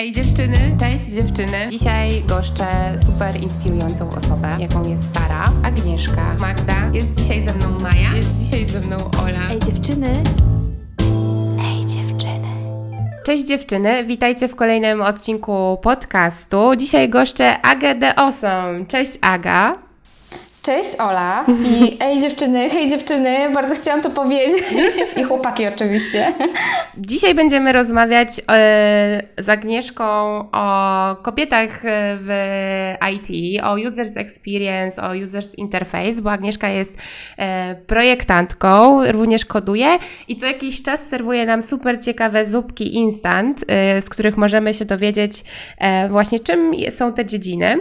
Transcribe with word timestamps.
Ej 0.00 0.12
dziewczyny, 0.12 0.56
cześć 0.80 1.04
dziewczyny. 1.04 1.68
Dzisiaj 1.70 2.22
goszczę 2.28 2.66
super 3.06 3.42
inspirującą 3.42 4.10
osobę, 4.10 4.50
jaką 4.58 4.88
jest 4.88 5.02
Sara, 5.14 5.44
Agnieszka, 5.64 6.36
Magda. 6.40 6.90
Jest 6.92 7.14
dzisiaj 7.14 7.48
ze 7.48 7.54
mną 7.54 7.78
Maja, 7.80 8.16
jest 8.16 8.36
dzisiaj 8.36 8.66
ze 8.66 8.80
mną 8.80 8.96
Ola. 9.22 9.50
Ej 9.50 9.58
dziewczyny. 9.58 10.12
Ej 11.64 11.86
dziewczyny. 11.86 12.48
Cześć 13.24 13.44
dziewczyny, 13.44 14.04
witajcie 14.04 14.48
w 14.48 14.56
kolejnym 14.56 15.02
odcinku 15.02 15.78
podcastu. 15.82 16.76
Dzisiaj 16.76 17.08
goszczę 17.08 17.62
Agę 17.62 17.94
de 17.94 18.18
Awesome. 18.18 18.86
Cześć 18.86 19.12
Aga. 19.20 19.89
Cześć 20.62 20.96
Ola 20.98 21.44
i 21.64 21.96
ej 22.04 22.20
dziewczyny, 22.20 22.70
hej 22.70 22.90
dziewczyny, 22.90 23.50
bardzo 23.54 23.74
chciałam 23.74 24.02
to 24.02 24.10
powiedzieć 24.10 24.64
i 25.16 25.22
chłopaki 25.22 25.66
oczywiście. 25.66 26.32
Dzisiaj 26.98 27.34
będziemy 27.34 27.72
rozmawiać 27.72 28.28
e, 28.48 29.22
z 29.38 29.48
Agnieszką 29.48 30.04
o 30.52 31.16
kobietach 31.22 31.70
w 32.20 32.30
IT, 33.12 33.60
o 33.64 33.74
Users 33.74 34.16
Experience, 34.16 35.02
o 35.02 35.14
Users 35.24 35.54
Interface, 35.54 36.22
bo 36.22 36.30
Agnieszka 36.32 36.68
jest 36.68 36.94
e, 37.38 37.74
projektantką, 37.74 39.04
również 39.12 39.44
koduje 39.44 39.98
i 40.28 40.36
co 40.36 40.46
jakiś 40.46 40.82
czas 40.82 41.08
serwuje 41.08 41.46
nam 41.46 41.62
super 41.62 42.04
ciekawe 42.04 42.46
zupki 42.46 42.94
instant, 42.94 43.64
e, 43.68 44.02
z 44.02 44.08
których 44.08 44.36
możemy 44.36 44.74
się 44.74 44.84
dowiedzieć 44.84 45.44
e, 45.78 46.08
właśnie 46.08 46.40
czym 46.40 46.72
są 46.90 47.12
te 47.12 47.26
dziedziny. 47.26 47.78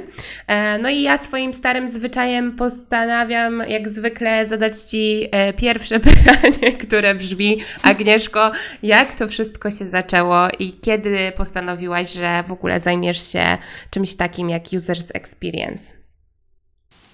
E, 0.48 0.78
no 0.78 0.90
i 0.90 1.02
ja 1.02 1.18
swoim 1.18 1.54
starym 1.54 1.90
zwyczajem 1.90 2.56
postanawiam 2.70 3.64
jak 3.68 3.90
zwykle 3.90 4.46
zadać 4.46 4.78
Ci 4.80 5.28
e, 5.32 5.54
pierwsze 5.54 6.00
pytanie, 6.10 6.72
które 6.72 7.16
brzmi 7.16 7.58
Agnieszko, 7.84 8.52
jak 8.84 9.16
to 9.16 9.28
wszystko 9.28 9.72
się 9.72 9.86
zaczęło 9.86 10.36
i 10.60 10.74
kiedy 10.74 11.32
postanowiłaś, 11.38 12.14
że 12.14 12.44
w 12.44 12.52
ogóle 12.52 12.80
zajmiesz 12.80 13.32
się 13.32 13.58
czymś 13.90 14.16
takim 14.16 14.50
jak 14.50 14.64
Users 14.74 15.08
Experience? 15.14 15.84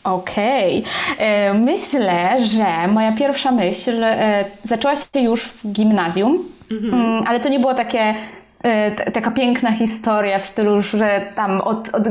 Okej, 0.03 0.83
okay. 1.16 1.59
myślę, 1.59 2.45
że 2.45 2.88
moja 2.88 3.11
pierwsza 3.11 3.51
myśl 3.51 4.03
e, 4.03 4.45
zaczęła 4.63 4.95
się 4.95 5.19
już 5.19 5.44
w 5.44 5.72
gimnazjum, 5.72 6.51
mhm. 6.72 7.23
ale 7.27 7.39
to 7.39 7.49
nie 7.49 7.59
było 7.59 7.73
takie 7.73 8.16
taka 9.13 9.31
piękna 9.31 9.71
historia 9.71 10.39
w 10.39 10.45
stylu, 10.45 10.81
że 10.81 11.21
tam 11.35 11.61
od, 11.61 11.89
od, 11.89 12.03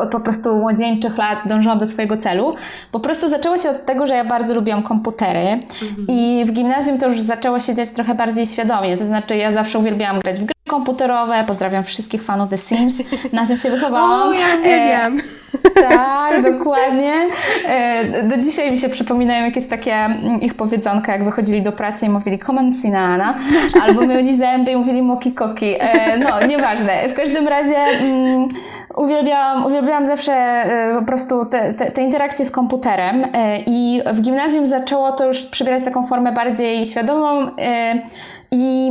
od, 0.00 0.10
po 0.10 0.20
prostu 0.20 0.56
młodzieńczych 0.56 1.18
lat 1.18 1.38
dążyłam 1.46 1.78
do 1.78 1.86
swojego 1.86 2.16
celu. 2.16 2.54
Po 2.92 3.00
prostu 3.00 3.28
zaczęło 3.28 3.58
się 3.58 3.70
od 3.70 3.84
tego, 3.84 4.06
że 4.06 4.14
ja 4.14 4.24
bardzo 4.24 4.54
lubiłam 4.54 4.82
komputery 4.82 5.60
mhm. 5.82 6.06
i 6.08 6.44
w 6.46 6.52
gimnazjum 6.52 6.98
to 6.98 7.08
już 7.08 7.20
zaczęło 7.20 7.60
się 7.60 7.74
dziać 7.74 7.90
trochę 7.90 8.14
bardziej 8.14 8.46
świadomie. 8.46 8.96
To 8.96 9.06
znaczy 9.06 9.36
ja 9.36 9.52
zawsze 9.52 9.78
uwielbiałam 9.78 10.20
grać 10.20 10.40
w 10.40 10.44
gry 10.44 10.59
komputerowe, 10.70 11.44
pozdrawiam 11.46 11.84
wszystkich 11.84 12.22
fanów 12.22 12.50
The 12.50 12.58
Sims, 12.58 13.02
na 13.32 13.46
tym 13.46 13.56
się 13.56 13.70
wychowałam. 13.70 14.10
O, 14.28 14.32
ja 14.32 14.46
uwielbiam. 14.60 15.16
Tak, 15.74 16.42
dokładnie. 16.42 17.14
E, 17.68 18.22
do 18.22 18.36
dzisiaj 18.36 18.72
mi 18.72 18.78
się 18.78 18.88
przypominają 18.88 19.44
jakieś 19.44 19.66
takie 19.66 19.94
mm, 19.94 20.40
ich 20.40 20.54
powiedzonka, 20.54 21.12
jak 21.12 21.24
wychodzili 21.24 21.62
do 21.62 21.72
pracy 21.72 22.06
i 22.06 22.08
mówili 22.08 22.38
"Common 22.38 22.72
sinana, 22.72 23.38
albo 23.82 24.06
myli 24.06 24.36
zęby 24.36 24.70
i 24.70 24.76
mówili 24.76 25.02
moki 25.02 25.32
koki. 25.32 25.74
E, 25.78 26.18
no, 26.18 26.46
nieważne. 26.46 27.08
W 27.08 27.14
każdym 27.14 27.48
razie 27.48 27.76
um, 28.02 28.48
uwielbiałam, 28.96 29.66
uwielbiałam 29.66 30.06
zawsze 30.06 30.32
e, 30.32 30.96
po 30.98 31.06
prostu 31.06 31.46
te, 31.46 31.74
te, 31.74 31.90
te 31.90 32.02
interakcje 32.02 32.44
z 32.44 32.50
komputerem 32.50 33.24
i 33.66 34.02
w 34.12 34.20
gimnazjum 34.20 34.66
zaczęło 34.66 35.12
to 35.12 35.26
już 35.26 35.42
przybierać 35.46 35.84
taką 35.84 36.06
formę 36.06 36.32
bardziej 36.32 36.86
świadomą 36.86 37.46
i 38.50 38.90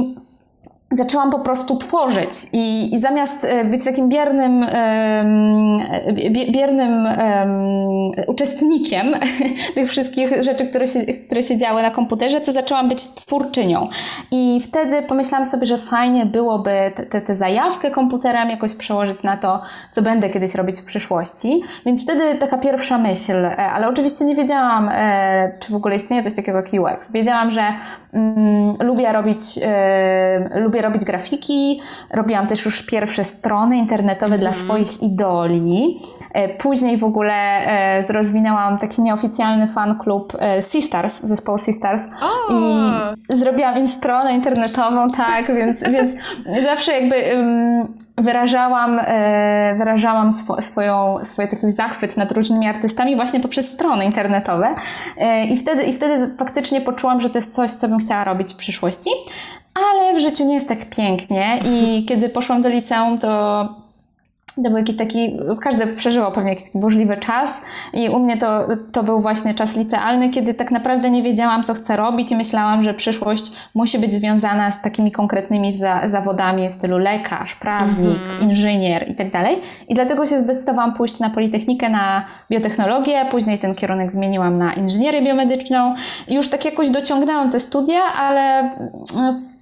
zaczęłam 0.91 1.31
po 1.31 1.39
prostu 1.39 1.77
tworzyć 1.77 2.31
i, 2.53 2.95
i 2.95 2.99
zamiast 2.99 3.45
e, 3.45 3.65
być 3.65 3.85
takim 3.85 4.09
biernym, 4.09 4.65
biernym 6.51 7.07
uczestnikiem 8.27 9.15
tych 9.75 9.89
wszystkich 9.89 10.43
rzeczy, 10.43 10.67
które 10.67 10.87
się, 10.87 10.99
które 11.25 11.43
się 11.43 11.57
działy 11.57 11.81
na 11.81 11.91
komputerze, 11.91 12.41
to 12.41 12.51
zaczęłam 12.51 12.89
być 12.89 13.07
twórczynią. 13.07 13.87
I 14.31 14.59
wtedy 14.63 15.01
pomyślałam 15.01 15.47
sobie, 15.47 15.65
że 15.65 15.77
fajnie 15.77 16.25
byłoby 16.25 16.91
tę 17.27 17.35
zajawkę 17.35 17.91
komputerem 17.91 18.49
jakoś 18.49 18.75
przełożyć 18.75 19.23
na 19.23 19.37
to, 19.37 19.61
co 19.91 20.01
będę 20.01 20.29
kiedyś 20.29 20.55
robić 20.55 20.79
w 20.79 20.85
przyszłości. 20.85 21.61
Więc 21.85 22.03
wtedy 22.03 22.35
taka 22.35 22.57
pierwsza 22.57 22.97
myśl, 22.97 23.45
e, 23.45 23.57
ale 23.57 23.87
oczywiście 23.87 24.25
nie 24.25 24.35
wiedziałam, 24.35 24.89
e, 24.89 25.51
czy 25.59 25.71
w 25.71 25.75
ogóle 25.75 25.95
istnieje 25.95 26.23
coś 26.23 26.35
takiego 26.35 26.57
jak 26.57 26.67
UX. 26.73 27.11
Wiedziałam, 27.11 27.51
że 27.51 27.63
mm, 28.13 28.73
lubię 28.79 29.13
robić, 29.13 29.41
lubię 30.55 30.78
lubię 30.79 30.87
robić 30.87 31.05
grafiki, 31.05 31.81
robiłam 32.13 32.47
też 32.47 32.65
już 32.65 32.83
pierwsze 32.83 33.23
strony 33.23 33.77
internetowe 33.77 34.35
mm. 34.35 34.39
dla 34.39 34.49
mhm. 34.49 34.65
swoich 34.65 35.03
idoli. 35.03 35.99
E, 36.33 36.49
później 36.49 36.97
w 36.97 37.03
ogóle 37.03 37.33
e, 37.33 38.01
rozwinęłam 38.09 38.77
taki 38.77 39.01
nieoficjalny 39.01 39.67
fan 39.67 39.99
klub 39.99 40.33
e, 40.39 40.63
Sisters, 40.63 41.19
zespołu 41.21 41.57
Sisters 41.57 42.03
oh. 42.21 42.55
i 43.29 43.37
zrobiłam 43.37 43.77
im 43.77 43.87
stronę 43.87 44.33
internetową, 44.33 45.07
tak, 45.07 45.47
więc, 45.57 45.81
więc 45.81 46.13
zawsze 46.63 46.91
jakby 46.91 47.15
wyrażałam, 48.17 48.99
wyrażałam 49.77 50.33
swo, 50.33 50.61
swoją, 50.61 51.17
swoje 51.25 51.47
taki 51.47 51.71
zachwyt 51.71 52.17
nad 52.17 52.31
różnymi 52.31 52.67
artystami 52.67 53.15
właśnie 53.15 53.39
poprzez 53.39 53.71
strony 53.71 54.05
internetowe 54.05 54.75
i 55.49 55.57
wtedy, 55.57 55.83
i 55.83 55.93
wtedy 55.93 56.35
faktycznie 56.37 56.81
poczułam, 56.81 57.21
że 57.21 57.29
to 57.29 57.37
jest 57.37 57.55
coś, 57.55 57.71
co 57.71 57.87
bym 57.87 57.99
chciała 57.99 58.23
robić 58.23 58.53
w 58.53 58.57
przyszłości 58.57 59.09
ale 59.91 60.15
w 60.15 60.19
życiu 60.19 60.45
nie 60.45 60.53
jest 60.55 60.67
tak 60.67 60.89
pięknie 60.89 61.59
i 61.65 62.05
kiedy 62.09 62.29
poszłam 62.29 62.61
do 62.61 62.69
liceum, 62.69 63.19
to 63.19 63.65
to 64.63 64.69
był 64.69 64.77
jakiś 64.77 64.97
taki, 64.97 65.39
każdy 65.61 65.87
przeżywał 65.87 66.31
pewnie 66.31 66.49
jakiś 66.49 66.65
taki 66.65 66.79
burzliwy 66.79 67.17
czas 67.17 67.61
i 67.93 68.09
u 68.09 68.19
mnie 68.19 68.37
to, 68.37 68.67
to 68.91 69.03
był 69.03 69.21
właśnie 69.21 69.53
czas 69.53 69.77
licealny, 69.77 70.29
kiedy 70.29 70.53
tak 70.53 70.71
naprawdę 70.71 71.11
nie 71.11 71.23
wiedziałam, 71.23 71.63
co 71.63 71.73
chcę 71.73 71.95
robić 71.95 72.31
i 72.31 72.35
myślałam, 72.35 72.83
że 72.83 72.93
przyszłość 72.93 73.51
musi 73.75 73.99
być 73.99 74.13
związana 74.13 74.71
z 74.71 74.81
takimi 74.81 75.11
konkretnymi 75.11 75.75
za, 75.75 76.09
zawodami 76.09 76.69
w 76.69 76.71
stylu 76.71 76.97
lekarz, 76.97 77.55
prawnik, 77.55 78.17
mm 78.17 78.39
-hmm. 78.39 78.43
inżynier 78.43 79.09
i 79.09 79.15
tak 79.15 79.31
dalej. 79.31 79.61
I 79.87 79.93
dlatego 79.93 80.25
się 80.25 80.39
zdecydowałam 80.39 80.93
pójść 80.93 81.19
na 81.19 81.29
Politechnikę, 81.29 81.89
na 81.89 82.25
biotechnologię, 82.51 83.25
później 83.31 83.59
ten 83.59 83.75
kierunek 83.75 84.11
zmieniłam 84.11 84.57
na 84.57 84.73
inżynierię 84.73 85.21
biomedyczną. 85.21 85.95
I 86.27 86.35
już 86.35 86.49
tak 86.49 86.65
jakoś 86.65 86.89
dociągnęłam 86.89 87.51
te 87.51 87.59
studia, 87.59 88.01
ale 88.17 88.71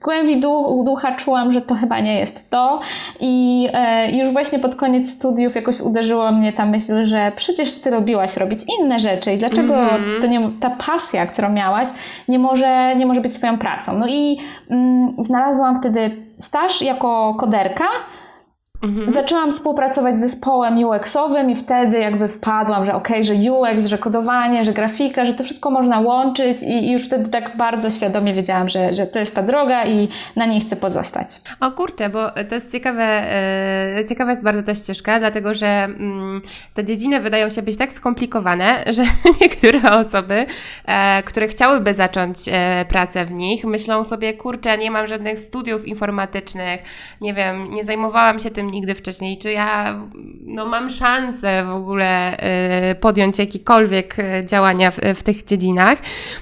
głębi 0.03 0.39
ducha 0.85 1.15
czułam, 1.15 1.53
że 1.53 1.61
to 1.61 1.75
chyba 1.75 1.99
nie 1.99 2.19
jest 2.19 2.49
to 2.49 2.79
i 3.19 3.67
e, 3.73 4.11
już 4.11 4.33
właśnie 4.33 4.59
pod 4.59 4.75
koniec 4.75 5.09
studiów 5.09 5.55
jakoś 5.55 5.81
uderzyło 5.81 6.31
mnie 6.31 6.53
ta 6.53 6.65
myśl, 6.65 7.05
że 7.05 7.31
przecież 7.35 7.79
ty 7.79 7.89
robiłaś 7.89 8.37
robić 8.37 8.59
inne 8.79 8.99
rzeczy 8.99 9.33
i 9.33 9.37
dlaczego 9.37 9.75
mm 9.75 10.03
-hmm. 10.03 10.21
to 10.21 10.27
nie, 10.27 10.49
ta 10.59 10.69
pasja, 10.69 11.25
którą 11.25 11.49
miałaś, 11.49 11.87
nie 12.27 12.39
może, 12.39 12.95
nie 12.95 13.05
może 13.05 13.21
być 13.21 13.33
swoją 13.33 13.57
pracą. 13.57 13.97
No 13.97 14.07
i 14.07 14.37
mm, 14.69 15.15
znalazłam 15.19 15.77
wtedy 15.77 16.27
staż 16.39 16.81
jako 16.81 17.35
koderka, 17.39 17.85
Mhm. 18.81 19.13
Zaczęłam 19.13 19.51
współpracować 19.51 20.17
z 20.17 20.21
zespołem 20.21 20.77
UX-owym 20.77 21.49
i 21.49 21.55
wtedy 21.55 21.99
jakby 21.99 22.27
wpadłam, 22.27 22.85
że 22.85 22.93
okej, 22.93 23.21
okay, 23.21 23.25
że 23.25 23.51
UX, 23.51 23.85
że 23.85 23.97
kodowanie, 23.97 24.65
że 24.65 24.73
grafika, 24.73 25.25
że 25.25 25.33
to 25.33 25.43
wszystko 25.43 25.71
można 25.71 25.99
łączyć 25.99 26.57
i, 26.63 26.91
już 26.91 27.05
wtedy 27.05 27.29
tak 27.29 27.57
bardzo 27.57 27.89
świadomie 27.89 28.33
wiedziałam, 28.33 28.69
że, 28.69 28.93
że 28.93 29.07
to 29.07 29.19
jest 29.19 29.35
ta 29.35 29.43
droga 29.43 29.85
i 29.85 30.09
na 30.35 30.45
niej 30.45 30.59
chcę 30.59 30.75
pozostać. 30.75 31.27
O 31.61 31.71
kurczę, 31.71 32.09
bo 32.09 32.29
to 32.49 32.55
jest 32.55 32.71
ciekawe, 32.71 33.03
e, 33.03 34.05
ciekawa 34.09 34.31
jest 34.31 34.43
bardzo 34.43 34.63
ta 34.63 34.75
ścieżka, 34.75 35.19
dlatego 35.19 35.53
że 35.53 35.67
mm, 35.67 36.41
te 36.73 36.85
dziedziny 36.85 37.19
wydają 37.19 37.49
się 37.49 37.61
być 37.61 37.77
tak 37.77 37.93
skomplikowane, 37.93 38.83
że 38.95 39.03
niektóre 39.41 39.81
osoby, 39.99 40.45
e, 40.85 41.23
które 41.23 41.47
chciałyby 41.47 41.93
zacząć 41.93 42.37
e, 42.51 42.85
pracę 42.89 43.25
w 43.25 43.31
nich, 43.31 43.65
myślą 43.65 44.03
sobie, 44.03 44.33
kurczę, 44.33 44.77
nie 44.77 44.91
mam 44.91 45.07
żadnych 45.07 45.39
studiów 45.39 45.87
informatycznych, 45.87 46.81
nie 47.21 47.33
wiem, 47.33 47.73
nie 47.73 47.83
zajmowałam 47.83 48.39
się 48.39 48.51
tym 48.51 48.66
nigdy 48.71 48.95
wcześniej, 48.95 49.37
czy 49.37 49.51
ja 49.51 49.95
no, 50.47 50.65
mam 50.65 50.89
szansę 50.89 51.63
w 51.63 51.69
ogóle 51.69 52.37
y, 52.91 52.95
podjąć 52.95 53.39
jakiekolwiek 53.39 54.19
y, 54.19 54.45
działania 54.45 54.91
w, 54.91 54.99
w, 55.15 55.23
tych 55.23 55.45
dziedzinach. 55.45 55.97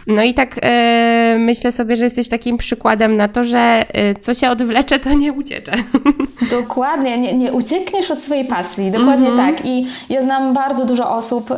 No 0.07 0.23
i 0.23 0.33
tak 0.33 0.57
y, 0.57 1.39
myślę 1.39 1.71
sobie, 1.71 1.95
że 1.95 2.03
jesteś 2.03 2.29
takim 2.29 2.57
przykładem 2.57 3.17
na 3.17 3.27
to, 3.27 3.43
że 3.43 3.83
co 4.21 4.33
się 4.33 4.49
odwlecze, 4.49 4.99
to 4.99 5.13
nie 5.13 5.33
uciecze. 5.33 5.71
Dokładnie, 6.51 7.17
nie, 7.17 7.33
nie 7.33 7.53
uciekniesz 7.53 8.11
od 8.11 8.21
swojej 8.21 8.45
pasji, 8.45 8.91
dokładnie 8.91 9.29
mm 9.29 9.39
-hmm. 9.39 9.55
tak. 9.57 9.65
I 9.65 9.87
ja 10.09 10.21
znam 10.21 10.53
bardzo 10.53 10.85
dużo 10.85 11.15
osób, 11.15 11.49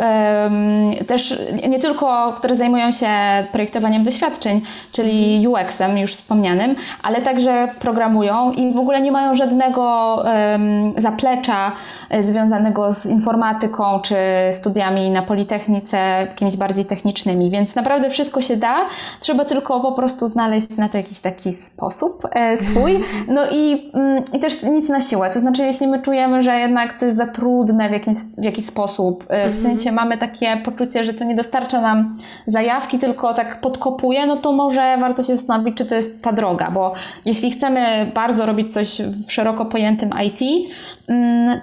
też 1.08 1.42
nie 1.70 1.80
tylko, 1.80 2.36
które 2.38 2.56
zajmują 2.56 2.92
się 2.92 3.08
projektowaniem 3.52 4.04
doświadczeń, 4.04 4.62
czyli 4.92 5.48
UX-em 5.48 5.98
już 5.98 6.12
wspomnianym, 6.12 6.76
ale 7.04 7.22
także 7.22 7.68
programują 7.80 8.52
i 8.52 8.74
w 8.74 8.78
ogóle 8.78 9.02
nie 9.02 9.12
mają 9.12 9.36
żadnego 9.36 10.24
zaplecza 10.98 11.72
związanego 12.20 12.94
z 12.94 13.06
informatyką 13.06 14.00
czy 14.02 14.16
studiami 14.52 15.12
na 15.12 15.22
Politechnice, 15.22 15.98
jakimiś 15.98 16.58
bardziej 16.58 16.86
technicznymi, 16.86 17.50
więc 17.50 17.76
naprawdę 17.76 18.10
wszystko 18.10 18.42
się 18.42 18.58
da, 18.58 18.76
trzeba 19.20 19.46
tylko 19.46 19.80
po 19.80 19.92
prostu 19.92 20.28
znaleźć 20.28 20.78
na 20.78 20.90
to 20.90 20.98
jakiś 20.98 21.20
taki 21.20 21.54
sposób 21.54 22.12
swój, 22.56 23.04
no 23.28 23.46
i, 23.52 23.92
mm, 23.94 24.24
i 24.34 24.40
też 24.40 24.64
nic 24.64 24.90
na 24.90 25.02
siłę, 25.02 25.30
to 25.34 25.40
znaczy 25.40 25.66
jeśli 25.66 25.88
my 25.88 26.02
czujemy, 26.02 26.44
że 26.44 26.56
jednak 26.56 27.00
to 27.00 27.06
jest 27.06 27.18
za 27.18 27.28
trudne 27.28 27.90
w, 27.90 27.92
jakimś, 27.92 28.18
w 28.38 28.44
jakiś 28.44 28.66
sposób, 28.66 29.24
w 29.24 29.32
mhm. 29.32 29.58
sensie 29.58 29.92
mamy 29.92 30.18
takie 30.18 30.58
poczucie, 30.66 31.04
że 31.04 31.14
to 31.14 31.26
nie 31.26 31.36
dostarcza 31.36 31.82
nam 31.82 32.18
zajawki, 32.48 33.00
tylko 33.00 33.34
tak 33.34 33.62
podkopuje, 33.62 34.26
no 34.26 34.38
to 34.38 34.52
może 34.52 34.98
warto 34.98 35.24
się 35.24 35.36
zastanowić, 35.36 35.78
czy 35.78 35.86
to 35.86 35.96
jest 35.96 36.24
ta 36.24 36.32
droga, 36.32 36.72
bo 36.72 36.94
jeśli 37.26 37.52
chcemy 37.52 38.12
bardzo 38.16 38.46
robić 38.46 38.74
coś 38.74 39.02
w 39.02 39.32
szeroko 39.32 39.66
pojętym 39.66 40.10
IT, 40.26 40.40
mm, 40.48 40.97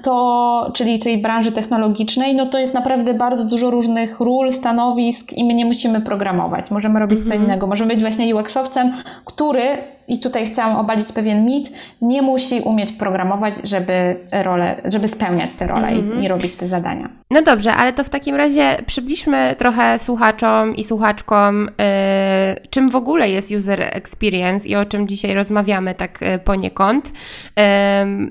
to, 0.02 0.70
czyli 0.75 0.99
tej 0.99 1.19
branży 1.19 1.52
technologicznej, 1.52 2.35
no 2.35 2.46
to 2.46 2.58
jest 2.58 2.75
naprawdę 2.75 3.14
bardzo 3.14 3.44
dużo 3.44 3.70
różnych 3.70 4.20
ról, 4.20 4.52
stanowisk 4.52 5.32
i 5.32 5.44
my 5.44 5.55
nie 5.55 5.64
musimy 5.64 6.00
programować. 6.00 6.70
Możemy 6.70 7.00
robić 7.00 7.19
co 7.19 7.25
mhm. 7.25 7.43
innego. 7.43 7.67
Możemy 7.67 7.94
być 7.94 8.00
właśnie 8.00 8.35
UX-owcem, 8.35 8.93
który 9.25 9.94
i 10.08 10.19
tutaj 10.19 10.46
chciałam 10.46 10.76
obalić 10.76 11.12
pewien 11.12 11.44
mit, 11.44 11.73
nie 12.02 12.23
musi 12.23 12.61
umieć 12.61 12.93
programować, 12.93 13.55
żeby, 13.64 14.17
role, 14.32 14.81
żeby 14.85 15.08
spełniać 15.08 15.55
te 15.55 15.67
role 15.67 15.88
mm 15.88 16.00
-hmm. 16.00 16.05
i, 16.05 16.06
mhm. 16.06 16.25
i, 16.25 16.29
robić 16.29 16.56
te 16.56 16.69
zadania. 16.69 17.08
No 17.31 17.43
dobrze, 17.43 17.73
ale 17.73 17.93
to 17.93 18.05
w 18.05 18.11
takim 18.11 18.37
razie 18.37 18.76
przybliżmy 18.87 19.55
trochę 19.58 19.99
słuchaczom 19.99 20.76
i 20.76 20.85
słuchaczkom, 20.85 21.69
yy, 21.79 22.69
czym 22.70 22.90
w 22.90 22.97
ogóle 22.97 23.31
jest 23.31 23.52
user 23.56 23.81
experience 23.81 24.69
i 24.69 24.76
o 24.76 24.85
czym 24.85 25.08
dzisiaj 25.08 25.35
rozmawiamy 25.35 25.94
tak 25.94 26.20
yy, 26.20 26.38
poniekąd. 26.38 27.12
Yy, 27.56 27.64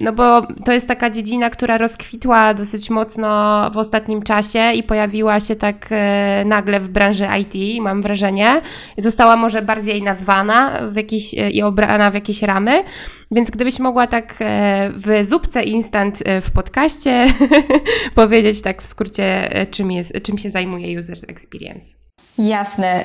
no 0.01 0.13
bo 0.13 0.42
to 0.66 0.71
jest 0.71 0.88
taka 0.88 1.03
dziedzina, 1.10 1.50
która 1.50 1.78
rozkwitła 1.78 2.54
dosyć 2.54 2.90
mocno 2.90 3.72
w 3.74 3.78
ostatnim 3.78 4.22
czasie 4.22 4.72
i 4.74 4.84
pojawiła 4.84 5.40
się 5.40 5.56
tak 5.56 5.90
y, 5.92 6.46
nagle 6.46 6.80
w 6.80 6.90
branży 6.90 7.28
IT, 7.42 7.82
mam 7.82 8.02
wrażenie. 8.02 8.62
Została 8.98 9.36
może 9.36 9.62
bardziej 9.62 10.04
nazwana 10.04 10.80
w 10.90 10.96
jakiś 10.96 11.34
y, 11.58 11.66
obrana 11.66 12.12
w 12.12 12.14
jakieś 12.14 12.42
ramy. 12.42 12.84
Więc 13.33 13.50
gdybyś 13.50 13.80
mogła 13.80 14.07
tak 14.07 14.35
e, 14.39 14.91
w 14.95 15.25
zupce 15.27 15.63
instant 15.63 16.19
e, 16.25 16.41
w 16.41 16.51
podcaście 16.51 17.25
powiedzieć 18.15 18.62
tak 18.62 18.81
w 18.81 18.85
skrócie, 18.85 19.56
e, 19.56 19.65
czym, 19.65 19.91
jest, 19.91 20.13
czym 20.24 20.38
się 20.38 20.50
zajmuje 20.50 21.00
User 21.00 21.18
Experience. 21.27 21.95
Jasne, 22.38 23.03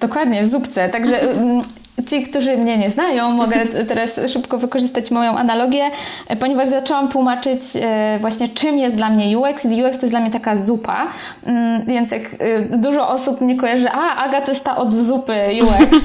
dokładnie, 0.00 0.42
w 0.42 0.48
zupce. 0.48 0.88
Także 0.88 1.20
ci, 2.08 2.22
którzy 2.22 2.56
mnie 2.56 2.78
nie 2.78 2.90
znają, 2.90 3.30
mogę 3.30 3.66
teraz 3.88 4.20
szybko 4.28 4.58
wykorzystać 4.58 5.10
moją 5.10 5.36
analogię, 5.36 5.90
ponieważ 6.40 6.68
zaczęłam 6.68 7.08
tłumaczyć 7.08 7.62
właśnie 8.20 8.48
czym 8.48 8.78
jest 8.78 8.96
dla 8.96 9.10
mnie 9.10 9.38
UX. 9.38 9.64
UX 9.64 9.98
to 9.98 10.06
jest 10.06 10.10
dla 10.10 10.20
mnie 10.20 10.30
taka 10.30 10.56
zupa, 10.56 11.12
mm, 11.46 11.84
więc 11.86 12.12
jak 12.12 12.22
dużo 12.70 13.08
osób 13.08 13.40
mnie 13.40 13.56
kojarzy, 13.56 13.88
a 13.90 14.16
Aga 14.16 14.40
to 14.40 14.50
jest 14.50 14.64
ta 14.64 14.76
od 14.76 14.94
zupy 14.94 15.46
UX. 15.62 16.04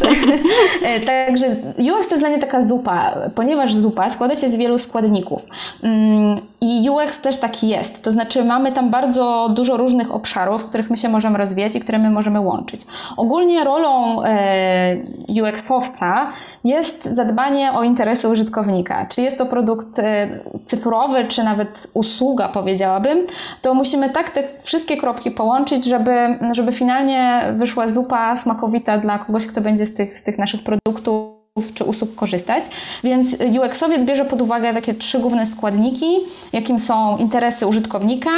Także 1.06 1.48
UX 1.78 2.08
to 2.08 2.16
jest 2.16 2.20
dla 2.20 2.30
mnie 2.30 2.40
taka 2.40 2.68
zupa, 2.68 3.16
ponieważ 3.36 3.65
zupa 3.74 4.10
składa 4.12 4.36
się 4.36 4.50
z 4.50 4.56
wielu 4.56 4.78
składników. 4.78 5.46
Mm, 5.84 6.42
I 6.62 6.90
UX 6.90 7.22
też 7.22 7.38
taki 7.38 7.68
jest. 7.68 8.04
To 8.04 8.12
znaczy, 8.12 8.44
mamy 8.44 8.72
tam 8.72 8.90
bardzo 8.90 9.50
dużo 9.56 9.78
różnych 9.78 10.12
obszarów, 10.12 10.64
w 10.64 10.70
których 10.70 10.90
my 10.90 10.98
się 10.98 11.10
możemy 11.10 11.38
rozwijać 11.38 11.76
i 11.76 11.80
które 11.80 12.00
my 12.00 12.10
możemy 12.10 12.40
łączyć. 12.40 12.82
Ogólnie 13.18 13.64
rolą 13.64 14.24
e, 14.24 14.98
UX-owca 15.30 16.32
jest 16.64 17.10
zadbanie 17.14 17.74
o 17.74 17.84
interesy 17.84 18.30
użytkownika. 18.30 19.06
Czy 19.06 19.22
jest 19.22 19.38
to 19.38 19.46
produkt 19.46 20.00
e, 20.00 20.28
cyfrowy, 20.66 21.26
czy 21.28 21.44
nawet 21.44 21.88
usługa, 21.94 22.50
powiedziałabym, 22.50 23.28
to 23.62 23.74
musimy 23.74 24.10
tak 24.10 24.30
te 24.30 24.44
wszystkie 24.62 24.98
kropki 24.98 25.32
połączyć, 25.32 25.86
żeby, 25.86 26.40
żeby 26.52 26.72
finalnie 26.72 27.54
wyszła 27.58 27.88
zupa 27.88 28.38
smakowita 28.38 28.98
dla 28.98 29.20
kogoś, 29.20 29.48
kto 29.48 29.62
będzie 29.62 29.86
z 29.86 29.94
tych, 29.94 30.18
z 30.18 30.24
tych 30.24 30.38
naszych 30.38 30.64
produktów 30.64 31.35
czy 31.74 31.84
usług 31.84 32.16
korzystać. 32.16 32.64
Więc 33.04 33.36
UX-owiec 33.60 34.06
bierze 34.06 34.26
pod 34.26 34.42
uwagę 34.42 34.74
takie 34.74 34.94
trzy 34.94 35.20
główne 35.20 35.46
składniki, 35.46 36.16
jakim 36.54 36.80
są 36.80 37.18
interesy 37.18 37.68
użytkownika, 37.68 38.32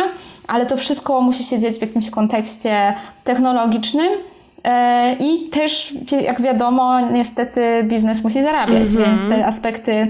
ale 0.47 0.65
to 0.65 0.77
wszystko 0.77 1.21
musi 1.21 1.43
się 1.43 1.59
dziać 1.59 1.77
w 1.77 1.81
jakimś 1.81 2.09
kontekście 2.09 2.93
technologicznym. 3.23 4.07
E, 4.63 5.15
I 5.15 5.49
też, 5.49 5.93
jak 6.21 6.41
wiadomo, 6.41 6.99
niestety 6.99 7.83
biznes 7.83 8.23
musi 8.23 8.43
zarabiać, 8.43 8.89
mm-hmm. 8.89 8.97
więc 8.97 9.29
te 9.29 9.45
aspekty 9.45 10.07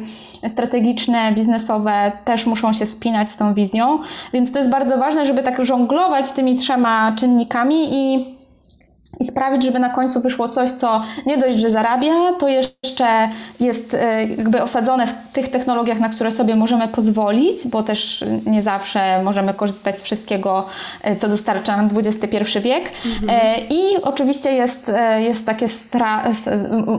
strategiczne, 0.48 1.31
biznesowe 1.31 2.12
też 2.25 2.45
muszą 2.45 2.74
się 2.74 2.86
spinać 2.86 3.30
z 3.30 3.38
tą 3.38 3.53
wizją. 3.53 4.00
Więc 4.33 4.51
to 4.51 4.60
jest 4.60 4.71
bardzo 4.71 4.98
ważne, 4.98 5.25
żeby 5.25 5.44
tak 5.44 5.65
żonglować 5.65 6.31
tymi 6.31 6.56
trzema 6.56 7.15
czynnikami 7.19 7.88
i 7.92 8.37
i 9.19 9.25
sprawić, 9.25 9.63
żeby 9.63 9.80
na 9.80 9.89
końcu 9.89 10.21
wyszło 10.21 10.50
coś, 10.50 10.71
co 10.71 11.04
nie 11.25 11.38
dość, 11.38 11.57
że 11.57 11.69
zarabia, 11.69 12.13
to 12.39 12.48
jeszcze 12.48 13.30
jest 13.59 13.94
e, 13.94 14.25
jakby 14.25 14.62
osadzone 14.62 15.07
w 15.07 15.13
tych 15.33 15.48
technologiach, 15.48 16.00
na 16.00 16.09
które 16.09 16.31
sobie 16.31 16.56
możemy 16.56 16.88
pozwolić, 16.88 17.68
bo 17.68 17.83
też 17.83 18.25
nie 18.45 18.62
zawsze 18.62 19.24
możemy 19.24 19.54
korzystać 19.54 20.00
z 20.00 20.04
wszystkiego, 20.04 20.65
e, 21.01 21.15
co 21.15 21.27
dostarcza 21.27 21.77
nam 21.77 21.89
XXI 21.98 22.59
wiek. 22.59 22.92
Mhm. 23.06 23.30
E, 23.30 23.59
I 23.69 24.01
oczywiście 24.04 24.51
jest, 24.51 24.92
jest 25.19 25.45
takie, 25.45 25.65
stra- 25.65 26.33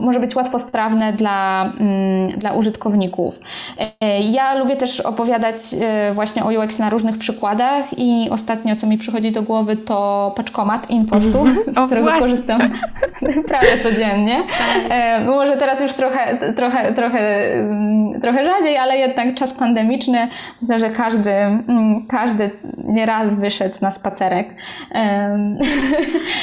może 0.01 0.19
być 0.19 0.35
łatwostrawne 0.35 1.13
dla, 1.13 1.71
mm, 1.79 2.39
dla 2.39 2.51
użytkowników. 2.51 3.39
Ja 4.31 4.55
lubię 4.55 4.75
też 4.75 4.99
opowiadać 4.99 5.55
właśnie 6.13 6.43
o 6.43 6.47
UX 6.47 6.79
na 6.79 6.89
różnych 6.89 7.17
przykładach 7.17 7.85
i 7.97 8.27
ostatnio, 8.31 8.75
co 8.75 8.87
mi 8.87 8.97
przychodzi 8.97 9.31
do 9.31 9.41
głowy, 9.41 9.77
to 9.77 10.33
paczkomat 10.35 10.89
Impostu, 10.89 11.39
mhm 11.39 11.99
którego 12.09 12.25
korzystam 12.25 12.61
prawie 13.49 13.77
codziennie. 13.83 14.43
Tak. 14.57 14.91
E, 14.91 15.25
może 15.25 15.57
teraz 15.57 15.81
już 15.81 15.93
trochę, 15.93 16.53
trochę, 16.55 16.93
trochę, 16.93 17.53
mm, 17.53 18.21
trochę 18.21 18.45
rzadziej, 18.45 18.77
ale 18.77 18.97
jednak 18.97 19.35
czas 19.35 19.53
pandemiczny. 19.53 20.27
Myślę, 20.61 20.79
że 20.79 20.89
każdy, 20.89 21.31
mm, 21.31 22.05
każdy 22.07 22.51
nieraz 22.83 23.35
wyszedł 23.35 23.75
na 23.81 23.91
spacerek. 23.91 24.47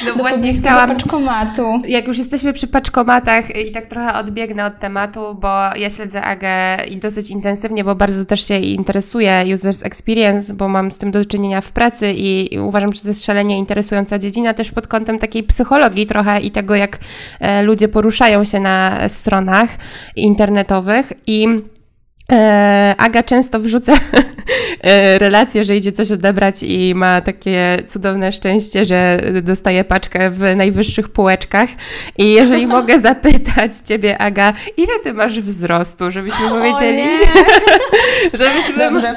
No 0.06 0.12
właśnie 0.22 0.54
chciałam... 0.54 0.88
paczkomatu. 0.88 1.80
Jak 1.88 2.08
już 2.08 2.18
jesteśmy 2.18 2.52
przy 2.52 2.66
paczkomatach 2.66 3.56
i 3.56 3.72
tak 3.72 3.86
trochę 3.86 4.14
odbiegnę 4.18 4.64
od 4.64 4.78
tematu, 4.78 5.20
bo 5.40 5.48
ja 5.76 5.90
śledzę 5.90 6.22
Agę 6.22 6.84
i 6.90 6.96
dosyć 6.96 7.30
intensywnie, 7.30 7.84
bo 7.84 7.94
bardzo 7.94 8.24
też 8.24 8.48
się 8.48 8.58
interesuję 8.58 9.44
users 9.54 9.82
experience, 9.82 10.54
bo 10.54 10.68
mam 10.68 10.90
z 10.90 10.98
tym 10.98 11.10
do 11.10 11.24
czynienia 11.24 11.60
w 11.60 11.72
pracy 11.72 12.12
i, 12.12 12.54
i 12.54 12.58
uważam, 12.58 12.92
że 12.92 13.02
to 13.02 13.08
jest 13.08 13.24
szalenie 13.24 13.58
interesująca 13.58 14.18
dziedzina 14.18 14.54
też 14.54 14.72
pod 14.72 14.86
kątem 14.86 15.18
takiej 15.18 15.42
psychologii 15.46 16.06
trochę 16.06 16.40
i 16.40 16.50
tego, 16.50 16.74
jak 16.74 16.98
e, 17.40 17.62
ludzie 17.62 17.88
poruszają 17.88 18.44
się 18.44 18.60
na 18.60 19.08
stronach 19.08 19.70
internetowych 20.16 21.12
i 21.26 21.46
e, 22.32 22.94
Aga 22.98 23.22
często 23.22 23.60
wrzuca 23.60 23.92
E, 24.86 25.18
relację, 25.18 25.64
że 25.64 25.76
idzie 25.76 25.92
coś 25.92 26.10
odebrać 26.12 26.62
i 26.62 26.94
ma 26.94 27.20
takie 27.20 27.82
cudowne 27.88 28.32
szczęście, 28.32 28.84
że 28.84 29.22
dostaje 29.42 29.84
paczkę 29.84 30.30
w 30.30 30.56
najwyższych 30.56 31.08
półeczkach. 31.08 31.68
I 32.18 32.32
jeżeli 32.32 32.66
mogę 32.76 33.00
zapytać 33.00 33.76
Ciebie, 33.84 34.18
Aga, 34.18 34.52
ile 34.76 34.98
Ty 35.02 35.12
masz 35.12 35.40
wzrostu, 35.40 36.10
żebyśmy 36.10 36.48
powiedzieli? 36.48 37.02
żebyśmy... 38.36 38.90
Dobrze, 38.90 39.14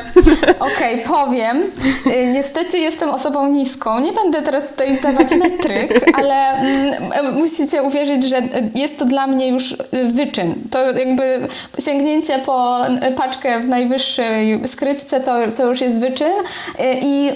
okej, 0.60 1.04
okay, 1.04 1.16
powiem. 1.16 1.64
Y, 2.08 2.26
niestety 2.34 2.80
jestem 2.80 3.10
osobą 3.10 3.50
niską. 3.50 4.00
Nie 4.00 4.14
będę 4.14 4.42
teraz 4.42 4.70
tutaj 4.72 4.98
zdawać 4.98 5.36
metryk, 5.36 6.18
ale 6.18 6.54
mm, 6.54 7.34
musicie 7.34 7.84
uwierzyć, 7.84 8.24
że 8.24 8.42
jest 8.76 8.98
to 8.98 9.06
dla 9.06 9.28
mnie 9.28 9.48
już 9.48 9.76
wyczyn. 10.14 10.54
To 10.72 10.92
jakby 10.92 11.48
sięgnięcie 11.80 12.40
po 12.46 12.80
paczkę 13.18 13.60
w 13.60 13.68
najwyższej 13.68 14.68
skrytce 14.68 15.20
to 15.20 15.40
to 15.56 15.70
już 15.70 15.82
jest 15.82 16.00
wyczyn 16.00 16.32
y, 16.32 16.84
i 17.02 17.30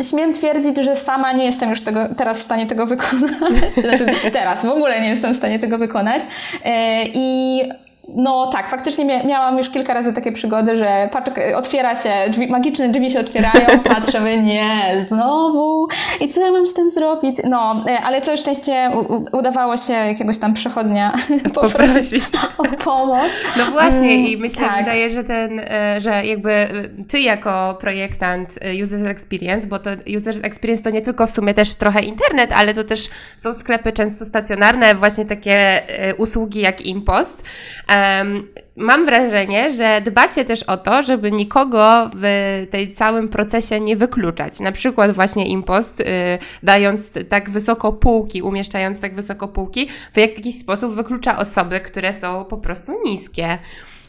y, 0.00 0.04
śmiem 0.04 0.32
twierdzić, 0.32 0.76
że 0.78 0.96
sama 0.96 1.32
nie 1.32 1.44
jestem 1.44 1.70
już 1.70 1.82
tego, 1.82 2.00
teraz 2.16 2.38
w 2.38 2.42
stanie 2.42 2.66
tego 2.66 2.86
wykonać. 2.86 3.54
Znaczy 3.82 4.06
teraz 4.32 4.66
w 4.66 4.68
ogóle 4.68 5.00
nie 5.00 5.08
jestem 5.08 5.34
w 5.34 5.36
stanie 5.36 5.58
tego 5.58 5.78
wykonać. 5.78 6.22
Y, 6.24 6.28
I 7.14 7.60
no 8.08 8.50
tak, 8.52 8.70
faktycznie 8.70 9.24
miałam 9.24 9.58
już 9.58 9.70
kilka 9.70 9.94
razy 9.94 10.12
takie 10.12 10.32
przygody, 10.32 10.76
że 10.76 11.08
paczek 11.12 11.40
otwiera 11.56 11.96
się, 11.96 12.10
drzwi, 12.30 12.48
magiczne 12.48 12.88
drzwi 12.88 13.10
się 13.10 13.20
otwierają, 13.20 13.66
patrzę, 13.94 14.20
my 14.20 14.42
nie, 14.42 15.06
znowu 15.08 15.88
i 16.20 16.28
co 16.28 16.40
ja 16.40 16.52
mam 16.52 16.66
z 16.66 16.74
tym 16.74 16.90
zrobić? 16.90 17.36
No, 17.44 17.84
e, 17.88 18.00
ale 18.00 18.20
całe 18.20 18.38
szczęście 18.38 18.90
udawało 19.32 19.76
się 19.76 19.92
jakiegoś 19.92 20.38
tam 20.38 20.54
przechodnia 20.54 21.14
poprosić 21.54 22.24
o 22.58 22.64
pomoc. 22.64 23.30
No 23.58 23.70
właśnie 23.70 24.16
i 24.16 24.28
mm, 24.28 24.40
myślę, 24.40 24.68
tak. 24.68 24.78
wydaje, 24.78 25.10
że 25.10 25.24
ten, 25.24 25.60
e, 25.60 26.00
że 26.00 26.24
jakby 26.24 26.52
e, 26.52 26.68
ty 27.08 27.20
jako 27.20 27.76
projektant 27.80 28.58
User 28.82 29.08
Experience, 29.08 29.66
bo 29.66 29.78
to 29.78 29.90
User 30.16 30.34
Experience 30.42 30.84
to 30.84 30.90
nie 30.90 31.02
tylko 31.02 31.26
w 31.26 31.30
sumie 31.30 31.54
też 31.54 31.74
trochę 31.74 32.02
internet, 32.02 32.52
ale 32.52 32.74
to 32.74 32.84
też 32.84 33.08
są 33.36 33.52
sklepy 33.52 33.92
często 33.92 34.24
stacjonarne, 34.24 34.94
właśnie 34.94 35.24
takie 35.24 35.82
usługi 36.18 36.60
jak 36.60 36.80
Impost, 36.80 37.42
Um, 37.88 37.93
mam 38.76 39.06
wrażenie, 39.06 39.70
że 39.70 40.00
dbacie 40.04 40.44
też 40.44 40.62
o 40.62 40.76
to, 40.76 41.02
żeby 41.02 41.32
nikogo 41.32 42.10
w 42.14 42.66
tej 42.70 42.92
całym 42.92 43.28
procesie 43.28 43.80
nie 43.80 43.96
wykluczać. 43.96 44.60
Na 44.60 44.72
przykład 44.72 45.12
właśnie 45.12 45.46
impost, 45.46 46.00
y, 46.00 46.04
dając 46.62 47.08
tak 47.28 47.50
wysoko 47.50 47.92
półki, 47.92 48.42
umieszczając 48.42 49.00
tak 49.00 49.14
wysoko 49.14 49.48
półki, 49.48 49.88
w 50.12 50.16
jakiś 50.16 50.58
sposób 50.58 50.94
wyklucza 50.94 51.38
osoby, 51.38 51.80
które 51.80 52.12
są 52.12 52.44
po 52.44 52.56
prostu 52.56 52.92
niskie. 53.04 53.58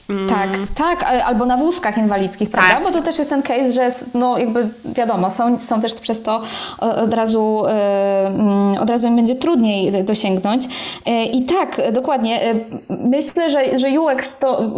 Mm. 0.09 0.29
Tak, 0.29 0.49
tak, 0.75 1.03
albo 1.25 1.45
na 1.45 1.57
wózkach 1.57 1.97
inwalidzkich, 1.97 2.49
prawda? 2.49 2.73
Tak. 2.73 2.83
Bo 2.83 2.91
to 2.91 3.01
też 3.01 3.17
jest 3.17 3.29
ten 3.29 3.41
case, 3.41 3.71
że 3.71 3.89
no 4.13 4.37
jakby 4.37 4.69
wiadomo, 4.85 5.31
są, 5.31 5.59
są 5.59 5.81
też 5.81 5.93
przez 5.93 6.21
to 6.21 6.41
od 6.79 7.13
razu, 7.13 7.63
mm, 7.67 8.77
od 8.77 8.89
razu 8.89 9.07
im 9.07 9.15
będzie 9.15 9.35
trudniej 9.35 10.03
dosięgnąć. 10.03 10.65
E, 11.05 11.23
I 11.23 11.45
tak, 11.45 11.81
dokładnie. 11.93 12.43
E, 12.43 12.55
myślę, 12.89 13.49
że, 13.49 13.77
że 13.77 14.01
UX 14.01 14.37
to, 14.37 14.71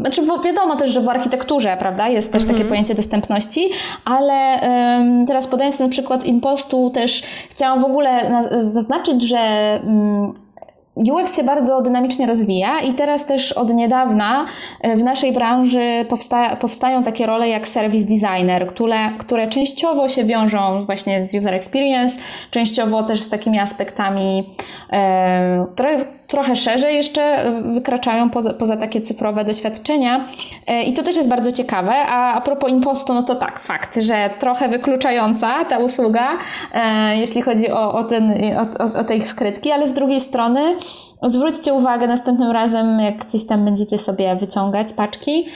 znaczy 0.00 0.22
wiadomo 0.44 0.76
też, 0.76 0.90
że 0.90 1.00
w 1.00 1.08
architekturze, 1.08 1.76
prawda, 1.78 2.08
jest 2.08 2.32
też 2.32 2.42
takie 2.42 2.52
mhm. 2.52 2.68
pojęcie 2.68 2.94
dostępności, 2.94 3.70
ale 4.04 4.60
teraz 5.26 5.46
podając 5.46 5.78
ten 5.78 5.90
przykład 5.90 6.24
impostu 6.24 6.90
też 6.90 7.22
chciałam 7.50 7.80
w 7.80 7.84
ogóle 7.84 8.30
zaznaczyć, 8.74 9.22
że 9.22 9.38
mm, 9.38 10.34
UX 10.98 11.36
się 11.36 11.44
bardzo 11.44 11.82
dynamicznie 11.82 12.26
rozwija 12.26 12.80
i 12.80 12.94
teraz 12.94 13.26
też 13.26 13.52
od 13.52 13.74
niedawna 13.74 14.46
e, 14.80 14.96
w 14.96 15.02
naszej 15.02 15.32
branży 15.32 16.06
powsta 16.08 16.56
powstają 16.56 17.02
takie 17.02 17.26
role 17.26 17.48
jak 17.48 17.68
service 17.68 18.06
designer, 18.06 18.66
które, 18.66 19.10
które 19.18 19.48
częściowo 19.48 20.08
się 20.08 20.24
wiążą 20.24 20.80
właśnie 20.82 21.24
z 21.24 21.34
user 21.34 21.54
experience, 21.54 22.18
częściowo 22.50 23.02
też 23.02 23.20
z 23.20 23.28
takimi 23.28 23.58
aspektami, 23.58 24.54
e, 24.92 25.66
które 25.74 26.17
trochę 26.28 26.56
szerzej 26.56 26.96
jeszcze 26.96 27.52
wykraczają 27.62 28.30
poza, 28.30 28.54
poza 28.54 28.76
takie 28.76 29.00
cyfrowe 29.00 29.44
doświadczenia 29.44 30.26
e, 30.66 30.82
i 30.82 30.92
to 30.92 31.02
też 31.02 31.16
jest 31.16 31.28
bardzo 31.28 31.52
ciekawe. 31.52 31.92
A, 31.94 32.34
a 32.34 32.40
propos 32.40 32.70
impostu, 32.70 33.14
no 33.14 33.22
to 33.22 33.34
tak, 33.34 33.60
fakt, 33.60 34.00
że 34.00 34.30
trochę 34.38 34.68
wykluczająca 34.68 35.64
ta 35.64 35.78
usługa, 35.78 36.28
e, 36.74 37.16
jeśli 37.16 37.42
chodzi 37.42 37.70
o, 37.70 37.92
o, 37.92 38.04
ten, 38.04 38.32
o, 38.56 38.84
o, 38.84 39.00
o 39.00 39.04
tej 39.04 39.22
skrytki, 39.22 39.70
ale 39.70 39.88
z 39.88 39.92
drugiej 39.92 40.20
strony 40.20 40.76
Zwróćcie 41.22 41.74
uwagę 41.74 42.06
następnym 42.06 42.50
razem, 42.50 43.00
jak 43.00 43.16
gdzieś 43.24 43.46
tam 43.46 43.64
będziecie 43.64 43.98
sobie 43.98 44.36
wyciągać 44.36 44.92
paczki, 44.92 45.46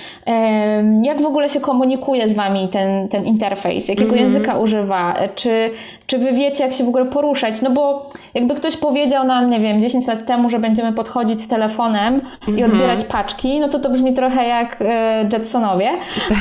jak 1.02 1.22
w 1.22 1.26
ogóle 1.26 1.48
się 1.48 1.60
komunikuje 1.60 2.28
z 2.28 2.34
Wami 2.34 2.68
ten, 2.68 3.08
ten 3.08 3.24
interfejs, 3.24 3.88
jakiego 3.88 4.14
mm 4.14 4.18
-hmm. 4.18 4.32
języka 4.32 4.58
używa, 4.58 5.14
czy, 5.34 5.70
czy 6.06 6.18
Wy 6.18 6.32
wiecie, 6.32 6.64
jak 6.64 6.72
się 6.72 6.84
w 6.84 6.88
ogóle 6.88 7.04
poruszać, 7.04 7.62
no 7.62 7.70
bo 7.70 8.10
jakby 8.34 8.54
ktoś 8.54 8.76
powiedział 8.76 9.26
nam, 9.26 9.50
nie 9.50 9.60
wiem, 9.60 9.80
10 9.80 10.06
lat 10.06 10.26
temu, 10.26 10.50
że 10.50 10.58
będziemy 10.58 10.92
podchodzić 10.92 11.42
z 11.42 11.48
telefonem 11.48 12.14
mm 12.14 12.20
-hmm. 12.20 12.48
i 12.58 12.62
mhm. 12.62 12.70
odbierać 12.70 13.04
paczki, 13.04 13.60
no 13.60 13.68
to 13.68 13.78
to 13.78 13.90
brzmi 13.90 14.14
trochę 14.14 14.48
jak 14.48 14.76
e, 14.80 15.28
Jetsonowie, 15.32 15.90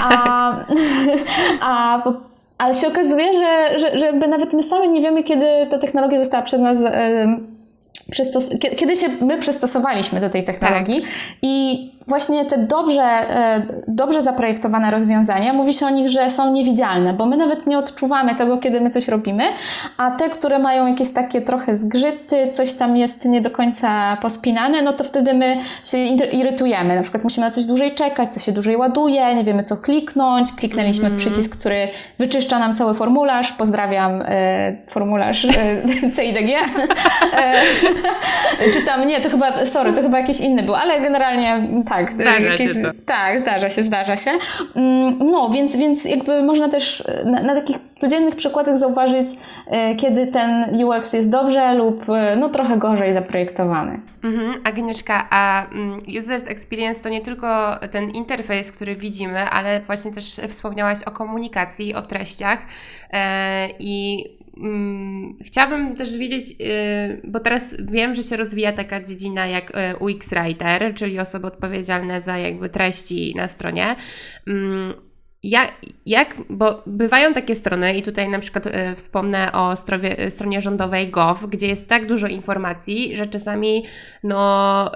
a, 0.03 0.55
a 1.61 2.03
ale 2.57 2.73
się 2.73 2.87
okazuje, 2.87 3.33
że, 3.33 3.79
że, 3.79 3.99
że 3.99 4.05
jakby 4.05 4.27
nawet 4.27 4.53
my 4.53 4.63
sami 4.63 4.89
nie 4.89 5.01
wiemy, 5.01 5.23
kiedy 5.23 5.45
ta 5.69 5.77
technologia 5.77 6.19
została 6.19 6.43
przez 6.43 6.61
nas 6.61 6.77
przystos- 8.11 8.57
kiedy 8.77 8.95
się 8.95 9.07
my 9.21 9.37
przystosowaliśmy 9.37 10.19
do 10.19 10.29
tej 10.29 10.43
technologii 10.43 11.01
tak. 11.01 11.11
i 11.41 11.91
właśnie 12.07 12.45
te 12.45 12.57
dobrze, 12.57 13.03
e, 13.03 13.61
dobrze 13.87 14.21
zaprojektowane 14.21 14.91
rozwiązania, 14.91 15.53
mówi 15.53 15.73
się 15.73 15.85
o 15.85 15.89
nich, 15.89 16.09
że 16.09 16.31
są 16.31 16.51
niewidzialne, 16.51 17.13
bo 17.13 17.25
my 17.25 17.37
nawet 17.37 17.67
nie 17.67 17.77
odczuwamy 17.77 18.35
tego, 18.35 18.57
kiedy 18.57 18.81
my 18.81 18.89
coś 18.89 19.07
robimy, 19.07 19.43
a 19.97 20.11
te, 20.11 20.29
które 20.29 20.59
mają 20.59 20.87
jakieś 20.87 21.13
takie 21.13 21.41
trochę 21.41 21.77
zgrzyty, 21.77 22.51
coś 22.51 22.73
tam 22.73 22.97
jest 22.97 23.25
nie 23.25 23.41
do 23.41 23.51
końca 23.51 24.17
pospinane, 24.21 24.81
no 24.81 24.93
to 24.93 25.03
wtedy 25.03 25.33
my 25.33 25.57
się 25.85 25.97
irytujemy. 26.31 26.95
Na 26.95 27.01
przykład 27.01 27.23
musimy 27.23 27.45
na 27.45 27.51
coś 27.51 27.65
dłużej 27.65 27.91
czekać, 27.91 28.29
to 28.33 28.39
się 28.39 28.51
dłużej 28.51 28.77
ładuje, 28.77 29.35
nie 29.35 29.43
wiemy 29.43 29.63
co 29.63 29.77
kliknąć, 29.77 30.53
kliknęliśmy 30.53 31.05
mm. 31.05 31.11
w 31.11 31.21
mhm. 31.21 31.33
przycisk, 31.33 31.59
który 31.59 31.87
wyczyszcza 32.19 32.59
nam 32.59 32.75
cały 32.75 32.93
formularz, 32.93 33.51
pozdrawiam 33.51 34.21
e, 34.21 34.77
formularz 34.87 35.45
e, 35.45 35.49
CIDG. 36.15 36.49
e, 37.33 37.53
czy 38.73 38.81
tam, 38.85 39.07
nie, 39.07 39.21
to 39.21 39.29
chyba, 39.29 39.65
sorry, 39.65 39.93
to 39.93 40.01
chyba 40.01 40.19
jakiś 40.19 40.39
inny 40.39 40.63
był, 40.63 40.75
ale 40.75 40.99
generalnie 40.99 41.67
tak. 41.89 42.13
Zdarza 42.13 42.47
jakieś, 42.47 42.73
się 42.73 42.81
to. 42.81 42.89
Tak, 43.05 43.39
zdarza 43.39 43.69
się, 43.69 43.83
zdarza 43.83 44.15
się. 44.15 44.31
Mm, 44.75 45.17
no, 45.19 45.49
więc, 45.49 45.75
więc 45.75 46.05
jakby 46.05 46.43
można 46.43 46.69
też 46.69 47.03
na, 47.25 47.43
na 47.43 47.55
takich 47.55 47.77
codziennych 47.97 48.35
przykładach 48.35 48.77
zauważyć, 48.77 49.27
e, 49.67 49.95
kiedy 49.95 50.27
ten 50.27 50.83
UX 50.85 51.13
jest 51.13 51.29
dobrze 51.29 51.73
lub 51.73 52.09
e, 52.09 52.35
no 52.35 52.49
trochę 52.49 52.77
gorzej 52.77 53.13
zaprojektowany. 53.13 53.99
Mhm. 54.23 54.61
Agnieszka, 54.63 55.27
a 55.29 55.65
mm, 55.71 55.99
Users 56.19 56.47
Experience 56.47 57.03
to 57.03 57.09
nie 57.09 57.21
tylko 57.21 57.75
ten 57.91 58.09
interfejs, 58.09 58.71
który 58.71 58.95
widzimy, 58.95 59.39
ale 59.39 59.79
właśnie 59.79 60.11
też 60.11 60.25
wspomniałaś 60.25 61.03
o 61.03 61.11
komunikacji, 61.11 61.95
o 61.95 62.01
treściach 62.01 62.59
e, 63.13 63.67
i 63.79 64.25
Mm, 64.61 65.37
chciałabym 65.45 65.95
też 65.95 66.17
wiedzieć, 66.17 66.43
y, 66.51 67.21
bo 67.23 67.39
teraz 67.39 67.75
wiem, 67.91 68.13
że 68.13 68.23
się 68.23 68.37
rozwija 68.37 68.71
taka 68.71 69.03
dziedzina 69.03 69.47
jak 69.47 69.71
y, 69.71 69.97
UX 69.97 70.29
Writer, 70.29 70.95
czyli 70.95 71.19
osoby 71.19 71.47
odpowiedzialne 71.47 72.21
za 72.21 72.37
jakby 72.37 72.69
treści 72.69 73.33
na 73.35 73.47
stronie. 73.47 73.95
Mm, 74.47 74.93
jak, 75.43 75.73
jak, 76.05 76.35
bo 76.49 76.83
bywają 76.85 77.33
takie 77.33 77.55
strony, 77.55 77.93
i 77.93 78.01
tutaj 78.01 78.29
na 78.29 78.39
przykład 78.39 78.65
y, 78.65 78.71
wspomnę 78.95 79.51
o 79.51 79.75
strowie, 79.75 80.31
stronie 80.31 80.61
rządowej 80.61 81.09
gov, 81.09 81.47
gdzie 81.47 81.67
jest 81.67 81.87
tak 81.87 82.05
dużo 82.05 82.27
informacji, 82.27 83.15
że 83.15 83.25
czasami 83.25 83.85
no, 84.23 84.91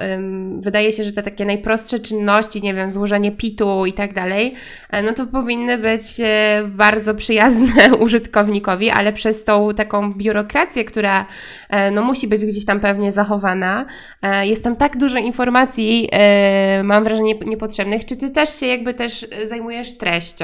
wydaje 0.60 0.92
się, 0.92 1.04
że 1.04 1.12
te 1.12 1.24
takie 1.24 1.46
najprostsze 1.46 2.00
czynności, 2.00 2.62
nie 2.62 2.74
wiem, 2.74 2.92
złożenie 2.92 3.32
PIT-u 3.32 3.86
i 3.86 3.94
tak 3.94 4.14
dalej, 4.14 4.54
e, 4.90 5.04
no 5.04 5.14
to 5.14 5.28
powinny 5.28 5.78
być 5.78 6.04
e, 6.20 6.64
bardzo 6.68 7.16
przyjazne 7.16 7.94
użytkownikowi, 8.06 8.90
ale 8.90 9.14
przez 9.14 9.44
tą 9.44 9.74
taką 9.74 10.14
biurokrację, 10.14 10.86
która 10.86 11.26
e, 11.70 11.92
no, 11.92 12.02
musi 12.02 12.28
być 12.28 12.46
gdzieś 12.46 12.66
tam 12.66 12.80
pewnie 12.80 13.12
zachowana, 13.12 13.86
e, 14.22 14.48
jest 14.48 14.64
tam 14.64 14.76
tak 14.76 14.98
dużo 14.98 15.20
informacji, 15.20 16.10
e, 16.12 16.84
mam 16.84 17.04
wrażenie, 17.04 17.36
niepotrzebnych. 17.46 18.06
Czy 18.06 18.16
ty 18.16 18.32
też 18.32 18.60
się 18.60 18.66
jakby 18.66 18.94
też 18.94 19.28
zajmujesz 19.48 19.98
treścią? 19.98 20.35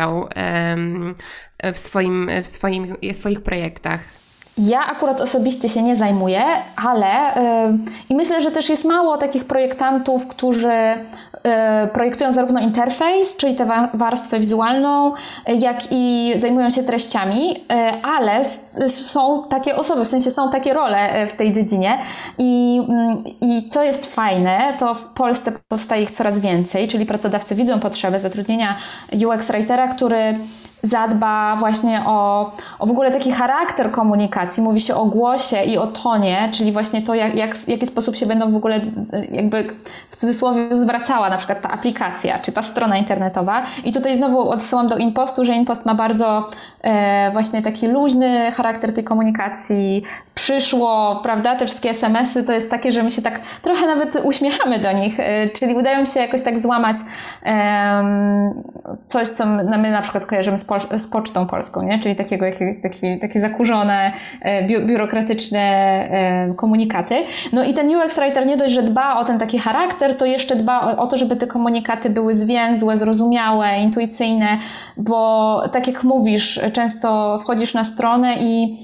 W, 1.74 1.78
swoim, 1.78 2.30
w, 2.44 2.48
swoim, 2.48 2.96
w 3.02 3.16
swoich 3.16 3.44
projektach? 3.44 4.21
Ja 4.58 4.86
akurat 4.86 5.22
osobiście 5.22 5.70
się 5.70 5.82
nie 5.82 5.96
zajmuję, 5.96 6.42
ale 6.76 7.08
yy, 7.08 7.78
i 8.10 8.16
myślę, 8.16 8.42
że 8.42 8.52
też 8.52 8.70
jest 8.70 8.86
mało 8.86 9.18
takich 9.18 9.46
projektantów, 9.46 10.28
którzy 10.28 10.68
yy, 10.68 11.88
projektują 11.94 12.34
zarówno 12.34 12.60
interfejs, 12.60 13.38
czyli 13.38 13.56
tę 13.56 13.88
warstwę 13.94 14.40
wizualną, 14.40 15.14
jak 15.48 15.78
i 15.92 16.34
zajmują 16.40 16.70
się 16.70 16.84
treściami, 16.84 17.50
yy, 17.50 17.58
ale 18.04 18.42
są 18.90 19.44
takie 19.50 19.76
osoby, 19.76 20.06
w 20.06 20.08
sensie 20.08 20.32
są 20.32 20.52
takie 20.52 20.74
role 20.74 21.28
w 21.28 21.36
tej 21.36 21.54
dziedzinie. 21.54 22.00
I, 22.38 22.82
i 23.42 23.70
co 23.70 23.84
jest 23.84 24.16
fajne, 24.16 24.74
to 24.80 24.96
w 24.96 25.06
Polsce 25.06 25.52
powstaje 25.68 26.04
ich 26.04 26.12
coraz 26.12 26.40
więcej, 26.40 26.88
czyli 26.88 27.06
pracodawcy 27.06 27.56
widzą 27.56 27.80
potrzebę 27.80 28.20
zatrudnienia 28.20 28.76
UX 29.28 29.48
writera, 29.48 29.88
który 29.88 30.40
zadba 30.84 31.56
właśnie 31.60 32.02
o, 32.06 32.52
o 32.80 32.86
w 32.88 32.92
ogóle 32.92 33.12
taki 33.12 33.32
charakter 33.32 33.92
komunikacji. 33.92 34.64
Mówi 34.64 34.82
się 34.82 34.96
o 34.96 35.06
głosie 35.06 35.64
i 35.64 35.78
o 35.78 35.88
tonie, 35.88 36.50
czyli 36.54 36.72
właśnie 36.72 37.02
to, 37.02 37.16
jak, 37.16 37.36
jak, 37.36 37.58
w 37.58 37.68
jaki 37.68 37.86
sposób 37.86 38.16
się 38.16 38.26
będą 38.26 38.52
w 38.52 38.56
ogóle 38.56 38.82
jakby 39.32 39.70
w 40.12 40.18
cudzysłowie 40.18 40.78
zwracała 40.78 41.30
na 41.30 41.38
przykład 41.38 41.62
ta 41.62 41.70
aplikacja, 41.70 42.40
czy 42.40 42.52
ta 42.52 42.62
strona 42.62 42.98
internetowa. 42.98 43.66
I 43.84 43.94
tutaj 43.94 44.18
znowu 44.18 44.50
odsyłam 44.50 44.88
do 44.88 44.98
Impostu, 44.98 45.46
że 45.46 45.54
Impost 45.54 45.86
ma 45.86 45.96
bardzo 45.96 46.50
e, 46.82 47.32
właśnie 47.32 47.62
taki 47.62 47.88
luźny 47.88 48.52
charakter 48.52 48.94
tej 48.94 49.04
komunikacji. 49.04 50.04
Przyszło, 50.36 51.20
prawda, 51.24 51.56
te 51.56 51.66
wszystkie 51.66 51.90
SMS-y 51.90 52.44
to 52.44 52.54
jest 52.54 52.70
takie, 52.70 52.92
że 52.92 53.04
my 53.04 53.12
się 53.12 53.22
tak 53.22 53.40
trochę 53.62 53.88
nawet 53.88 54.22
uśmiechamy 54.24 54.80
do 54.80 54.92
nich, 54.92 55.20
e, 55.20 55.50
czyli 55.50 55.76
udają 55.76 56.06
się 56.06 56.20
jakoś 56.20 56.44
tak 56.44 56.62
złamać 56.62 56.98
e, 57.46 58.04
coś, 59.08 59.30
co 59.30 59.46
my 59.46 59.92
na 59.92 60.02
przykład 60.02 60.26
kojarzymy 60.26 60.58
z 60.58 60.66
z 60.98 61.08
Pocztą 61.08 61.48
Polską, 61.48 61.82
nie? 61.82 62.00
czyli 62.00 62.16
takiego 62.16 62.46
jakiegoś, 62.46 62.82
taki, 62.82 63.20
takie 63.20 63.42
zakurzone, 63.42 64.14
e, 64.42 64.68
biurokratyczne 64.68 65.60
e, 65.60 66.54
komunikaty. 66.54 67.16
No 67.54 67.64
i 67.64 67.74
ten 67.74 67.96
UX 67.96 68.16
Writer 68.16 68.48
nie 68.48 68.58
dość, 68.58 68.74
że 68.74 68.84
dba 68.84 69.20
o 69.20 69.26
ten 69.26 69.40
taki 69.40 69.60
charakter, 69.60 70.18
to 70.18 70.26
jeszcze 70.26 70.56
dba 70.56 70.98
o 70.98 71.08
to, 71.08 71.18
żeby 71.18 71.36
te 71.36 71.48
komunikaty 71.48 72.10
były 72.10 72.36
zwięzłe, 72.36 72.98
zrozumiałe, 72.98 73.80
intuicyjne, 73.80 74.58
bo 74.98 75.62
tak 75.74 75.88
jak 75.88 76.04
mówisz, 76.04 76.62
często 76.74 77.38
wchodzisz 77.40 77.74
na 77.74 77.84
stronę 77.84 78.36
i 78.40 78.78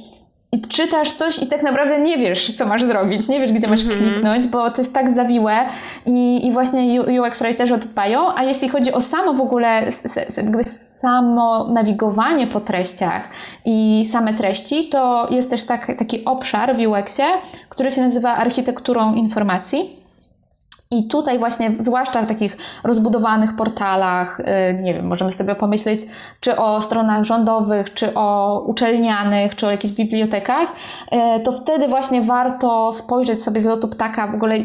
i 0.51 0.61
czytasz 0.61 1.11
coś 1.11 1.43
i 1.43 1.47
tak 1.47 1.63
naprawdę 1.63 1.99
nie 1.99 2.17
wiesz, 2.17 2.53
co 2.53 2.65
masz 2.65 2.83
zrobić, 2.83 3.27
nie 3.27 3.39
wiesz, 3.39 3.53
gdzie 3.53 3.67
masz 3.67 3.83
mhm. 3.83 4.01
kliknąć, 4.01 4.47
bo 4.47 4.71
to 4.71 4.81
jest 4.81 4.93
tak 4.93 5.15
zawiłe 5.15 5.65
i, 6.05 6.47
i 6.47 6.51
właśnie 6.51 7.01
UX 7.01 7.41
writerzy 7.41 7.75
o 7.75 7.77
to 7.77 7.87
dbają, 7.87 8.35
a 8.35 8.43
jeśli 8.43 8.69
chodzi 8.69 8.93
o 8.93 9.01
samo 9.01 9.33
w 9.33 9.41
ogóle 9.41 9.91
jakby 10.37 10.63
samo 10.99 11.67
nawigowanie 11.67 12.47
po 12.47 12.59
treściach 12.59 13.29
i 13.65 14.05
same 14.11 14.33
treści, 14.33 14.89
to 14.89 15.27
jest 15.31 15.49
też 15.49 15.65
tak, 15.65 15.97
taki 15.97 16.25
obszar 16.25 16.75
w 16.75 16.79
UX-ie, 16.79 17.27
który 17.69 17.91
się 17.91 18.01
nazywa 18.01 18.35
architekturą 18.35 19.15
informacji. 19.15 20.06
I 20.91 21.07
tutaj 21.07 21.39
właśnie, 21.39 21.71
zwłaszcza 21.71 22.21
w 22.21 22.27
takich 22.27 22.57
rozbudowanych 22.83 23.55
portalach, 23.55 24.39
y, 24.39 24.43
nie 24.81 24.93
wiem, 24.93 25.07
możemy 25.07 25.33
sobie 25.33 25.55
pomyśleć, 25.55 26.01
czy 26.39 26.57
o 26.57 26.81
stronach 26.81 27.23
rządowych, 27.23 27.93
czy 27.93 28.13
o 28.13 28.59
uczelnianych, 28.67 29.55
czy 29.55 29.67
o 29.67 29.71
jakichś 29.71 29.93
bibliotekach, 29.93 30.69
y, 31.39 31.43
to 31.43 31.51
wtedy 31.51 31.87
właśnie 31.87 32.21
warto 32.21 32.93
spojrzeć 32.93 33.43
sobie 33.43 33.61
z 33.61 33.65
lotu 33.65 33.87
ptaka 33.87 34.27
w 34.27 34.35
ogóle, 34.35 34.55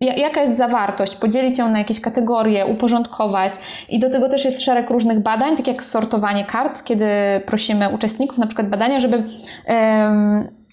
jaka 0.00 0.40
jest 0.40 0.58
zawartość, 0.58 1.16
podzielić 1.16 1.58
ją 1.58 1.70
na 1.70 1.78
jakieś 1.78 2.00
kategorie, 2.00 2.66
uporządkować. 2.66 3.52
I 3.88 4.00
do 4.00 4.10
tego 4.10 4.28
też 4.28 4.44
jest 4.44 4.62
szereg 4.62 4.90
różnych 4.90 5.20
badań, 5.20 5.56
tak 5.56 5.66
jak 5.66 5.84
sortowanie 5.84 6.44
kart, 6.44 6.84
kiedy 6.84 7.06
prosimy 7.46 7.88
uczestników 7.88 8.38
na 8.38 8.46
przykład 8.46 8.68
badania, 8.68 9.00
żeby 9.00 9.22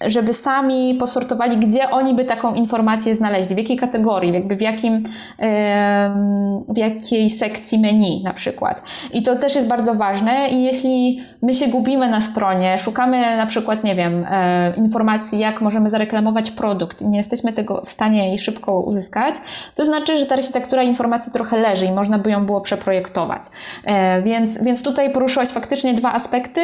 żeby 0.06 0.34
sami 0.34 0.94
posortowali, 0.94 1.56
gdzie 1.56 1.90
oni 1.90 2.14
by 2.14 2.24
taką 2.24 2.54
informację 2.54 3.14
znaleźli, 3.14 3.54
w 3.54 3.58
jakiej 3.58 3.76
kategorii, 3.76 4.32
jakby 4.34 4.56
w, 4.56 4.60
jakim, 4.60 5.04
w 6.68 6.76
jakiej 6.76 7.30
sekcji 7.30 7.78
menu 7.78 8.22
na 8.24 8.34
przykład. 8.34 8.82
I 9.12 9.22
to 9.22 9.36
też 9.36 9.54
jest 9.54 9.68
bardzo 9.68 9.94
ważne 9.94 10.48
i 10.48 10.62
jeśli 10.62 11.22
my 11.42 11.54
się 11.54 11.68
gubimy 11.68 12.10
na 12.10 12.20
stronie, 12.20 12.78
szukamy 12.78 13.36
na 13.36 13.46
przykład, 13.46 13.84
nie 13.84 13.94
wiem, 13.94 14.26
e, 14.30 14.74
informacji, 14.76 15.38
jak 15.38 15.60
możemy 15.60 15.90
zareklamować 15.90 16.50
produkt 16.50 17.02
i 17.02 17.08
nie 17.08 17.18
jesteśmy 17.18 17.52
tego 17.52 17.82
w 17.84 17.88
stanie 17.88 18.28
jej 18.28 18.38
szybko 18.38 18.80
uzyskać, 18.80 19.34
to 19.74 19.84
znaczy, 19.84 20.18
że 20.18 20.26
ta 20.26 20.34
architektura 20.34 20.82
informacji 20.82 21.32
trochę 21.32 21.56
leży 21.56 21.86
i 21.86 21.92
można 21.92 22.18
by 22.18 22.30
ją 22.30 22.46
było 22.46 22.60
przeprojektować. 22.60 23.42
E, 23.84 24.22
więc, 24.22 24.64
więc 24.64 24.82
tutaj 24.82 25.12
poruszyłaś 25.12 25.48
faktycznie 25.48 25.94
dwa 25.94 26.12
aspekty. 26.12 26.60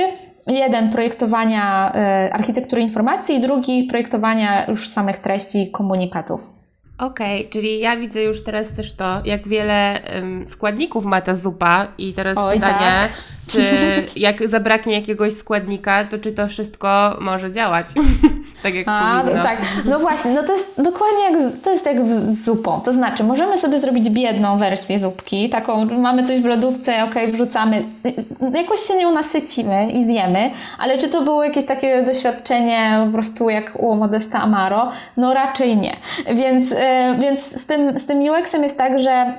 Jeden 0.46 0.90
projektowania 0.90 1.92
e, 1.94 2.34
architektury 2.34 2.82
informacji 2.82 3.25
i 3.32 3.40
drugi 3.40 3.84
projektowania 3.84 4.66
już 4.66 4.88
samych 4.88 5.18
treści 5.18 5.70
komunikatów. 5.70 6.56
Okej, 6.98 7.40
okay, 7.40 7.50
czyli 7.50 7.78
ja 7.78 7.96
widzę 7.96 8.22
już 8.22 8.44
teraz 8.44 8.72
też 8.72 8.92
to, 8.92 9.20
jak 9.24 9.48
wiele 9.48 10.00
um, 10.14 10.46
składników 10.46 11.04
ma 11.04 11.20
ta 11.20 11.34
zupa 11.34 11.86
i 11.98 12.12
teraz 12.12 12.38
Oj, 12.38 12.54
pytanie, 12.54 12.78
tak. 12.78 13.10
Czy 13.48 13.60
jak 14.16 14.48
zabraknie 14.48 14.94
jakiegoś 14.94 15.32
składnika, 15.32 16.04
to 16.04 16.18
czy 16.18 16.32
to 16.32 16.48
wszystko 16.48 17.16
może 17.20 17.52
działać? 17.52 17.86
tak 18.62 18.74
jak 18.74 18.88
A, 18.88 19.22
no, 19.22 19.42
tak. 19.42 19.58
No 19.84 19.98
właśnie, 19.98 20.30
no 20.30 20.42
to 20.42 20.52
jest 20.52 20.82
dokładnie 20.82 21.22
jak, 21.22 21.62
to 21.62 21.70
jest 21.70 21.86
jak 21.86 21.96
z 22.32 22.44
zupą. 22.44 22.80
To 22.80 22.92
znaczy, 22.92 23.24
możemy 23.24 23.58
sobie 23.58 23.80
zrobić 23.80 24.10
biedną 24.10 24.58
wersję 24.58 25.00
zupki, 25.00 25.50
taką, 25.50 25.84
mamy 25.84 26.24
coś 26.24 26.40
w 26.40 26.44
lodówce, 26.44 27.04
ok, 27.04 27.14
wrzucamy, 27.32 27.84
jakoś 28.54 28.80
się 28.80 28.96
nią 28.96 29.12
nasycimy 29.12 29.90
i 29.90 30.04
zjemy, 30.04 30.50
ale 30.78 30.98
czy 30.98 31.08
to 31.08 31.22
było 31.22 31.44
jakieś 31.44 31.66
takie 31.66 32.02
doświadczenie 32.02 33.02
po 33.06 33.12
prostu 33.12 33.50
jak 33.50 33.72
u 33.78 33.94
Modesta 33.94 34.38
Amaro? 34.38 34.92
No 35.16 35.34
raczej 35.34 35.76
nie. 35.76 35.96
Więc 36.34 36.74
E, 36.76 37.16
więc 37.20 37.60
z 37.60 37.66
tym, 37.66 37.98
z 37.98 38.06
tym 38.06 38.18
UX-em 38.18 38.62
jest 38.62 38.78
tak, 38.78 38.98
że 38.98 39.34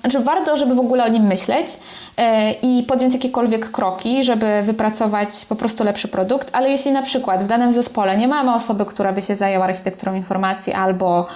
znaczy 0.00 0.20
warto, 0.20 0.56
żeby 0.56 0.74
w 0.74 0.78
ogóle 0.78 1.04
o 1.04 1.08
nim 1.08 1.22
myśleć 1.22 1.68
e, 2.16 2.52
i 2.52 2.82
podjąć 2.82 3.14
jakiekolwiek 3.14 3.70
kroki, 3.70 4.24
żeby 4.24 4.62
wypracować 4.62 5.28
po 5.48 5.56
prostu 5.56 5.84
lepszy 5.84 6.08
produkt, 6.08 6.48
ale 6.52 6.70
jeśli 6.70 6.92
na 6.92 7.02
przykład 7.02 7.44
w 7.44 7.46
danym 7.46 7.74
zespole 7.74 8.16
nie 8.16 8.28
mamy 8.28 8.54
osoby, 8.54 8.86
która 8.86 9.12
by 9.12 9.22
się 9.22 9.36
zajęła 9.36 9.64
architekturą 9.64 10.14
informacji 10.14 10.72
albo 10.72 11.26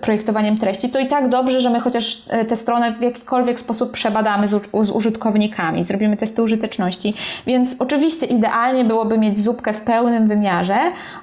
projektowaniem 0.00 0.58
treści, 0.58 0.88
to 0.88 0.98
i 0.98 1.08
tak 1.08 1.28
dobrze, 1.28 1.60
że 1.60 1.70
my 1.70 1.80
chociaż 1.80 2.22
e, 2.28 2.44
tę 2.44 2.56
stronę 2.56 2.92
w 2.92 3.02
jakikolwiek 3.02 3.60
sposób 3.60 3.90
przebadamy 3.90 4.46
z, 4.46 4.70
z 4.82 4.90
użytkownikami, 4.90 5.84
zrobimy 5.84 6.16
testy 6.16 6.42
użyteczności. 6.42 7.14
Więc 7.46 7.76
oczywiście 7.78 8.26
idealnie 8.26 8.84
byłoby 8.84 9.18
mieć 9.18 9.38
zupkę 9.38 9.72
w 9.72 9.82
pełnym 9.82 10.26
wymiarze, 10.26 10.78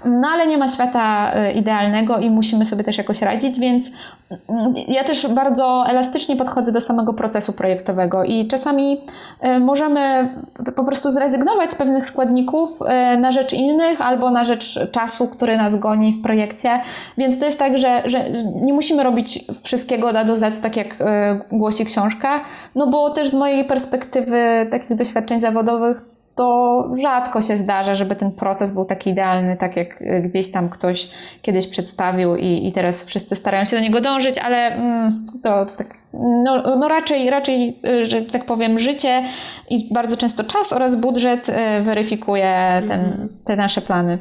no 0.05 0.27
ale 0.27 0.47
nie 0.47 0.57
ma 0.57 0.67
świata 0.67 1.33
e, 1.33 1.51
idealnego 1.51 2.17
i 2.17 2.29
musimy 2.29 2.65
sobie 2.65 2.83
też 2.83 2.97
jakoś 2.97 3.21
radzić, 3.21 3.59
więc 3.59 3.91
mm, 4.49 4.73
ja 4.87 5.03
też 5.03 5.27
bardzo 5.27 5.83
elastycznie 5.87 6.35
podchodzę 6.45 6.71
do 6.71 6.81
samego 6.81 7.13
procesu 7.13 7.53
projektowego 7.53 8.23
i 8.23 8.47
czasami 8.47 9.01
e, 9.39 9.59
możemy 9.59 10.29
po 10.75 10.83
prostu 10.83 11.11
zrezygnować 11.11 11.71
z 11.71 11.75
pewnych 11.75 12.05
składników 12.05 12.79
e, 12.81 13.17
na 13.17 13.31
rzecz 13.31 13.53
innych 13.53 14.01
albo 14.01 14.31
na 14.31 14.43
rzecz 14.43 14.91
czasu, 14.91 15.27
który 15.27 15.57
nas 15.57 15.75
goni 15.75 16.13
w 16.13 16.23
projekcie. 16.23 16.81
Więc 17.17 17.39
to 17.39 17.45
jest 17.45 17.59
tak, 17.59 17.77
że, 17.77 18.01
że 18.05 18.19
nie 18.61 18.73
musimy 18.73 19.03
robić 19.03 19.45
wszystkiego 19.63 20.13
da 20.13 20.23
do 20.23 20.37
Z, 20.37 20.61
tak 20.61 20.77
jak 20.77 20.95
e, 20.99 21.41
głosi 21.51 21.85
książka, 21.85 22.41
no 22.75 22.87
bo 22.87 23.09
też 23.09 23.29
z 23.29 23.33
mojej 23.33 23.65
perspektywy 23.65 24.67
takich 24.71 24.95
doświadczeń 24.95 25.39
zawodowych 25.39 26.14
to 26.35 26.83
rzadko 27.01 27.41
się 27.41 27.57
zdarza, 27.57 27.93
żeby 27.93 28.15
ten 28.15 28.31
proces 28.31 28.71
był 28.71 28.85
taki 28.85 29.09
idealny, 29.09 29.57
tak 29.57 29.77
jak 29.77 30.03
gdzieś 30.23 30.51
tam 30.51 30.69
ktoś 30.69 31.09
kiedyś 31.41 31.67
przedstawił 31.67 32.35
i, 32.35 32.67
i 32.67 32.73
teraz 32.73 33.05
wszyscy 33.05 33.35
starają 33.35 33.65
się 33.65 33.77
do 33.77 33.83
niego 33.83 34.01
dążyć, 34.01 34.37
ale 34.37 34.57
mm, 34.57 35.25
to, 35.43 35.65
to 35.65 35.77
tak, 35.77 35.97
no, 36.13 36.77
no, 36.77 36.87
raczej, 36.87 37.29
raczej, 37.29 37.79
y, 37.87 38.05
że 38.05 38.21
tak 38.21 38.45
powiem, 38.45 38.79
życie 38.79 39.23
i 39.69 39.93
bardzo 39.93 40.17
często 40.17 40.43
czas 40.43 40.73
oraz 40.73 40.95
budżet 40.95 41.49
y, 41.49 41.53
weryfikuje 41.83 42.83
ten, 42.87 43.05
mhm. 43.05 43.29
te 43.45 43.55
nasze 43.55 43.81
plany. 43.81 44.19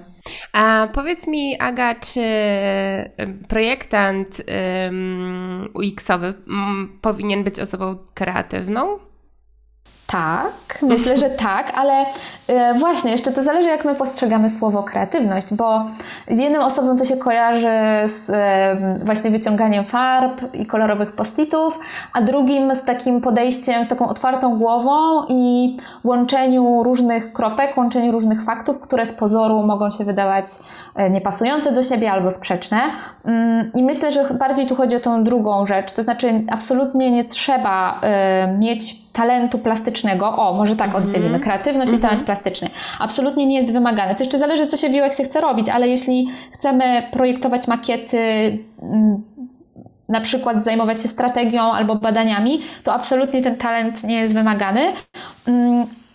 A 0.53 0.89
powiedz 0.93 1.27
mi, 1.27 1.61
Aga, 1.61 1.95
czy 1.95 2.21
y, 2.21 3.13
projektant 3.49 4.43
um, 4.85 5.69
UX-owy 5.75 6.35
powinien 7.01 7.45
być 7.45 7.61
osobą 7.61 7.97
kreatywną? 8.15 8.99
Tak, 10.15 10.79
myślę, 10.83 11.17
że 11.17 11.31
tak, 11.31 11.73
ale 11.77 11.93
e, 12.49 12.79
właśnie, 12.79 13.11
jeszcze 13.11 13.33
to 13.33 13.43
zależy, 13.43 13.69
jak 13.69 13.85
my 13.85 13.95
postrzegamy 13.95 14.51
słowo 14.51 14.83
kreatywność, 14.83 15.55
bo 15.55 15.85
z 16.31 16.39
jednym 16.39 16.61
osobą 16.61 16.97
to 16.97 17.05
się 17.05 17.17
kojarzy 17.17 17.69
z 18.07 18.31
e, 18.31 18.99
właśnie 19.05 19.31
wyciąganiem 19.31 19.85
farb 19.85 20.55
i 20.55 20.67
kolorowych 20.67 21.13
postitów, 21.13 21.79
a 22.13 22.23
drugim 22.23 22.77
z 22.77 22.85
takim 22.85 23.21
podejściem, 23.21 23.85
z 23.85 23.89
taką 23.89 24.09
otwartą 24.09 24.59
głową 24.59 25.27
i 25.29 25.77
łączeniu 26.05 26.83
różnych 26.83 27.33
kropek, 27.33 27.77
łączeniu 27.77 28.13
różnych 28.13 28.45
faktów, 28.45 28.81
które 28.81 29.07
z 29.07 29.13
pozoru 29.13 29.63
mogą 29.63 29.91
się 29.91 30.05
wydawać 30.05 30.47
e, 30.95 31.11
niepasujące 31.11 31.73
do 31.73 31.83
siebie 31.83 32.13
albo 32.13 32.31
sprzeczne. 32.31 32.81
Mm, 33.25 33.73
I 33.75 33.83
myślę, 33.83 34.13
że 34.13 34.35
bardziej 34.35 34.67
tu 34.67 34.75
chodzi 34.75 34.97
o 34.97 35.01
tą 35.01 35.25
drugą 35.25 35.67
rzecz, 35.67 35.93
to 35.93 36.03
znaczy 36.03 36.45
absolutnie 36.51 37.11
nie 37.11 37.25
trzeba 37.25 38.01
mieć 38.59 39.04
talentu 39.15 39.59
plastycznego, 39.59 40.37
o, 40.37 40.55
może 40.55 40.77
tak 40.77 40.87
mhm. 40.87 41.05
oddzielimy, 41.05 41.41
kreatywność 41.41 41.93
mm 41.93 41.97
-hmm. 41.97 41.99
i 41.99 42.03
talent 42.03 42.21
mhm. 42.21 42.27
plastyczny, 42.27 42.69
absolutnie 42.99 43.47
nie 43.47 43.57
jest 43.57 43.73
wymagany. 43.73 44.15
To 44.15 44.25
jeszcze 44.25 44.39
zależy, 44.39 44.67
co 44.67 44.77
się 44.77 44.89
w 44.89 44.95
UX 44.95 45.21
chce 45.25 45.41
robić, 45.41 45.69
ale 45.69 45.89
jeśli 45.89 46.29
chcemy 46.53 47.09
projektować 47.13 47.69
makiety, 47.69 48.19
mm, 48.83 49.23
na 50.09 50.21
przykład 50.21 50.65
zajmować 50.65 51.03
się 51.03 51.09
strategią 51.09 51.73
albo 51.73 51.95
badaniami, 51.95 52.63
to 52.85 52.95
absolutnie 52.95 53.43
ten 53.43 53.57
talent 53.57 54.05
nie 54.05 54.17
jest 54.21 54.35
wymagany. 54.35 54.93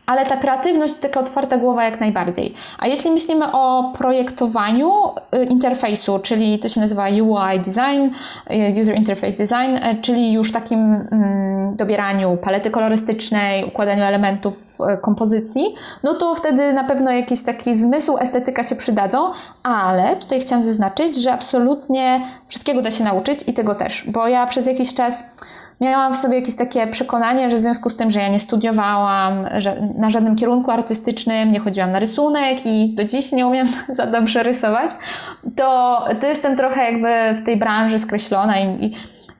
Ale 0.10 0.26
ta 0.26 0.38
kreatywność, 0.38 0.94
taka 0.96 1.20
otwarta 1.20 1.58
głowa 1.58 1.84
jak 1.84 2.00
najbardziej. 2.00 2.54
A 2.80 2.88
jeśli 2.88 3.12
myślimy 3.12 3.52
o 3.52 3.94
projektowaniu 3.98 4.92
y, 5.36 5.44
interfejsu, 5.44 6.20
czyli 6.20 6.60
to 6.60 6.70
się 6.70 6.82
nazywa 6.82 7.06
UI 7.08 7.60
design, 7.60 8.16
y, 8.52 8.82
user 8.82 8.96
interface 8.96 9.38
design, 9.38 9.76
y, 9.76 10.02
czyli 10.02 10.34
już 10.34 10.52
takim 10.52 10.80
mm, 10.80 11.76
dobieraniu 11.76 12.38
palety 12.38 12.72
kolorystycznej, 12.72 13.66
układaniu 13.66 14.04
elementów 14.04 14.78
kompozycji, 15.02 15.76
no 16.04 16.14
to 16.14 16.36
wtedy 16.36 16.74
na 16.74 16.84
pewno 16.84 17.12
jakiś 17.12 17.44
taki 17.44 17.76
zmysł, 17.76 18.18
estetyka 18.18 18.64
się 18.64 18.76
przydadzą, 18.76 19.32
ale 19.64 20.16
tutaj 20.16 20.40
chciałam 20.40 20.64
zaznaczyć, 20.64 21.16
że 21.16 21.34
absolutnie 21.34 22.22
wszystkiego 22.48 22.82
da 22.82 22.92
się 22.92 23.04
nauczyć 23.04 23.40
i 23.48 23.54
tego 23.54 23.76
też, 23.76 24.04
bo 24.08 24.28
ja 24.28 24.48
przez 24.48 24.66
jakiś 24.66 24.94
czas 24.94 25.24
miałam 25.82 26.14
w 26.14 26.16
sobie 26.16 26.36
jakieś 26.36 26.56
takie 26.56 26.88
przekonanie, 26.88 27.50
że 27.50 27.58
w 27.58 27.62
związku 27.62 27.90
z 27.90 27.96
tym, 27.96 28.12
że 28.12 28.20
ja 28.20 28.30
nie 28.30 28.40
studiowałam 28.40 29.48
że 29.58 29.82
na 29.96 30.10
żadnym 30.10 30.36
kierunku 30.36 30.72
artystycznym, 30.72 31.52
nie 31.52 31.60
chodziłam 31.60 31.92
na 31.92 32.00
rysunek 32.00 32.66
i 32.66 32.94
do 32.96 33.04
dziś 33.04 33.32
nie 33.32 33.48
umiem 33.48 33.68
za 33.98 34.06
dobrze 34.06 34.44
rysować, 34.44 34.92
to, 35.56 36.00
to 36.22 36.28
jestem 36.28 36.58
trochę 36.58 36.92
jakby 36.92 37.42
w 37.42 37.46
tej 37.46 37.58
branży 37.58 38.00
skreślona 38.00 38.60
i, 38.60 38.86
i 38.86 38.96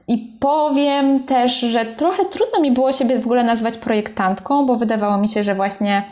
i 0.08 0.36
powiem 0.40 1.24
też, 1.24 1.60
że 1.60 1.86
trochę 1.86 2.24
trudno 2.24 2.60
mi 2.60 2.72
było 2.72 2.92
siebie 2.92 3.18
w 3.20 3.26
ogóle 3.26 3.44
nazwać 3.44 3.78
projektantką, 3.78 4.66
bo 4.66 4.76
wydawało 4.76 5.18
mi 5.18 5.28
się, 5.28 5.42
że 5.42 5.54
właśnie 5.54 6.02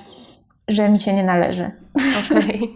że 0.68 0.88
mi 0.88 0.98
się 0.98 1.12
nie 1.12 1.24
należy. 1.24 1.70
Okay. 2.30 2.68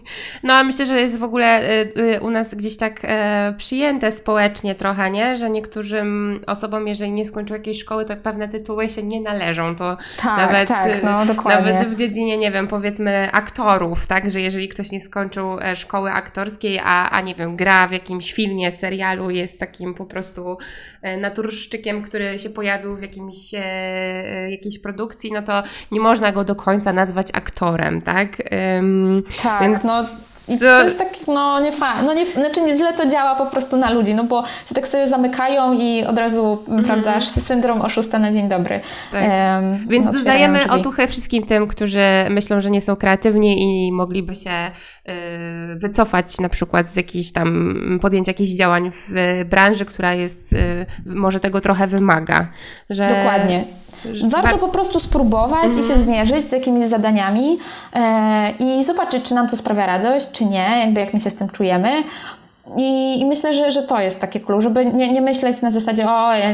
No 0.43 0.53
a 0.53 0.63
myślę, 0.63 0.85
że 0.85 1.01
jest 1.01 1.19
w 1.19 1.23
ogóle 1.23 1.69
y, 1.69 1.93
y, 1.97 2.21
u 2.21 2.29
nas 2.29 2.55
gdzieś 2.55 2.77
tak 2.77 2.99
e, 3.03 3.53
przyjęte 3.57 4.11
społecznie 4.11 4.75
trochę, 4.75 5.11
nie? 5.11 5.37
Że 5.37 5.49
niektórym 5.49 6.39
osobom, 6.47 6.87
jeżeli 6.87 7.11
nie 7.11 7.25
skończyły 7.25 7.59
jakiejś 7.59 7.79
szkoły, 7.79 8.05
to 8.05 8.15
pewne 8.17 8.49
tytuły 8.49 8.89
się 8.89 9.03
nie 9.03 9.21
należą. 9.21 9.75
To 9.75 9.97
tak, 10.21 10.37
nawet, 10.37 10.67
tak, 10.67 11.03
no 11.03 11.25
dokładnie. 11.25 11.73
Nawet 11.73 11.89
w 11.89 11.97
dziedzinie, 11.97 12.37
nie 12.37 12.51
wiem, 12.51 12.67
powiedzmy 12.67 13.29
aktorów, 13.31 14.07
tak? 14.07 14.31
Że 14.31 14.41
jeżeli 14.41 14.69
ktoś 14.69 14.91
nie 14.91 15.01
skończył 15.01 15.59
e, 15.59 15.75
szkoły 15.75 16.11
aktorskiej, 16.11 16.79
a, 16.83 17.09
a 17.09 17.21
nie 17.21 17.35
wiem, 17.35 17.55
gra 17.55 17.87
w 17.87 17.91
jakimś 17.91 18.33
filmie, 18.33 18.71
serialu, 18.71 19.29
jest 19.29 19.59
takim 19.59 19.93
po 19.93 20.05
prostu 20.05 20.57
e, 21.01 21.17
naturszczykiem, 21.17 22.01
który 22.01 22.39
się 22.39 22.49
pojawił 22.49 22.95
w 22.95 23.01
jakimś, 23.01 23.35
jakiejś 24.49 24.79
produkcji, 24.79 25.31
no 25.31 25.41
to 25.41 25.63
nie 25.91 25.99
można 25.99 26.31
go 26.31 26.43
do 26.43 26.55
końca 26.55 26.93
nazwać 26.93 27.27
aktorem, 27.33 28.01
tak? 28.01 28.37
Um, 28.75 29.02
tak, 29.43 29.61
Więc... 29.61 29.83
no 29.83 30.03
I 30.47 30.59
to 30.59 30.83
jest 30.83 30.97
tak, 30.97 31.13
no 31.27 31.59
nie 31.59 31.71
fajne, 31.71 32.03
no 32.03 32.13
nie, 32.13 32.25
znaczy 32.25 32.61
nie 32.61 32.73
źle 32.73 32.93
to 32.93 33.05
działa 33.05 33.35
po 33.35 33.45
prostu 33.45 33.77
na 33.77 33.91
ludzi, 33.91 34.15
no 34.15 34.23
bo 34.23 34.43
się 34.69 34.75
tak 34.75 34.87
sobie 34.87 35.07
zamykają 35.07 35.73
i 35.73 36.03
od 36.03 36.17
razu, 36.17 36.63
mm. 36.67 36.83
prawda, 36.83 37.21
syndrom 37.21 37.81
oszusta 37.81 38.19
na 38.19 38.31
dzień 38.31 38.49
dobry. 38.49 38.81
Tak. 39.11 39.23
Um, 39.23 39.87
Więc 39.87 40.11
dodajemy 40.11 40.59
drzwi. 40.59 40.69
otuchę 40.69 41.07
wszystkim 41.07 41.45
tym, 41.45 41.67
którzy 41.67 42.03
myślą, 42.29 42.61
że 42.61 42.71
nie 42.71 42.81
są 42.81 42.95
kreatywni 42.95 43.61
i 43.61 43.91
mogliby 43.91 44.35
się 44.35 44.51
y, 44.51 45.75
wycofać 45.75 46.39
na 46.39 46.49
przykład 46.49 46.91
z 46.91 46.95
jakichś 46.95 47.31
tam, 47.31 47.99
podjęcia 48.01 48.29
jakichś 48.29 48.51
działań 48.51 48.91
w 48.91 49.13
branży, 49.45 49.85
która 49.85 50.13
jest, 50.13 50.53
y, 50.53 50.85
może 51.05 51.39
tego 51.39 51.61
trochę 51.61 51.87
wymaga. 51.87 52.47
Że... 52.89 53.07
Dokładnie. 53.07 53.63
Warto 54.27 54.57
po 54.57 54.67
prostu 54.67 54.99
spróbować 54.99 55.63
mm. 55.63 55.79
i 55.79 55.83
się 55.83 55.93
mhm. 55.93 56.03
zmierzyć 56.03 56.49
z 56.49 56.51
jakimiś 56.51 56.85
zadaniami 56.85 57.59
e, 57.93 58.51
i 58.51 58.83
zobaczyć, 58.83 59.23
czy 59.23 59.35
nam 59.35 59.47
to 59.47 59.55
sprawia 59.55 59.85
radość, 59.85 60.31
czy 60.31 60.45
nie, 60.45 60.81
jakby 60.85 60.99
jak 60.99 61.13
my 61.13 61.19
się 61.19 61.29
z 61.29 61.35
tym 61.35 61.49
czujemy. 61.49 62.03
I, 62.77 63.19
I, 63.21 63.25
myślę, 63.25 63.53
że, 63.53 63.71
że 63.71 63.83
to 63.83 63.99
jest 63.99 64.21
takie 64.21 64.39
klucz, 64.39 64.63
żeby 64.63 64.85
nie, 64.85 65.11
nie 65.11 65.21
myśleć 65.21 65.61
na 65.61 65.71
zasadzie, 65.71 66.09
o, 66.09 66.33
ja, 66.33 66.49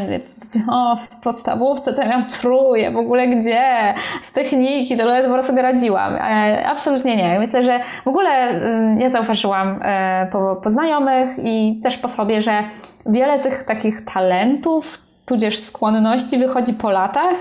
o, 0.71 0.95
w 0.95 1.15
podstawówce 1.15 1.93
to 1.93 2.01
ja 2.01 2.07
miałam 2.07 2.25
truje, 2.25 2.91
w 2.91 2.97
ogóle 2.97 3.27
gdzie, 3.27 3.93
z 4.21 4.33
techniki, 4.33 4.97
to 4.97 5.05
ledwo 5.05 5.43
sobie 5.43 5.61
radziłam. 5.61 6.15
E, 6.15 6.65
absolutnie 6.67 7.17
nie. 7.17 7.39
Myślę, 7.39 7.63
że 7.63 7.79
w 8.05 8.07
ogóle 8.07 8.51
y, 8.51 9.01
ja 9.01 9.09
zauważyłam 9.09 9.79
e, 9.83 10.27
po, 10.31 10.55
po 10.55 10.69
znajomych 10.69 11.29
i 11.43 11.79
też 11.83 11.97
po 11.97 12.07
sobie, 12.07 12.41
że 12.41 12.63
wiele 13.05 13.39
tych 13.39 13.63
takich 13.63 14.05
talentów, 14.05 15.08
tudzież 15.29 15.59
skłonności 15.59 16.37
wychodzi 16.37 16.73
po 16.73 16.91
latach 16.91 17.35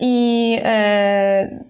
i, 0.00 0.50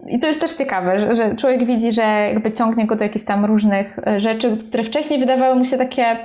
yy, 0.07 0.15
i 0.15 0.19
to 0.19 0.27
jest 0.27 0.41
też 0.41 0.53
ciekawe, 0.53 0.99
że, 0.99 1.15
że, 1.15 1.37
człowiek 1.37 1.65
widzi, 1.65 1.93
że 1.93 2.03
jakby 2.03 2.53
ciągnie 2.53 2.87
go 2.87 2.97
do 2.97 3.05
jakichś 3.05 3.25
tam 3.25 3.45
różnych 3.45 3.99
e, 4.07 4.21
rzeczy, 4.21 4.57
które 4.69 4.85
wcześniej 4.85 5.21
wydawały 5.21 5.55
mu 5.55 5.65
się 5.65 5.79
takie 5.79 6.17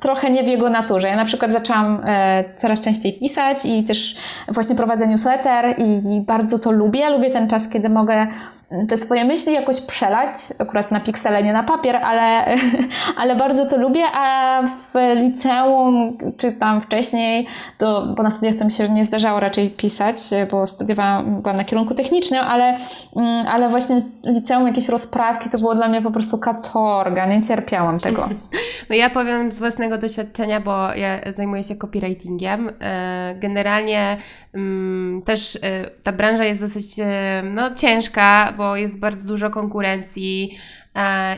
trochę 0.00 0.30
nie 0.30 0.44
w 0.44 0.46
jego 0.46 0.70
naturze. 0.70 1.08
Ja 1.08 1.16
na 1.16 1.24
przykład 1.24 1.52
zaczęłam 1.52 2.00
e, 2.08 2.44
coraz 2.56 2.80
częściej 2.80 3.12
pisać 3.12 3.56
i 3.64 3.84
też 3.84 4.16
właśnie 4.48 4.76
prowadzę 4.76 5.06
newsletter 5.06 5.74
i, 5.78 6.16
i 6.16 6.20
bardzo 6.20 6.58
to 6.58 6.72
lubię. 6.72 7.10
Lubię 7.10 7.30
ten 7.30 7.48
czas, 7.48 7.68
kiedy 7.68 7.88
mogę 7.88 8.26
te 8.88 8.96
swoje 8.96 9.24
myśli 9.24 9.52
jakoś 9.52 9.80
przelać, 9.80 10.36
akurat 10.58 10.90
na 10.90 11.00
piksele, 11.00 11.42
nie 11.42 11.52
na 11.52 11.62
papier, 11.62 11.96
ale, 11.96 12.54
ale 13.20 13.36
bardzo 13.36 13.66
to 13.66 13.76
lubię, 13.76 14.04
a 14.12 14.62
w 14.62 15.14
liceum, 15.16 16.18
czy 16.36 16.52
tam 16.52 16.80
wcześniej, 16.80 17.46
to, 17.78 18.06
bo 18.16 18.22
na 18.22 18.30
studiach 18.30 18.54
to 18.54 18.64
mi 18.64 18.72
się 18.72 18.88
nie 18.88 19.04
zdarzało 19.04 19.40
raczej 19.40 19.70
pisać, 19.70 20.16
bo 20.50 20.66
studiowałam, 20.66 21.42
byłam 21.42 21.56
na 21.56 21.64
kierunku 21.64 21.94
technicznym, 21.94 22.44
ale, 22.44 22.78
mm, 23.16 23.46
ale 23.46 23.68
właśnie 23.68 24.02
liceum, 24.24 24.66
jakieś 24.66 24.88
rozprawki, 24.88 25.50
to 25.50 25.58
było 25.58 25.74
dla 25.74 25.88
mnie 25.88 26.02
po 26.02 26.10
prostu 26.10 26.38
katorga, 26.38 27.26
nie 27.26 27.42
cierpiałam 27.42 27.98
tego. 27.98 28.28
No 28.90 28.96
ja 28.96 29.10
powiem 29.10 29.52
z 29.52 29.58
własnego 29.58 29.98
doświadczenia, 29.98 30.60
bo 30.60 30.94
ja 30.94 31.32
zajmuję 31.34 31.62
się 31.62 31.76
copywritingiem. 31.76 32.70
E, 32.80 33.34
generalnie 33.38 34.16
też 35.24 35.58
e, 35.62 35.90
ta 36.02 36.12
branża 36.12 36.44
jest 36.44 36.60
dosyć 36.60 36.86
e, 36.98 37.42
no, 37.50 37.74
ciężka, 37.74 38.54
bo 38.56 38.76
jest 38.76 38.98
bardzo 38.98 39.28
dużo 39.28 39.50
konkurencji, 39.50 40.58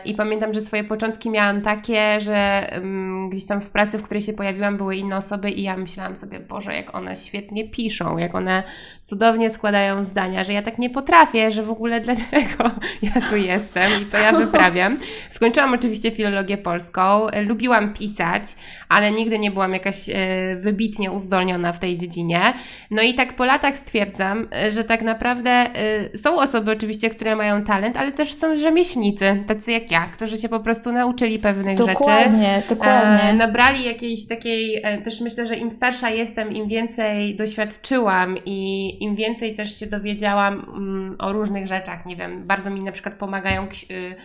I 0.04 0.14
pamiętam, 0.14 0.54
że 0.54 0.60
swoje 0.60 0.84
początki 0.84 1.30
miałam 1.30 1.62
takie, 1.62 2.20
że 2.20 2.68
um, 2.74 3.28
gdzieś 3.30 3.46
tam 3.46 3.60
w 3.60 3.70
pracy, 3.70 3.98
w 3.98 4.02
której 4.02 4.20
się 4.20 4.32
pojawiłam, 4.32 4.76
były 4.76 4.96
inne 4.96 5.16
osoby 5.16 5.50
i 5.50 5.62
ja 5.62 5.76
myślałam 5.76 6.16
sobie, 6.16 6.40
Boże, 6.40 6.74
jak 6.74 6.94
one 6.94 7.16
świetnie 7.16 7.68
piszą, 7.68 8.18
jak 8.18 8.34
one 8.34 8.62
cudownie 9.04 9.50
składają 9.50 10.04
zdania, 10.04 10.44
że 10.44 10.52
ja 10.52 10.62
tak 10.62 10.78
nie 10.78 10.90
potrafię, 10.90 11.52
że 11.52 11.62
w 11.62 11.70
ogóle 11.70 12.00
dlaczego 12.00 12.70
ja 13.02 13.20
tu 13.30 13.36
jestem 13.36 14.02
i 14.02 14.06
co 14.06 14.18
ja 14.18 14.32
wyprawiam. 14.32 14.98
Skończyłam 15.30 15.74
oczywiście 15.74 16.10
filologię 16.10 16.58
polską, 16.58 17.26
lubiłam 17.46 17.94
pisać, 17.94 18.44
ale 18.88 19.12
nigdy 19.12 19.38
nie 19.38 19.50
byłam 19.50 19.72
jakaś 19.72 20.08
e, 20.08 20.14
wybitnie 20.56 21.12
uzdolniona 21.12 21.72
w 21.72 21.78
tej 21.78 21.96
dziedzinie. 21.96 22.54
No 22.90 23.02
i 23.02 23.14
tak 23.14 23.36
po 23.36 23.44
latach 23.44 23.78
stwierdzam, 23.78 24.48
że 24.70 24.84
tak 24.84 25.02
naprawdę 25.02 25.50
e, 25.50 26.18
są 26.18 26.40
osoby 26.40 26.70
oczywiście, 26.70 27.10
które 27.10 27.36
mają 27.36 27.64
talent, 27.64 27.96
ale 27.96 28.12
też 28.12 28.34
są 28.34 28.58
rzemieślnicy, 28.58 29.44
tacy 29.46 29.72
jak 29.72 29.90
ja, 29.90 30.06
którzy 30.06 30.36
się 30.36 30.48
po 30.48 30.60
prostu 30.60 30.92
nauczyli 30.92 31.38
pewnych 31.38 31.78
dokładnie, 31.78 32.54
rzeczy. 32.54 32.68
Dokładnie, 32.68 33.08
dokładnie. 33.08 33.32
nabrali 33.32 33.84
jakiejś 33.84 34.28
takiej, 34.28 34.80
e, 34.82 35.02
też 35.02 35.20
myślę, 35.20 35.46
że 35.46 35.56
im 35.56 35.70
starsza 35.70 36.10
jestem, 36.10 36.52
im 36.52 36.68
więcej 36.68 37.36
doświadczyłam 37.36 38.38
i 38.44 38.88
im 39.04 39.16
więcej 39.16 39.54
też 39.54 39.78
się 39.78 39.86
dowiedziałam 39.86 40.54
mm, 40.54 41.16
o 41.18 41.32
różnych 41.32 41.66
rzeczach, 41.66 42.06
nie 42.06 42.16
wiem, 42.16 42.46
bardzo 42.46 42.70
mi 42.70 42.80
na 42.80 42.92
przykład 42.92 43.14
pomagają 43.14 43.68
y, 43.90 44.16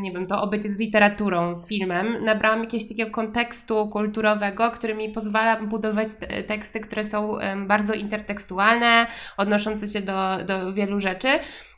nie 0.00 0.12
wiem, 0.12 0.26
to 0.26 0.42
obycie 0.42 0.68
z 0.68 0.78
literaturą, 0.78 1.56
z 1.56 1.68
filmem, 1.68 2.24
nabrałam 2.24 2.60
jakiegoś 2.60 2.88
takiego 2.88 3.10
kontekstu 3.10 3.88
kulturowego, 3.88 4.70
który 4.70 4.94
mi 4.94 5.08
pozwala 5.08 5.60
budować 5.60 6.08
teksty, 6.46 6.80
które 6.80 7.04
są 7.04 7.34
bardzo 7.66 7.94
intertekstualne, 7.94 9.06
odnoszące 9.36 9.86
się 9.86 10.00
do, 10.00 10.44
do 10.46 10.72
wielu 10.72 11.00
rzeczy. 11.00 11.28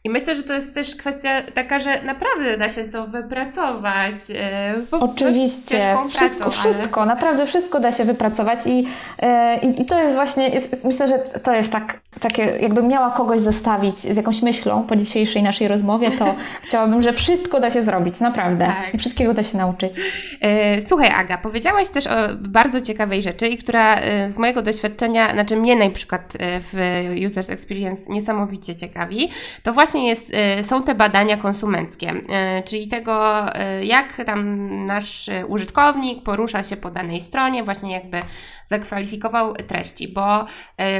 I 0.06 0.10
myślę, 0.10 0.34
że 0.34 0.42
to 0.42 0.54
jest 0.54 0.74
też 0.74 0.96
kwestia 0.96 1.42
taka, 1.54 1.78
że 1.78 2.02
naprawdę 2.02 2.58
da 2.58 2.68
się 2.68 2.84
to 2.84 3.06
wypracować. 3.06 4.14
E, 4.34 4.74
Oczywiście, 4.90 5.96
wszystko, 6.08 6.44
pracą, 6.44 6.50
wszystko, 6.50 7.00
ale... 7.00 7.08
naprawdę 7.08 7.46
wszystko 7.46 7.80
da 7.80 7.92
się 7.92 8.04
wypracować 8.04 8.66
i, 8.66 8.86
e, 9.18 9.58
i, 9.58 9.82
i 9.82 9.84
to 9.84 10.02
jest 10.02 10.14
właśnie, 10.14 10.48
jest, 10.48 10.76
myślę, 10.84 11.08
że 11.08 11.18
to 11.18 11.54
jest 11.54 11.72
tak, 11.72 12.00
takie, 12.20 12.42
jakbym 12.60 12.88
miała 12.88 13.10
kogoś 13.10 13.40
zostawić 13.40 13.98
z 13.98 14.16
jakąś 14.16 14.42
myślą 14.42 14.82
po 14.82 14.96
dzisiejszej 14.96 15.42
naszej 15.42 15.68
rozmowie, 15.68 16.10
to 16.10 16.34
chciałabym, 16.64 17.02
że 17.02 17.12
wszystko 17.12 17.60
da 17.60 17.70
się 17.70 17.82
zrobić, 17.82 18.20
naprawdę. 18.20 18.66
Tak. 18.66 19.00
Wszystkiego 19.00 19.34
da 19.34 19.42
się 19.42 19.58
nauczyć. 19.58 19.94
E, 20.40 20.86
słuchaj, 20.88 21.10
Aga, 21.10 21.38
powiedziałaś 21.38 21.88
też 21.88 22.06
o 22.06 22.10
bardzo 22.38 22.80
ciekawej 22.80 23.22
rzeczy, 23.22 23.48
i 23.48 23.58
która 23.58 23.96
z 24.30 24.38
mojego 24.38 24.62
doświadczenia, 24.62 25.32
znaczy 25.32 25.56
mnie 25.56 25.76
na 25.76 25.90
przykład 25.90 26.32
w 26.40 27.04
Users 27.26 27.50
Experience 27.50 28.12
niesamowicie 28.12 28.76
ciekawi, 28.76 29.30
to 29.62 29.72
właśnie 29.72 29.93
właśnie 29.94 30.08
jest, 30.08 30.32
y, 30.60 30.64
są 30.64 30.82
te 30.82 30.94
badania 30.94 31.36
konsumenckie, 31.36 32.10
y, 32.10 32.62
czyli 32.64 32.88
tego, 32.88 33.46
y, 33.80 33.84
jak 33.84 34.24
tam 34.26 34.84
nasz 34.84 35.30
użytkownik 35.48 36.22
porusza 36.22 36.62
się 36.62 36.76
po 36.76 36.90
danej 36.90 37.20
stronie, 37.20 37.64
właśnie 37.64 37.92
jakby 37.92 38.22
zakwalifikował 38.66 39.54
treści, 39.54 40.08
bo 40.08 40.44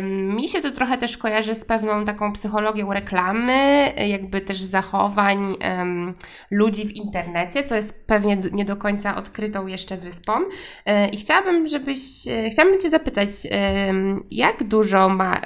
mi 0.03 0.49
się 0.49 0.61
to 0.61 0.71
trochę 0.71 0.99
też 0.99 1.17
kojarzy 1.17 1.55
z 1.55 1.65
pewną 1.65 2.05
taką 2.05 2.33
psychologią 2.33 2.93
reklamy, 2.93 3.93
jakby 4.09 4.41
też 4.41 4.61
zachowań 4.61 5.57
ludzi 6.51 6.87
w 6.87 6.93
internecie, 6.93 7.65
co 7.65 7.77
jest 7.77 8.07
pewnie 8.07 8.39
nie 8.53 8.65
do 8.65 8.77
końca 8.77 9.17
odkrytą 9.17 9.67
jeszcze 9.67 9.97
wyspą. 9.97 10.33
I 11.13 11.17
chciałabym, 11.17 11.67
żebyś, 11.67 12.01
chciałabym 12.53 12.81
Cię 12.81 12.91
zapytać, 12.91 13.29
jak 14.31 14.65
dużo 14.65 15.09
ma 15.09 15.41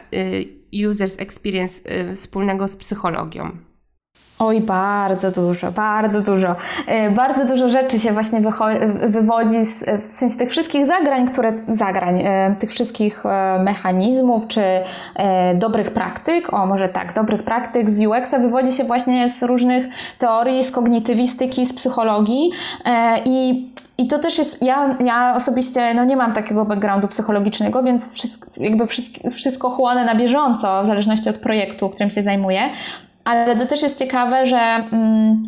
users 0.73 1.21
experience 1.21 1.91
y, 2.11 2.17
wspólnego 2.17 2.69
z 2.69 2.77
psychologią? 2.77 3.51
Oj, 4.39 4.61
bardzo 4.61 5.31
dużo, 5.31 5.73
bardzo 5.73 6.23
dużo. 6.23 6.49
Y, 7.09 7.11
bardzo 7.11 7.45
dużo 7.45 7.69
rzeczy 7.69 7.99
się 7.99 8.13
właśnie 8.13 8.41
wywodzi 9.09 9.67
z, 9.67 9.85
w 10.05 10.13
sensie 10.13 10.39
tych 10.39 10.51
wszystkich 10.51 10.87
zagrań, 10.87 11.29
które 11.29 11.53
zagrań, 11.69 12.21
y, 12.21 12.57
tych 12.61 12.71
wszystkich 12.71 13.25
mechanizmów 13.61 14.49
czy 14.49 14.63
dobrych 15.55 15.91
praktyk, 15.91 16.53
o 16.53 16.67
może 16.67 16.89
tak, 16.89 17.15
dobrych 17.15 17.45
praktyk 17.45 17.91
z 17.91 18.07
UX-a 18.07 18.39
wywodzi 18.39 18.73
się 18.73 18.85
właśnie 18.85 19.29
z 19.29 19.43
różnych 19.43 19.87
teorii, 20.19 20.65
z 20.65 20.71
kognitywistyki, 20.71 21.67
z 21.67 21.73
psychologii 21.73 22.51
i 23.25 23.69
i 23.99 24.07
to 24.07 24.19
też 24.19 24.39
jest, 24.39 24.63
ja, 24.63 24.97
ja 25.01 25.35
osobiście 25.37 25.95
no 25.95 26.05
nie 26.05 26.17
mam 26.17 26.33
takiego 26.33 26.65
backgroundu 26.65 27.09
psychologicznego, 27.09 27.83
więc 27.83 28.15
wszystko, 28.15 28.51
jakby 28.57 28.87
wszystko, 29.31 29.71
chłonę 29.71 30.05
na 30.05 30.15
bieżąco, 30.15 30.83
w 30.83 30.87
zależności 30.87 31.29
od 31.29 31.39
projektu, 31.39 31.91
którym 31.91 32.11
się 32.11 32.23
zajmuję. 32.23 32.61
Ale 33.25 33.57
to 33.57 33.67
też 33.67 33.83
jest 33.83 33.99
ciekawe, 33.99 34.47
że 34.47 34.59
mm, 34.59 35.43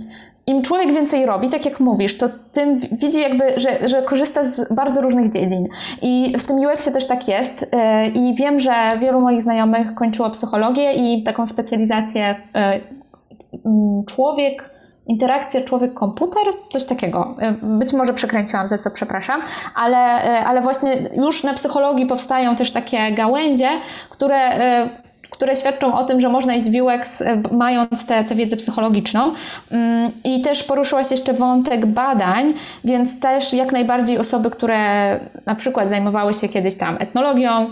im 0.46 0.62
człowiek 0.62 0.94
więcej 0.94 1.26
robi, 1.26 1.48
tak 1.48 1.64
jak 1.64 1.80
mówisz, 1.80 2.18
to 2.18 2.28
tym 2.52 2.80
widzi 2.92 3.20
jakby, 3.20 3.44
że, 3.56 3.88
że 3.88 4.02
korzysta 4.02 4.44
z 4.44 4.72
bardzo 4.72 5.00
różnych 5.00 5.32
dziedzin. 5.32 5.68
I 6.02 6.34
w 6.38 6.46
tym 6.46 6.56
UX-ie 6.56 6.94
też 6.94 7.06
tak 7.06 7.28
jest. 7.28 7.60
Yy, 7.60 8.08
I 8.08 8.34
wiem, 8.34 8.60
że 8.60 8.72
wielu 9.00 9.20
moich 9.20 9.42
znajomych 9.42 9.94
kończyło 9.94 10.30
psychologię 10.30 10.92
i 10.92 11.22
taką 11.22 11.46
specjalizację 11.46 12.34
yy, 12.54 14.04
człowiek 14.06 14.79
interakcja 15.10 15.60
człowiek-komputer, 15.60 16.42
coś 16.68 16.84
takiego. 16.84 17.34
E, 17.38 17.52
być 17.52 17.92
może 17.92 18.14
przekręciłam, 18.14 18.68
za 18.68 18.78
co 18.78 18.90
przepraszam, 18.90 19.42
ale, 19.74 20.24
e, 20.24 20.44
ale 20.44 20.62
właśnie 20.62 20.96
już 21.16 21.44
na 21.44 21.54
psychologii 21.54 22.06
powstają 22.06 22.56
też 22.56 22.72
takie 22.72 23.12
gałęzie, 23.12 23.68
które 24.10 24.36
e, 24.36 24.90
które 25.30 25.56
świadczą 25.56 25.98
o 25.98 26.04
tym, 26.04 26.20
że 26.20 26.28
można 26.28 26.54
iść 26.54 26.70
w 26.70 26.82
UX 26.82 27.22
mając 27.52 28.06
tę 28.06 28.24
wiedzę 28.34 28.56
psychologiczną. 28.56 29.32
Mm, 29.70 30.12
I 30.24 30.42
też 30.42 30.62
poruszyłaś 30.62 31.10
jeszcze 31.10 31.32
wątek 31.32 31.86
badań, 31.86 32.54
więc 32.84 33.20
też 33.20 33.54
jak 33.54 33.72
najbardziej 33.72 34.18
osoby, 34.18 34.50
które 34.50 35.20
na 35.46 35.54
przykład 35.54 35.88
zajmowały 35.88 36.34
się 36.34 36.48
kiedyś 36.48 36.76
tam 36.76 36.96
etnologią, 37.00 37.70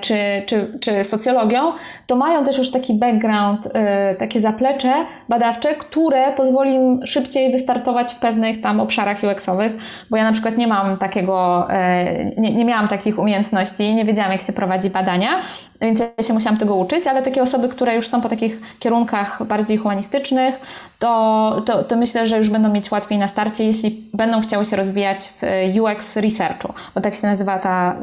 czy, 0.00 0.14
czy, 0.46 0.78
czy 0.80 1.04
socjologią, 1.04 1.72
to 2.06 2.16
mają 2.16 2.44
też 2.44 2.58
już 2.58 2.70
taki 2.70 2.94
background, 2.94 3.68
e, 3.74 4.14
takie 4.14 4.40
zaplecze 4.40 4.92
badawcze, 5.28 5.74
które 5.74 6.32
pozwoli 6.32 6.74
im 6.74 7.06
szybciej 7.06 7.52
wystartować 7.52 8.14
w 8.14 8.18
pewnych 8.18 8.60
tam 8.60 8.80
obszarach 8.80 9.18
UX-owych, 9.22 9.72
bo 10.10 10.16
ja 10.16 10.24
na 10.24 10.32
przykład 10.32 10.56
nie 10.56 10.66
mam 10.66 10.96
takiego, 10.96 11.66
e, 11.70 12.24
nie, 12.24 12.54
nie 12.54 12.64
miałam 12.64 12.88
takich 12.88 13.18
umiejętności, 13.18 13.94
nie 13.94 14.04
wiedziałam 14.04 14.32
jak 14.32 14.42
się 14.42 14.52
prowadzi 14.52 14.90
badania, 14.90 15.42
więc 15.80 16.00
ja 16.00 16.24
się 16.24 16.34
musiałam 16.34 16.58
tego 16.58 16.74
uczyć, 16.74 17.06
ale 17.06 17.22
takie 17.22 17.42
osoby, 17.42 17.68
które 17.68 17.94
już 17.94 18.08
są 18.08 18.20
po 18.20 18.28
takich 18.28 18.60
kierunkach 18.78 19.46
bardziej 19.46 19.76
humanistycznych, 19.76 20.60
to, 20.98 21.62
to, 21.66 21.84
to 21.84 21.96
myślę, 21.96 22.28
że 22.28 22.38
już 22.38 22.50
będą 22.50 22.68
mieć 22.68 22.90
łatwiej 22.90 23.18
na 23.18 23.28
starcie, 23.28 23.64
jeśli 23.64 24.02
będą 24.14 24.40
chciały 24.40 24.64
się 24.64 24.76
rozwijać 24.76 25.28
w 25.28 25.42
UX 25.80 26.16
researchu, 26.16 26.74
bo 26.94 27.00
tak 27.00 27.14
się 27.14 27.26
nazywa 27.26 27.58
ta, 27.58 27.96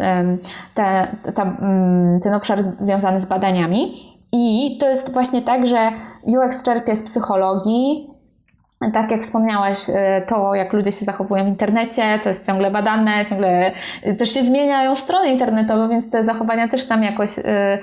ta, 0.74 1.08
ta 1.36 1.43
Mm, 1.44 2.20
ten 2.20 2.34
obszar 2.34 2.60
związany 2.62 3.20
z 3.20 3.26
badaniami. 3.26 3.94
I 4.32 4.78
to 4.80 4.90
jest 4.90 5.14
właśnie 5.14 5.42
tak, 5.42 5.68
że 5.68 5.92
UX 6.24 6.64
czerpie 6.64 6.96
z 6.96 7.04
psychologii, 7.04 8.14
tak 8.94 9.12
jak 9.12 9.22
wspomniałaś, 9.22 9.78
e, 9.90 10.22
to 10.28 10.56
jak 10.56 10.74
ludzie 10.74 10.92
się 10.92 11.06
zachowują 11.06 11.46
w 11.46 11.48
internecie, 11.48 12.20
to 12.24 12.30
jest 12.30 12.48
ciągle 12.48 12.72
badane, 12.72 13.26
ciągle 13.26 13.72
e, 14.04 14.16
też 14.16 14.34
się 14.34 14.42
zmieniają 14.42 14.96
strony 14.96 15.28
internetowe, 15.28 15.90
więc 15.90 16.12
te 16.12 16.26
zachowania 16.26 16.68
też 16.68 16.88
tam 16.88 17.04
jakoś, 17.04 17.40
e, 17.40 17.80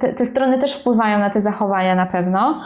te, 0.00 0.12
te 0.12 0.26
strony 0.26 0.58
też 0.58 0.74
wpływają 0.74 1.18
na 1.18 1.30
te 1.30 1.40
zachowania 1.40 1.94
na 1.94 2.06
pewno. 2.06 2.60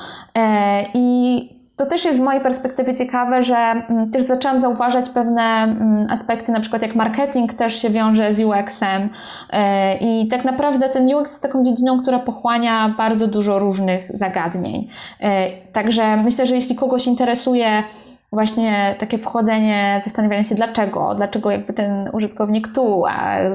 I 0.94 1.57
to 1.78 1.86
też 1.86 2.04
jest 2.04 2.18
z 2.18 2.20
mojej 2.20 2.42
perspektywy 2.42 2.94
ciekawe, 2.94 3.42
że 3.42 3.56
mm, 3.56 4.10
też 4.10 4.24
zaczęłam 4.24 4.60
zauważać 4.60 5.10
pewne 5.10 5.42
mm, 5.42 6.06
aspekty, 6.10 6.52
na 6.52 6.60
przykład 6.60 6.82
jak 6.82 6.94
marketing 6.94 7.54
też 7.54 7.82
się 7.82 7.90
wiąże 7.90 8.32
z 8.32 8.40
UX-em 8.40 9.08
e, 9.50 9.96
i 9.98 10.28
tak 10.28 10.44
naprawdę 10.44 10.88
ten 10.88 11.14
UX 11.14 11.30
jest 11.30 11.42
taką 11.42 11.62
dziedziną, 11.62 12.02
która 12.02 12.18
pochłania 12.18 12.94
bardzo 12.98 13.26
dużo 13.26 13.58
różnych 13.58 14.10
zagadnień. 14.14 14.88
E, 15.20 15.50
także 15.72 16.16
myślę, 16.16 16.46
że 16.46 16.54
jeśli 16.54 16.76
kogoś 16.76 17.06
interesuje 17.06 17.82
właśnie 18.32 18.96
takie 18.98 19.18
wchodzenie, 19.18 20.02
zastanawianie 20.04 20.44
się 20.44 20.54
dlaczego, 20.54 21.14
dlaczego 21.14 21.50
jakby 21.50 21.72
ten 21.72 22.10
użytkownik 22.12 22.68
tu 22.74 23.04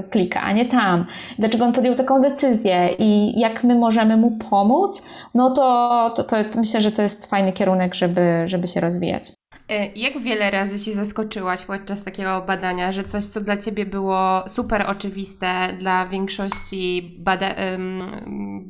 klika, 0.10 0.42
a 0.42 0.52
nie 0.52 0.66
tam, 0.66 1.06
dlaczego 1.40 1.66
on 1.66 1.74
podjął 1.74 1.96
taką 1.96 2.22
decyzję 2.22 2.90
i 3.00 3.40
jak 3.40 3.64
my 3.64 3.76
możemy 3.76 4.18
mu 4.18 4.32
pomóc, 4.32 5.06
no 5.34 5.52
to, 5.52 6.10
to, 6.16 6.24
to 6.24 6.38
myślę, 6.56 6.82
że 6.82 6.92
to 6.92 7.02
jest 7.02 7.30
fajny 7.30 7.54
kierunek, 7.54 7.96
żeby, 7.96 8.44
żeby 8.46 8.68
się 8.68 8.80
rozwijać. 8.80 9.32
E, 9.70 9.88
jak 9.88 10.20
wiele 10.20 10.52
razy 10.52 10.80
się 10.80 10.92
zaskoczyłaś 10.92 11.66
podczas 11.66 12.04
takiego 12.04 12.42
badania, 12.42 12.92
że 12.92 13.04
coś, 13.04 13.26
co 13.26 13.42
dla 13.42 13.58
ciebie 13.58 13.86
było 13.86 14.44
super 14.48 14.86
oczywiste, 14.88 15.74
dla 15.80 16.06
większości 16.06 17.16
bada 17.20 17.56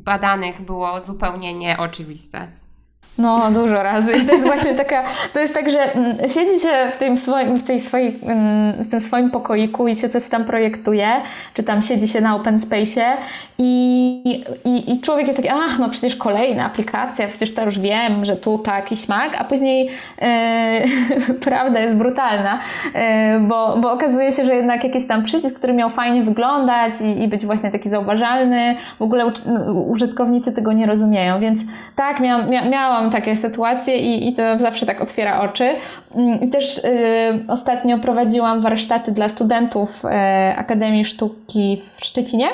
badanych 0.06 0.62
było 0.62 1.02
zupełnie 1.02 1.54
nieoczywiste? 1.54 2.62
No, 3.17 3.52
dużo 3.52 3.84
razy. 3.84 4.13
I 4.13 4.26
to 4.26 4.32
jest 4.32 4.45
właśnie 4.45 4.73
taka, 4.73 5.04
to 5.34 5.39
jest 5.39 5.54
tak, 5.54 5.69
że 5.69 5.93
mm, 5.93 6.17
siedzi 6.17 6.60
się 6.60 6.69
w 6.91 6.97
tym 6.97 7.17
swoim, 7.17 7.60
w 7.60 7.63
tej 7.63 7.80
swojej, 7.80 8.19
mm, 8.23 8.84
w 8.84 8.89
tym 8.89 9.02
swoim 9.02 9.32
pokoiku 9.32 9.88
i 9.88 9.95
się 9.95 10.10
coś 10.10 10.30
tam 10.30 10.45
projektuje, 10.45 11.08
czy 11.54 11.63
tam 11.63 11.84
siedzi 11.84 12.08
się 12.08 12.21
na 12.21 12.36
open 12.36 12.60
space 12.60 13.17
i, 13.58 14.43
i, 14.65 14.91
i 14.91 15.02
człowiek 15.02 15.28
jest 15.28 15.38
taki, 15.38 15.49
ach, 15.49 15.80
no 15.80 15.89
przecież 15.89 16.15
kolejna 16.15 16.65
aplikacja, 16.65 17.28
przecież 17.28 17.54
to 17.56 17.65
już 17.65 17.80
wiem, 17.80 18.26
że 18.26 18.36
tu 18.36 18.58
taki 18.58 18.97
śmak, 18.97 19.36
a 19.39 19.43
później 19.43 19.89
e, 20.21 20.84
prawda 21.45 21.80
jest 21.80 21.95
brutalna, 21.95 22.60
e, 22.93 23.39
bo, 23.39 23.78
bo 23.78 23.91
okazuje 23.91 24.32
się, 24.32 24.45
że 24.45 24.56
jednak 24.56 24.84
jakiś 24.84 25.08
tam 25.08 25.23
przycisk, 25.23 25.58
który 25.58 25.73
miał 25.73 25.89
fajnie 25.89 26.23
wyglądać 26.23 26.93
i, 27.02 27.23
i 27.23 27.28
być 27.28 27.45
właśnie 27.45 27.71
taki 27.71 27.89
zauważalny, 27.89 28.76
w 28.99 29.02
ogóle 29.02 29.32
użytkownicy 29.88 30.52
tego 30.52 30.73
nie 30.73 30.86
rozumieją, 30.86 31.39
więc 31.39 31.62
tak, 31.95 32.19
miałam, 32.19 32.49
miałam 32.49 33.03
miałam 33.04 33.12
takie 33.12 33.36
sytuacje 33.36 33.98
i, 33.98 34.30
i 34.30 34.34
to 34.34 34.58
zawsze 34.58 34.86
tak 34.86 35.02
otwiera 35.02 35.42
oczy. 35.42 35.76
Mm, 36.16 36.52
też 36.52 36.78
y, 36.78 36.82
ostatnio 37.48 38.00
prowadziłam 38.00 38.62
warsztaty 38.62 39.12
dla 39.12 39.30
studentów 39.30 40.06
y, 40.06 40.08
Akademii 40.58 41.06
Sztuki 41.06 41.82
w 41.98 42.06
Szczecinie. 42.06 42.48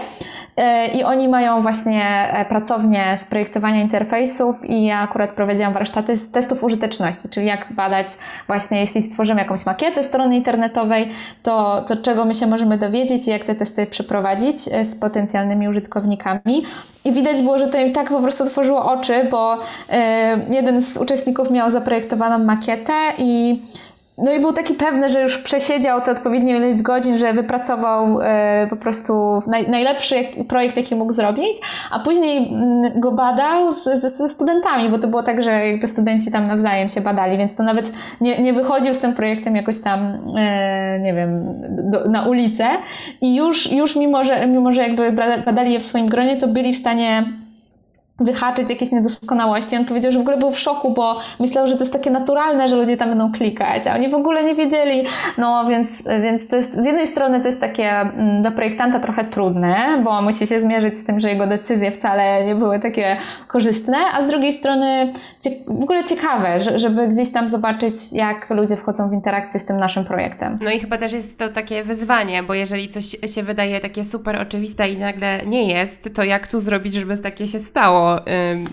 Y, 0.59 0.87
I 0.87 1.03
oni 1.03 1.27
mają 1.27 1.61
właśnie 1.61 2.33
e, 2.33 2.45
pracownię 2.45 3.17
z 3.17 3.23
projektowania 3.23 3.81
interfejsów 3.81 4.65
i 4.65 4.85
ja 4.85 4.99
akurat 4.99 5.29
prowadziłam 5.29 5.73
warsztaty 5.73 6.17
z 6.17 6.31
testów 6.31 6.63
użyteczności, 6.63 7.29
czyli 7.29 7.45
jak 7.45 7.73
badać 7.73 8.07
właśnie, 8.47 8.79
jeśli 8.79 9.01
stworzymy 9.01 9.41
jakąś 9.41 9.65
makietę 9.65 10.03
strony 10.03 10.35
internetowej, 10.35 11.11
to, 11.43 11.85
to 11.87 11.97
czego 11.97 12.25
my 12.25 12.33
się 12.33 12.47
możemy 12.47 12.77
dowiedzieć 12.77 13.27
i 13.27 13.31
jak 13.31 13.43
te 13.43 13.55
testy 13.55 13.85
przeprowadzić 13.87 14.57
e, 14.71 14.85
z 14.85 14.95
potencjalnymi 14.95 15.67
użytkownikami. 15.67 16.63
I 17.05 17.11
widać 17.11 17.41
było, 17.41 17.59
że 17.59 17.67
to 17.67 17.77
im 17.77 17.93
tak 17.93 18.09
po 18.09 18.21
prostu 18.21 18.43
otworzyło 18.43 18.85
oczy, 18.85 19.27
bo 19.31 19.57
e, 19.89 20.39
jeden 20.49 20.81
z 20.81 20.97
uczestników 20.97 21.51
miał 21.51 21.71
zaprojektowaną 21.71 22.45
makietę 22.45 22.93
i 23.17 23.61
no 24.23 24.31
i 24.31 24.39
był 24.39 24.53
taki 24.53 24.73
pewny, 24.73 25.09
że 25.09 25.21
już 25.21 25.37
przesiedział 25.37 26.01
te 26.01 26.11
odpowiednie 26.11 26.57
ilość 26.57 26.81
godzin, 26.81 27.17
że 27.17 27.33
wypracował 27.33 28.21
e, 28.21 28.67
po 28.69 28.75
prostu 28.75 29.39
naj, 29.47 29.69
najlepszy 29.69 30.15
projekt, 30.47 30.77
jaki 30.77 30.95
mógł 30.95 31.13
zrobić, 31.13 31.57
a 31.91 31.99
później 31.99 32.53
mm, 32.53 32.99
go 32.99 33.11
badał 33.11 33.73
ze, 33.73 34.09
ze 34.09 34.29
studentami, 34.29 34.89
bo 34.89 34.99
to 34.99 35.07
było 35.07 35.23
tak, 35.23 35.43
że 35.43 35.67
jakby 35.67 35.87
studenci 35.87 36.31
tam 36.31 36.47
nawzajem 36.47 36.89
się 36.89 37.01
badali, 37.01 37.37
więc 37.37 37.55
to 37.55 37.63
nawet 37.63 37.91
nie, 38.21 38.43
nie 38.43 38.53
wychodził 38.53 38.93
z 38.93 38.99
tym 38.99 39.13
projektem 39.13 39.55
jakoś 39.55 39.81
tam, 39.81 39.99
e, 40.37 40.99
nie 40.99 41.13
wiem, 41.13 41.61
do, 41.91 42.09
na 42.09 42.25
ulicę. 42.25 42.67
I 43.21 43.35
już, 43.35 43.71
już 43.71 43.95
mimo, 43.95 44.23
że, 44.23 44.47
mimo, 44.47 44.73
że 44.73 44.81
jakby 44.81 45.11
badali 45.45 45.73
je 45.73 45.79
w 45.79 45.83
swoim 45.83 46.07
gronie, 46.07 46.37
to 46.37 46.47
byli 46.47 46.73
w 46.73 46.77
stanie 46.77 47.25
wyhaczyć 48.19 48.69
jakieś 48.69 48.91
niedoskonałości. 48.91 49.77
On 49.77 49.85
powiedział, 49.85 50.11
że 50.11 50.17
w 50.19 50.21
ogóle 50.21 50.37
był 50.37 50.51
w 50.51 50.59
szoku, 50.59 50.93
bo 50.93 51.19
myślał, 51.39 51.67
że 51.67 51.73
to 51.73 51.79
jest 51.79 51.93
takie 51.93 52.11
naturalne, 52.11 52.69
że 52.69 52.75
ludzie 52.75 52.97
tam 52.97 53.09
będą 53.09 53.31
klikać, 53.31 53.87
a 53.87 53.95
oni 53.95 54.09
w 54.09 54.13
ogóle 54.13 54.43
nie 54.43 54.55
wiedzieli. 54.55 55.05
No 55.37 55.65
więc, 55.69 55.89
więc 56.23 56.47
to 56.49 56.55
jest, 56.55 56.73
z 56.73 56.85
jednej 56.85 57.07
strony 57.07 57.41
to 57.41 57.47
jest 57.47 57.59
takie 57.59 57.89
mm, 57.91 58.43
do 58.43 58.51
projektanta 58.51 58.99
trochę 58.99 59.23
trudne, 59.23 60.01
bo 60.03 60.21
musi 60.21 60.47
się 60.47 60.59
zmierzyć 60.59 60.99
z 60.99 61.03
tym, 61.03 61.19
że 61.19 61.29
jego 61.29 61.47
decyzje 61.47 61.91
wcale 61.91 62.45
nie 62.45 62.55
były 62.55 62.79
takie 62.79 63.17
korzystne, 63.47 63.97
a 64.13 64.21
z 64.21 64.27
drugiej 64.27 64.51
strony 64.51 65.11
w 65.67 65.83
ogóle 65.83 66.03
ciekawe, 66.03 66.59
żeby 66.75 67.07
gdzieś 67.07 67.31
tam 67.31 67.49
zobaczyć, 67.49 68.13
jak 68.13 68.49
ludzie 68.49 68.75
wchodzą 68.75 69.09
w 69.09 69.13
interakcję 69.13 69.59
z 69.59 69.65
tym 69.65 69.77
naszym 69.77 70.05
projektem. 70.05 70.59
No 70.61 70.71
i 70.71 70.79
chyba 70.79 70.97
też 70.97 71.13
jest 71.13 71.39
to 71.39 71.49
takie 71.49 71.83
wyzwanie, 71.83 72.43
bo 72.43 72.53
jeżeli 72.53 72.89
coś 72.89 73.05
się 73.35 73.43
wydaje 73.43 73.79
takie 73.79 74.05
super 74.05 74.41
oczywiste 74.41 74.89
i 74.89 74.97
nagle 74.97 75.45
nie 75.45 75.67
jest, 75.67 76.09
to 76.15 76.23
jak 76.23 76.47
tu 76.47 76.59
zrobić, 76.59 76.93
żeby 76.93 77.17
takie 77.17 77.47
się 77.47 77.59
stało? 77.59 78.08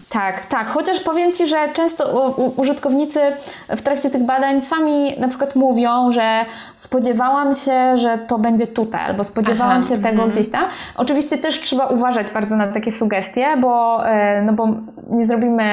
Tak, 0.09 0.47
tak. 0.47 0.67
Chociaż 0.67 1.01
powiem 1.01 1.33
Ci, 1.33 1.47
że 1.47 1.57
często 1.73 2.31
użytkownicy 2.57 3.21
w 3.69 3.83
trakcie 3.83 4.11
tych 4.11 4.23
badań 4.23 4.61
sami 4.61 5.21
na 5.21 5.29
przykład 5.29 5.57
mówią, 5.57 6.13
że 6.13 6.45
spodziewałam 6.77 7.55
się, 7.55 7.97
że 7.97 8.19
to 8.19 8.39
będzie 8.39 8.67
tutaj, 8.67 9.05
albo 9.05 9.25
spodziewałam 9.25 9.81
Aha, 9.81 9.95
się 9.95 10.03
tego 10.03 10.23
mm. 10.23 10.31
gdzieś 10.31 10.51
tam. 10.51 10.65
Oczywiście 10.97 11.39
też 11.39 11.61
trzeba 11.61 11.87
uważać 11.87 12.31
bardzo 12.31 12.57
na 12.57 12.67
takie 12.67 12.93
sugestie, 12.93 13.47
bo, 13.61 14.07
e, 14.09 14.43
no 14.43 14.53
bo 14.53 14.69
nie 15.11 15.27
zrobimy 15.27 15.65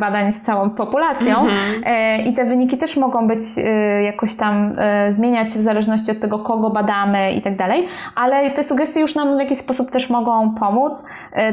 badań 0.00 0.32
z 0.32 0.40
całą 0.42 0.70
populacją 0.70 1.40
mm 1.40 1.54
-hmm. 1.54 2.26
i 2.26 2.34
te 2.34 2.44
wyniki 2.44 2.78
też 2.78 2.96
mogą 2.96 3.28
być 3.28 3.40
e, 3.58 4.02
jakoś 4.02 4.34
tam 4.34 4.76
zmieniać 5.10 5.52
się 5.52 5.58
w 5.58 5.62
zależności 5.62 6.10
od 6.10 6.20
tego, 6.20 6.38
kogo 6.38 6.70
badamy 6.70 7.32
i 7.32 7.42
tak 7.42 7.56
dalej, 7.56 7.86
ale 8.14 8.50
te 8.50 8.62
sugestie 8.62 9.00
już 9.00 9.14
nam 9.14 9.36
w 9.36 9.40
jakiś 9.40 9.58
sposób 9.58 9.90
też 9.90 10.10
mogą 10.10 10.54
pomóc. 10.54 11.02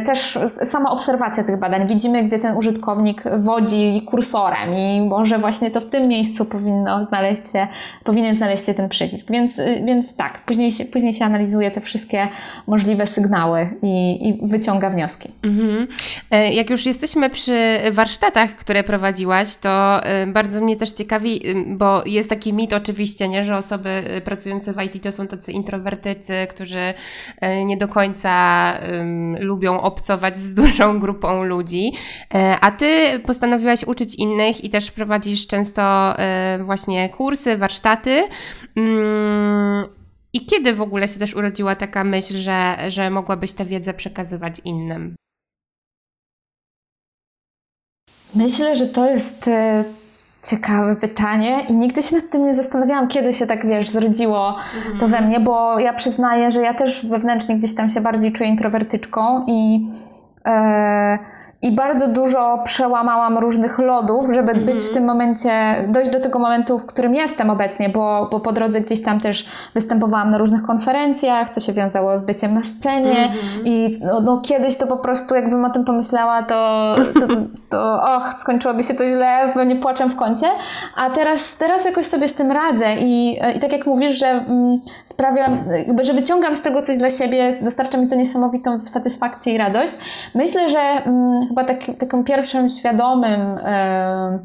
Też 0.06 0.39
sama 0.65 0.91
obserwacja 0.91 1.43
tych 1.43 1.57
badań. 1.60 1.88
Widzimy, 1.88 2.24
gdzie 2.24 2.39
ten 2.39 2.58
użytkownik 2.58 3.24
wodzi 3.39 4.02
kursorem 4.06 4.74
i 4.74 5.02
może 5.02 5.39
właśnie 5.39 5.72
to 5.72 5.82
w 5.82 5.89
tym 5.89 6.08
miejscu 6.08 6.46
powinno 6.46 7.06
znaleźć 7.06 7.52
się, 7.52 7.67
powinien 8.04 8.36
znaleźć 8.36 8.65
się 8.65 8.74
ten 8.74 8.89
przycisk. 8.89 9.32
Więc, 9.32 9.62
więc 9.86 10.15
tak, 10.15 10.41
później 10.46 10.72
się, 10.72 10.86
później 10.86 11.13
się 11.13 11.26
analizuje 11.26 11.72
te 11.72 11.82
wszystkie 11.82 12.28
możliwe 12.67 13.08
sygnały 13.08 13.70
i, 13.82 14.28
i 14.30 14.48
wyciąga 14.48 14.89
wnioski. 14.89 15.32
Mhm. 15.43 15.88
E, 16.32 16.54
jak 16.54 16.70
już 16.70 16.86
jesteśmy 16.86 17.30
przy 17.30 17.80
warsztatach, 17.91 18.50
które 18.50 18.84
prowadziłaś, 18.84 19.56
to 19.56 20.04
e, 20.04 20.28
bardzo 20.28 20.62
mnie 20.62 20.76
też 20.76 20.91
ciekawi, 20.91 21.41
bo 21.67 22.04
jest 22.06 22.30
taki 22.30 22.54
mit 22.54 22.74
oczywiście, 22.74 23.28
nie, 23.28 23.43
że 23.43 23.58
osoby 23.58 24.04
pracujące 24.26 24.74
w 24.74 24.82
IT 24.84 25.04
to 25.04 25.12
są 25.12 25.28
tacy 25.28 25.52
introwertycy, 25.52 26.34
którzy 26.50 26.93
nie 27.65 27.78
do 27.78 27.88
końca 27.88 28.74
um, 28.91 29.43
lubią 29.43 29.82
obcować 29.82 30.38
z 30.38 30.54
dużą 30.54 31.00
grupą 31.00 31.43
ludzi, 31.47 31.93
e, 32.33 32.57
a 32.62 32.71
ty 32.71 33.19
postanowiłaś 33.25 33.83
uczyć 33.83 34.15
innych 34.15 34.63
i 34.63 34.69
też 34.69 34.91
prowadzisz 34.91 35.47
często 35.47 35.81
e, 36.19 36.60
właśnie 36.63 37.10
kursy, 37.10 37.57
warsztaty. 37.57 38.23
Mm, 38.75 39.86
I 40.33 40.45
kiedy 40.45 40.73
w 40.73 40.81
ogóle 40.81 41.07
się 41.07 41.19
też 41.19 41.36
urodziła 41.36 41.75
taka 41.75 42.03
myśl, 42.03 42.38
że, 42.38 42.77
że 42.88 43.10
mogłabyś 43.10 43.53
tę 43.53 43.65
wiedzę 43.65 43.93
przekazywać 43.93 44.62
innym? 44.65 45.15
Myślę, 48.36 48.75
że 48.75 48.88
to 48.88 49.10
jest 49.10 49.47
e, 49.47 49.83
Ciekawe 50.49 50.95
pytanie 50.95 51.62
i 51.69 51.73
nigdy 51.73 52.01
się 52.01 52.15
nad 52.15 52.29
tym 52.29 52.45
nie 52.45 52.55
zastanawiałam, 52.55 53.07
kiedy 53.07 53.33
się 53.33 53.47
tak, 53.47 53.67
wiesz, 53.67 53.89
zrodziło 53.89 54.55
mhm. 54.75 54.99
to 54.99 55.07
we 55.07 55.21
mnie, 55.21 55.39
bo 55.39 55.79
ja 55.79 55.93
przyznaję, 55.93 56.51
że 56.51 56.62
ja 56.62 56.73
też 56.73 57.05
wewnętrznie 57.05 57.57
gdzieś 57.57 57.75
tam 57.75 57.89
się 57.89 58.01
bardziej 58.01 58.31
czuję 58.33 58.49
introwertyczką 58.49 59.45
i... 59.47 59.88
E, 60.45 61.37
i 61.62 61.72
bardzo 61.72 62.08
dużo 62.08 62.60
przełamałam 62.63 63.38
różnych 63.38 63.80
lodów, 63.80 64.26
żeby 64.34 64.52
mm 64.52 64.63
-hmm. 64.63 64.65
być 64.65 64.84
w 64.84 64.93
tym 64.93 65.06
momencie, 65.06 65.50
dojść 65.88 66.12
do 66.12 66.20
tego 66.20 66.39
momentu, 66.39 66.80
w 66.80 66.86
którym 66.86 67.15
jestem 67.15 67.50
obecnie, 67.50 67.89
bo, 67.89 68.28
bo 68.32 68.39
po 68.39 68.52
drodze 68.52 68.82
gdzieś 68.82 69.04
tam 69.04 69.20
też 69.20 69.48
występowałam 69.74 70.30
na 70.30 70.38
różnych 70.38 70.63
konferencjach, 70.63 71.50
co 71.50 71.60
się 71.60 71.74
wiązało 71.74 72.17
z 72.17 72.22
byciem 72.22 72.54
na 72.54 72.63
scenie 72.63 73.17
mm 73.17 73.38
-hmm. 73.38 73.62
i 73.65 74.00
no, 74.02 74.22
no, 74.22 74.41
kiedyś 74.41 74.78
to 74.78 74.88
po 74.88 74.98
prostu 74.98 75.36
jakbym 75.36 75.65
o 75.65 75.70
tym 75.70 75.86
pomyślała, 75.86 76.43
to, 76.43 76.96
to, 77.13 77.28
to 77.70 78.04
och, 78.15 78.34
skończyłoby 78.39 78.84
się 78.84 78.93
to 78.93 79.08
źle, 79.08 79.52
pewnie 79.54 79.76
płaczem 79.76 80.10
w 80.10 80.15
kącie, 80.15 80.48
a 80.96 81.10
teraz, 81.10 81.58
teraz 81.60 81.86
jakoś 81.86 82.06
sobie 82.06 82.28
z 82.28 82.34
tym 82.34 82.52
radzę 82.52 82.96
i, 82.96 83.39
i 83.56 83.60
tak 83.60 83.72
jak 83.72 83.86
mówisz, 83.86 84.20
że 84.20 84.28
mm, 84.28 84.82
sprawia, 85.06 85.48
jakby, 85.88 86.06
że 86.06 86.13
wyciągam 86.13 86.56
z 86.56 86.62
tego 86.62 86.82
coś 86.82 86.98
dla 86.98 87.10
siebie, 87.10 87.58
dostarcza 87.62 87.98
mi 87.98 88.08
to 88.08 88.15
niesamowitą 88.15 88.80
satysfakcję 88.86 89.54
i 89.54 89.58
radość. 89.58 89.93
Myślę, 90.36 90.70
że 90.70 90.80
mm, 90.80 91.46
chyba 91.47 91.63
tak, 91.63 91.77
takim 91.99 92.23
pierwszym 92.23 92.69
świadomym, 92.69 93.41
e, 93.65 94.39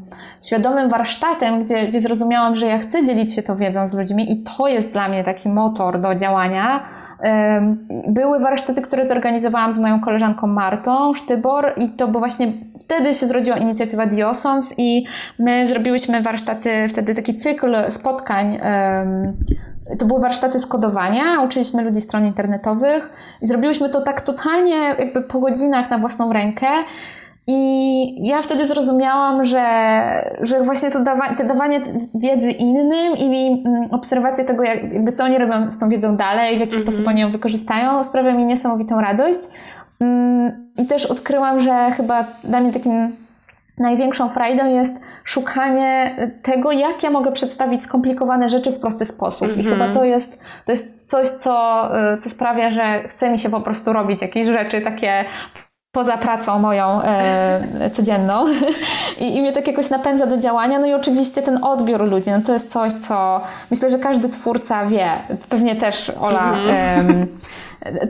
świadomym 0.45 0.89
warsztatem, 0.89 1.63
gdzie, 1.63 1.87
gdzie 1.87 2.01
zrozumiałam, 2.01 2.55
że 2.55 2.67
ja 2.67 2.79
chcę 2.79 3.05
dzielić 3.05 3.35
się 3.35 3.43
tą 3.43 3.55
wiedzą 3.55 3.87
z 3.87 3.93
ludźmi 3.93 4.31
i 4.31 4.43
to 4.43 4.67
jest 4.67 4.87
dla 4.87 5.07
mnie 5.07 5.23
taki 5.23 5.49
motor 5.49 6.01
do 6.01 6.15
działania. 6.15 6.83
E, 7.23 7.75
były 8.07 8.39
warsztaty, 8.39 8.81
które 8.81 9.05
zorganizowałam 9.05 9.73
z 9.73 9.79
moją 9.79 10.01
koleżanką 10.01 10.47
Martą 10.47 11.13
Sztybor 11.13 11.73
i 11.77 11.89
to 11.89 12.07
bo 12.07 12.19
właśnie 12.19 12.47
wtedy 12.85 13.13
się 13.13 13.25
zrodziła 13.25 13.57
inicjatywa 13.57 14.05
Diosons 14.05 14.73
i 14.77 15.05
my 15.39 15.67
zrobiłyśmy 15.67 16.21
warsztaty, 16.21 16.87
wtedy 16.89 17.15
taki 17.15 17.35
cykl 17.35 17.75
spotkań 17.89 18.59
e, 18.61 19.33
to 19.99 20.05
były 20.05 20.21
warsztaty 20.21 20.59
skodowania, 20.59 21.41
uczyliśmy 21.45 21.83
ludzi 21.83 22.01
stron 22.01 22.25
internetowych 22.25 23.09
i 23.41 23.47
zrobiłyśmy 23.47 23.89
to 23.89 24.01
tak 24.01 24.21
totalnie 24.21 24.75
jakby 24.75 25.21
po 25.21 25.39
godzinach 25.39 25.89
na 25.89 25.97
własną 25.97 26.33
rękę. 26.33 26.67
I 27.47 28.27
ja 28.27 28.41
wtedy 28.41 28.67
zrozumiałam, 28.67 29.45
że, 29.45 29.65
że 30.41 30.61
właśnie 30.61 30.91
to, 30.91 30.99
dawa, 30.99 31.35
to 31.35 31.43
dawanie 31.43 31.81
wiedzy 32.15 32.51
innym 32.51 33.13
i 33.17 33.63
obserwacja 33.91 34.45
tego, 34.45 34.63
jak, 34.63 34.93
jakby 34.93 35.13
co 35.13 35.23
oni 35.23 35.37
robią 35.37 35.71
z 35.71 35.79
tą 35.79 35.89
wiedzą 35.89 36.17
dalej, 36.17 36.57
w 36.57 36.59
jaki 36.59 36.73
mm 36.73 36.81
-hmm. 36.81 36.87
sposób 36.87 37.07
oni 37.07 37.21
ją 37.21 37.31
wykorzystają, 37.31 38.03
sprawia 38.03 38.33
mi 38.33 38.45
niesamowitą 38.45 39.01
radość. 39.01 39.39
Mm, 39.99 40.71
I 40.77 40.85
też 40.85 41.05
odkryłam, 41.05 41.59
że 41.59 41.91
chyba 41.91 42.25
dla 42.43 42.59
mnie 42.59 42.71
takim 42.71 43.22
największą 43.77 44.29
frajdą 44.29 44.69
jest 44.69 45.01
szukanie 45.23 46.15
tego, 46.41 46.71
jak 46.71 47.03
ja 47.03 47.09
mogę 47.09 47.31
przedstawić 47.31 47.83
skomplikowane 47.83 48.49
rzeczy 48.49 48.71
w 48.71 48.79
prosty 48.79 49.05
sposób. 49.05 49.47
Mm 49.47 49.55
-hmm. 49.55 49.59
I 49.59 49.63
chyba 49.63 49.85
mhm. 49.85 49.93
to 49.93 50.03
jest, 50.03 50.37
to 50.65 50.71
jest 50.71 51.09
coś, 51.09 51.27
co, 51.27 51.89
y, 52.13 52.17
co 52.17 52.29
sprawia, 52.29 52.71
że 52.71 53.03
chce 53.07 53.29
mi 53.29 53.39
się 53.39 53.49
po 53.49 53.61
prostu 53.61 53.93
robić 53.93 54.21
jakieś 54.21 54.47
rzeczy 54.47 54.81
takie 54.81 55.25
poza 55.93 56.17
pracą 56.17 56.59
moją 56.59 57.01
e, 57.01 57.89
codzienną 57.93 58.45
I, 59.19 59.35
I 59.35 59.41
mnie 59.41 59.51
tak 59.51 59.67
jakoś 59.67 59.89
napędza 59.89 60.25
do 60.25 60.37
działania. 60.37 60.79
No 60.79 60.85
i 60.85 60.93
oczywiście 60.93 61.41
ten 61.41 61.63
odbiór 61.63 62.01
ludzi, 62.01 62.29
no 62.31 62.41
to 62.41 62.53
jest 62.53 62.71
coś, 62.71 62.93
co 62.93 63.41
myślę, 63.71 63.91
że 63.91 63.99
każdy 63.99 64.29
twórca 64.29 64.85
wie. 64.85 65.11
Pewnie 65.49 65.75
też 65.75 66.09
Ola 66.09 66.53
mm 66.53 67.27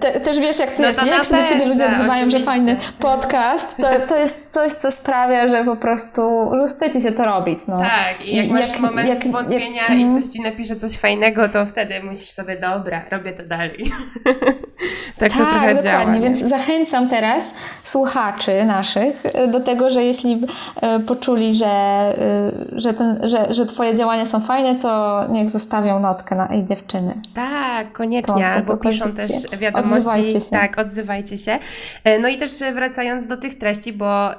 te, 0.01 0.19
też 0.19 0.39
wiesz, 0.39 0.59
jak 0.59 0.71
to 0.71 0.81
no 0.81 0.87
jest, 0.87 0.99
to 0.99 1.05
nie? 1.05 1.11
Jak 1.11 1.25
się 1.25 1.35
do 1.35 1.49
ciebie 1.49 1.65
ludzie 1.65 1.91
odzywają, 1.91 2.29
że 2.29 2.39
fajny 2.39 2.77
podcast, 2.99 3.77
to, 3.77 3.87
to 4.07 4.17
jest 4.17 4.47
coś, 4.51 4.71
co 4.71 4.91
sprawia, 4.91 5.47
że 5.47 5.65
po 5.65 5.75
prostu 5.75 6.51
że 6.61 6.75
chce 6.75 6.89
ci 6.89 7.01
się 7.01 7.11
to 7.11 7.25
robić. 7.25 7.59
No. 7.67 7.79
Tak, 7.79 8.25
i 8.25 8.35
jak 8.35 8.45
I 8.45 8.53
masz 8.53 8.69
jak, 8.69 8.79
moment 8.79 9.09
jak, 9.09 9.23
zwątpienia 9.23 9.81
jak, 9.89 9.99
i 9.99 10.11
ktoś 10.11 10.25
ci 10.25 10.41
napisze 10.41 10.75
coś 10.75 10.97
fajnego, 10.97 11.49
to 11.49 11.65
wtedy 11.65 12.03
musisz 12.03 12.29
sobie, 12.29 12.57
dobra, 12.57 13.01
robię 13.11 13.33
to 13.33 13.43
dalej. 13.43 13.91
tak, 14.23 14.33
tak 15.19 15.31
to 15.31 15.37
trochę 15.37 15.75
dokładnie, 15.75 15.83
działa. 15.83 16.19
Więc 16.19 16.39
zachęcam 16.39 17.09
teraz 17.09 17.53
słuchaczy 17.83 18.65
naszych 18.65 19.23
do 19.51 19.59
tego, 19.59 19.89
że 19.89 20.03
jeśli 20.03 20.41
e, 20.81 20.99
poczuli, 20.99 21.53
że, 21.53 21.65
e, 21.65 22.51
że, 22.71 22.93
ten, 22.93 23.29
że, 23.29 23.53
że 23.53 23.65
twoje 23.65 23.95
działania 23.95 24.25
są 24.25 24.41
fajne, 24.41 24.75
to 24.75 25.21
niech 25.29 25.49
zostawią 25.49 25.99
notkę 25.99 26.35
na 26.35 26.49
ej 26.49 26.65
dziewczyny. 26.65 27.21
Tak, 27.35 27.93
koniecznie, 27.93 28.47
albo 28.47 28.77
piszą 28.77 29.13
też 29.13 29.31
wiadomości. 29.57 29.97
Odzywajcie 29.97 30.41
się. 30.41 30.49
Tak, 30.49 30.79
odzywajcie 30.79 31.37
się. 31.37 31.59
E, 32.03 32.19
no 32.19 32.27
i 32.27 32.37
też 32.37 32.51
wracając 32.73 33.27
do 33.27 33.37
tych 33.37 33.57
treści, 33.57 33.93
bo 33.93 34.29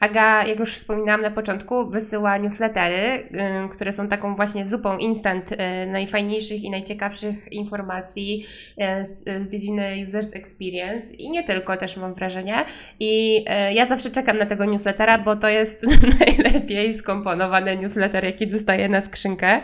Aga, 0.00 0.44
jak 0.44 0.58
już 0.58 0.74
wspominałam 0.74 1.20
na 1.20 1.30
początku, 1.30 1.90
wysyła 1.90 2.38
newslettery, 2.38 3.28
które 3.70 3.92
są 3.92 4.08
taką 4.08 4.34
właśnie 4.34 4.64
zupą 4.64 4.98
instant 4.98 5.52
e, 5.52 5.86
najfajniejszych 5.86 6.62
i 6.62 6.70
najciekawszych 6.70 7.52
informacji 7.52 8.46
e, 8.78 9.06
z, 9.06 9.16
z 9.38 9.52
dziedziny 9.52 9.82
Users 10.02 10.34
Experience 10.34 11.14
i 11.14 11.30
nie 11.30 11.44
tylko 11.44 11.76
też 11.76 11.96
mam 11.96 12.14
wrażenie. 12.14 12.53
I 13.00 13.44
ja 13.70 13.86
zawsze 13.86 14.10
czekam 14.10 14.36
na 14.36 14.46
tego 14.46 14.64
newslettera, 14.64 15.18
bo 15.18 15.36
to 15.36 15.48
jest 15.48 15.86
najlepiej 16.20 16.98
skomponowany 16.98 17.76
newsletter, 17.76 18.24
jaki 18.24 18.46
dostaję 18.46 18.88
na 18.88 19.00
skrzynkę. 19.00 19.60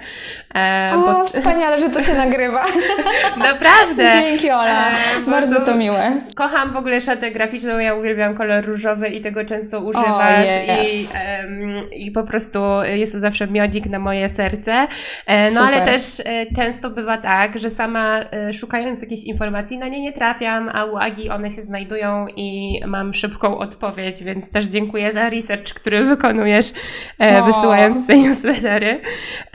O, 0.95 0.99
bo... 0.99 1.25
wspaniale, 1.25 1.79
że 1.79 1.91
to 1.91 2.01
się 2.01 2.15
nagrywa. 2.15 2.65
Naprawdę. 3.51 4.13
Dzięki 4.13 4.51
Ola. 4.51 4.91
Bardzo, 5.27 5.31
bardzo 5.31 5.67
to 5.67 5.77
miłe. 5.77 6.21
Kocham 6.35 6.73
w 6.73 6.77
ogóle 6.77 7.01
szatę 7.01 7.31
graficzną, 7.31 7.79
ja 7.79 7.95
uwielbiam 7.95 8.35
kolor 8.35 8.65
różowy 8.65 9.09
i 9.09 9.21
tego 9.21 9.45
często 9.45 9.81
używasz 9.81 10.49
oh, 10.49 10.83
yes. 10.83 10.89
i, 10.91 11.09
um, 11.43 11.91
i 11.93 12.11
po 12.11 12.23
prostu 12.25 12.59
jest 12.83 13.13
to 13.13 13.19
zawsze 13.19 13.47
miodzik 13.47 13.87
na 13.87 13.99
moje 13.99 14.29
serce. 14.29 14.87
E, 15.27 15.51
no 15.51 15.61
Super. 15.61 15.75
ale 15.75 15.87
też 15.87 16.21
e, 16.21 16.47
często 16.57 16.91
bywa 16.91 17.17
tak, 17.17 17.59
że 17.59 17.71
sama 17.71 18.21
e, 18.21 18.53
szukając 18.53 19.03
jakiejś 19.03 19.25
informacji 19.25 19.79
na 19.79 19.89
nie 19.89 20.01
nie 20.01 20.13
trafiam, 20.13 20.71
a 20.75 20.85
u 20.85 20.97
Agi 20.97 21.31
one 21.31 21.51
się 21.51 21.63
znajdują 21.63 22.27
i 22.37 22.80
mam 22.87 23.15
szybką 23.15 23.59
odpowiedź, 23.59 24.25
więc 24.25 24.51
też 24.51 24.67
dziękuję 24.67 25.13
za 25.13 25.29
research, 25.31 25.75
który 25.75 26.05
wykonujesz 26.05 26.73
oh. 27.19 27.43
wysyłając 27.43 28.07
te 28.07 28.17
newslettery. 28.17 29.01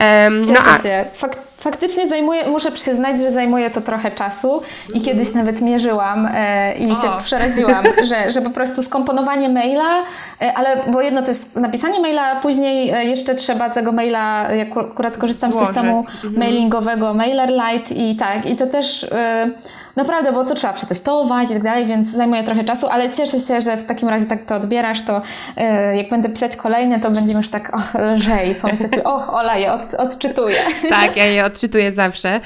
Um, 0.00 0.44
Cieszę 0.44 0.60
no, 0.66 0.72
a... 0.74 0.82
się. 0.82 1.04
Fakt 1.14 1.46
faktycznie 1.58 2.06
zajmuje, 2.06 2.48
muszę 2.48 2.72
przyznać, 2.72 3.18
że 3.18 3.32
zajmuje 3.32 3.70
to 3.70 3.80
trochę 3.80 4.10
czasu 4.10 4.62
i 4.94 5.00
kiedyś 5.00 5.34
nawet 5.34 5.62
mierzyłam 5.62 6.28
e, 6.32 6.74
i 6.74 6.90
o. 6.90 6.94
się 6.94 7.08
przeraziłam, 7.24 7.84
że, 8.08 8.30
że 8.30 8.42
po 8.42 8.50
prostu 8.50 8.82
skomponowanie 8.82 9.48
maila, 9.48 10.02
e, 10.42 10.54
ale 10.54 10.92
bo 10.92 11.00
jedno 11.00 11.22
to 11.22 11.28
jest 11.28 11.56
napisanie 11.56 12.00
maila, 12.00 12.22
a 12.22 12.40
później 12.40 12.90
e, 12.90 13.04
jeszcze 13.04 13.34
trzeba 13.34 13.70
tego 13.70 13.92
maila, 13.92 14.52
ja 14.52 14.64
akurat 14.64 15.18
korzystam 15.18 15.52
Złożyć. 15.52 15.68
z 15.68 15.74
systemu 15.74 15.98
mhm. 15.98 16.38
mailingowego 16.38 17.14
MailerLite 17.14 17.94
i 17.94 18.16
tak, 18.16 18.46
i 18.46 18.56
to 18.56 18.66
też 18.66 19.04
e, 19.04 19.50
Naprawdę, 19.96 20.32
bo 20.32 20.44
to 20.44 20.54
trzeba 20.54 20.72
przetestować 20.72 21.50
i 21.50 21.52
tak 21.52 21.62
dalej, 21.62 21.86
więc 21.86 22.10
zajmuje 22.10 22.44
trochę 22.44 22.64
czasu, 22.64 22.86
ale 22.86 23.10
cieszę 23.10 23.40
się, 23.40 23.60
że 23.60 23.76
w 23.76 23.84
takim 23.84 24.08
razie 24.08 24.26
tak 24.26 24.44
to 24.44 24.56
odbierasz, 24.56 25.02
to 25.02 25.22
yy, 25.56 25.96
jak 25.96 26.08
będę 26.08 26.28
pisać 26.28 26.56
kolejne, 26.56 27.00
to 27.00 27.10
będziemy 27.10 27.38
już 27.38 27.50
tak 27.50 27.74
och, 27.74 27.94
lżej 27.94 28.54
pomyśleć 28.54 28.90
sobie, 28.90 29.04
och, 29.04 29.34
Ola 29.34 29.58
je 29.58 29.72
od, 29.72 29.94
odczytuję. 29.94 30.56
Tak, 30.88 31.16
ja 31.16 31.24
je 31.26 31.44
odczytuję 31.44 31.92
zawsze. 31.92 32.40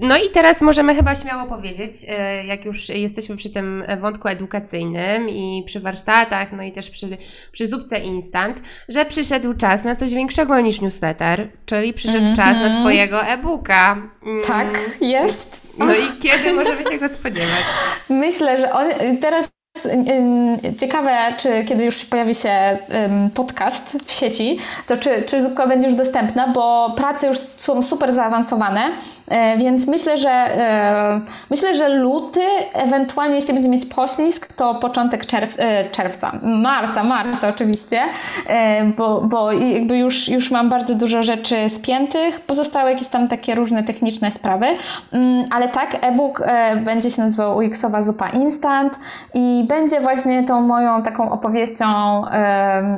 No 0.00 0.16
i 0.16 0.30
teraz 0.30 0.60
możemy 0.60 0.94
chyba 0.94 1.14
śmiało 1.14 1.46
powiedzieć, 1.46 1.92
e, 2.08 2.44
jak 2.44 2.64
już 2.64 2.88
jesteśmy 2.88 3.36
przy 3.36 3.50
tym 3.50 3.84
wątku 3.98 4.28
edukacyjnym 4.28 5.28
i 5.28 5.62
przy 5.66 5.80
warsztatach, 5.80 6.52
no 6.52 6.62
i 6.62 6.72
też 6.72 6.90
przy, 6.90 7.06
przy 7.52 7.66
zupce 7.66 7.98
instant, 7.98 8.60
że 8.88 9.04
przyszedł 9.04 9.54
czas 9.54 9.84
na 9.84 9.96
coś 9.96 10.14
większego 10.14 10.60
niż 10.60 10.80
newsletter, 10.80 11.48
czyli 11.66 11.94
przyszedł 11.94 12.18
mm 12.18 12.34
-hmm. 12.34 12.36
czas 12.36 12.56
na 12.56 12.80
Twojego 12.80 13.22
e-booka. 13.22 13.96
Mm. 14.22 14.42
Tak, 14.44 14.66
jest. 15.00 15.65
No 15.78 15.94
i 15.94 16.16
kiedy 16.22 16.52
możemy 16.52 16.84
się 16.84 16.98
go 16.98 17.08
spodziewać? 17.08 17.64
Myślę, 18.08 18.60
że 18.60 18.72
on 18.72 19.18
teraz 19.20 19.48
Ciekawe, 20.78 21.16
czy 21.38 21.64
kiedy 21.64 21.84
już 21.84 22.04
pojawi 22.04 22.34
się 22.34 22.78
podcast 23.34 23.98
w 24.06 24.12
sieci, 24.12 24.58
to 24.86 24.96
czy, 24.96 25.22
czy 25.22 25.42
zupka 25.42 25.66
będzie 25.66 25.86
już 25.86 25.96
dostępna, 25.96 26.48
bo 26.48 26.92
prace 26.96 27.26
już 27.26 27.38
są 27.38 27.82
super 27.82 28.14
zaawansowane, 28.14 28.80
e, 29.28 29.58
więc 29.58 29.86
myślę, 29.86 30.18
że 30.18 30.30
e, 30.30 31.20
myślę, 31.50 31.76
że 31.76 31.88
luty, 31.88 32.40
ewentualnie 32.72 33.34
jeśli 33.34 33.54
będzie 33.54 33.68
mieć 33.68 33.86
poślizg, 33.86 34.52
to 34.52 34.74
początek 34.74 35.26
czerw 35.26 35.54
e, 35.58 35.90
czerwca, 35.90 36.32
marca, 36.42 37.04
marca 37.04 37.48
oczywiście, 37.48 38.00
bo, 38.96 39.20
bo 39.20 39.52
jakby 39.52 39.96
już, 39.96 40.28
już 40.28 40.50
mam 40.50 40.68
bardzo 40.68 40.94
dużo 40.94 41.22
rzeczy 41.22 41.68
spiętych, 41.68 42.40
pozostały 42.40 42.90
jakieś 42.90 43.08
tam 43.08 43.28
takie 43.28 43.54
różne 43.54 43.84
techniczne 43.84 44.30
sprawy, 44.30 44.66
mm, 45.12 45.48
ale 45.50 45.68
tak, 45.68 45.96
e-book 46.00 46.42
będzie 46.84 47.10
się 47.10 47.22
nazywał 47.22 47.56
UX-owa 47.56 48.02
zupa 48.02 48.28
instant 48.28 48.92
i 49.34 49.65
będzie 49.66 50.00
właśnie 50.00 50.44
tą 50.44 50.60
moją 50.60 51.02
taką 51.02 51.30
opowieścią 51.30 51.86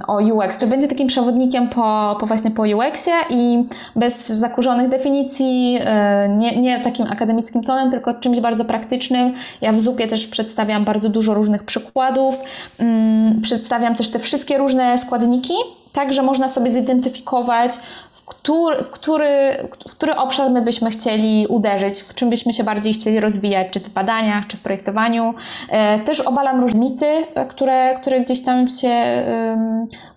o 0.07 0.18
UX, 0.18 0.59
czy 0.59 0.66
będzie 0.66 0.88
takim 0.88 1.09
przewodnikiem 1.09 1.68
po, 1.68 2.16
po 2.20 2.26
właśnie 2.26 2.50
po 2.50 2.62
UX-ie 2.62 3.16
i 3.31 3.64
bez 3.96 4.28
zakurzonych 4.28 4.88
definicji, 4.88 5.78
e, 5.81 6.28
nie, 6.28 6.61
nie 6.61 6.81
takim 6.81 7.07
akademickim 7.07 7.64
tonem, 7.64 7.90
tylko 7.90 8.14
czymś 8.14 8.40
bardzo 8.40 8.64
praktycznym. 8.64 9.35
Ja 9.60 9.73
w 9.73 9.81
Zupie 9.81 10.08
też 10.08 10.27
przedstawiam 10.27 10.85
bardzo 10.85 11.08
dużo 11.08 11.35
różnych 11.35 11.64
przykładów, 11.64 12.42
um, 12.81 13.40
przedstawiam 13.42 13.94
też 13.94 14.10
te 14.10 14.19
wszystkie 14.19 14.58
różne 14.58 14.98
składniki 14.98 15.54
tak, 15.93 16.13
że 16.13 16.23
można 16.23 16.49
sobie 16.49 16.71
zidentyfikować, 16.71 17.77
w 18.11 18.25
który, 18.25 18.85
w, 18.85 18.91
który, 18.91 19.69
w 19.89 19.93
który 19.93 20.17
obszar 20.17 20.51
my 20.51 20.63
byśmy 20.63 20.91
chcieli 20.91 21.47
uderzyć, 21.47 22.01
w 22.01 22.15
czym 22.15 22.31
byśmy 22.31 22.53
się 22.53 22.65
bardziej 22.65 22.95
chcieli 22.95 23.21
rozwijać, 23.21 23.67
czy 23.71 23.81
w 23.81 23.89
badaniach, 23.89 24.47
czy 24.47 24.57
w 24.57 24.61
projektowaniu. 24.61 25.35
E, 25.69 25.99
też 25.99 26.21
obalam 26.21 26.61
różne 26.61 26.81
mity, 26.81 27.07
e, 27.35 27.47
które, 27.47 27.99
które 28.01 28.21
gdzieś 28.21 28.45
tam 28.45 28.69
się 28.69 29.25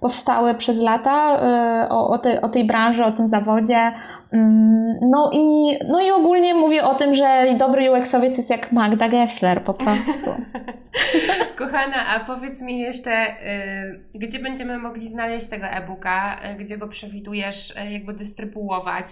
powstały 0.01 0.55
przez 0.55 0.79
lata 0.79 1.39
e, 1.39 1.89
o, 1.89 2.09
o, 2.09 2.17
te, 2.17 2.41
o 2.41 2.49
tej 2.49 2.67
branży, 2.67 3.05
o 3.05 3.11
tym 3.11 3.29
zawodzie. 3.29 3.91
Mm, 4.31 4.95
no 5.01 5.31
i, 5.33 5.77
no 5.87 6.01
i 6.01 6.11
ogólnie 6.11 6.53
mówię 6.53 6.83
o 6.83 6.95
tym, 6.95 7.15
że 7.15 7.55
dobry 7.57 7.91
UX-owiec 7.91 8.37
jest 8.37 8.49
jak 8.49 8.71
Magda 8.71 9.09
Gessler 9.09 9.63
po 9.63 9.73
prostu. 9.73 10.35
Kochana, 11.55 12.07
a 12.07 12.19
powiedz 12.19 12.61
mi 12.61 12.79
jeszcze, 12.79 13.27
y, 13.27 14.19
gdzie 14.19 14.39
będziemy 14.39 14.77
mogli 14.77 15.09
znaleźć 15.09 15.47
tego 15.47 15.65
e-booka, 15.65 16.39
y, 16.51 16.55
gdzie 16.55 16.77
go 16.77 16.87
przewidujesz 16.87 17.71
y, 17.71 17.91
jakby 17.91 18.13
dystrybuować, 18.13 19.07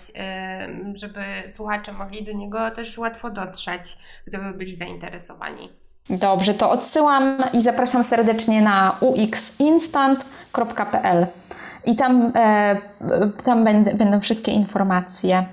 żeby 0.94 1.20
słuchacze 1.48 1.94
mogli 1.94 2.26
do 2.26 2.32
niego 2.32 2.72
też 2.72 2.98
łatwo 2.98 3.30
dotrzeć, 3.30 3.98
gdyby 4.28 4.54
byli 4.54 4.76
zainteresowani. 4.76 5.70
Dobrze, 6.10 6.54
to 6.54 6.70
odsyłam 6.70 7.38
i 7.54 7.62
zapraszam 7.62 8.04
serdecznie 8.04 8.62
na 8.62 8.96
uxinstant.pl 9.00 11.28
i 11.86 11.96
tam, 11.96 12.32
e, 12.36 12.78
tam 13.46 13.64
będą, 13.64 13.98
będą 13.98 14.20
wszystkie 14.20 14.52
informacje. 14.52 15.46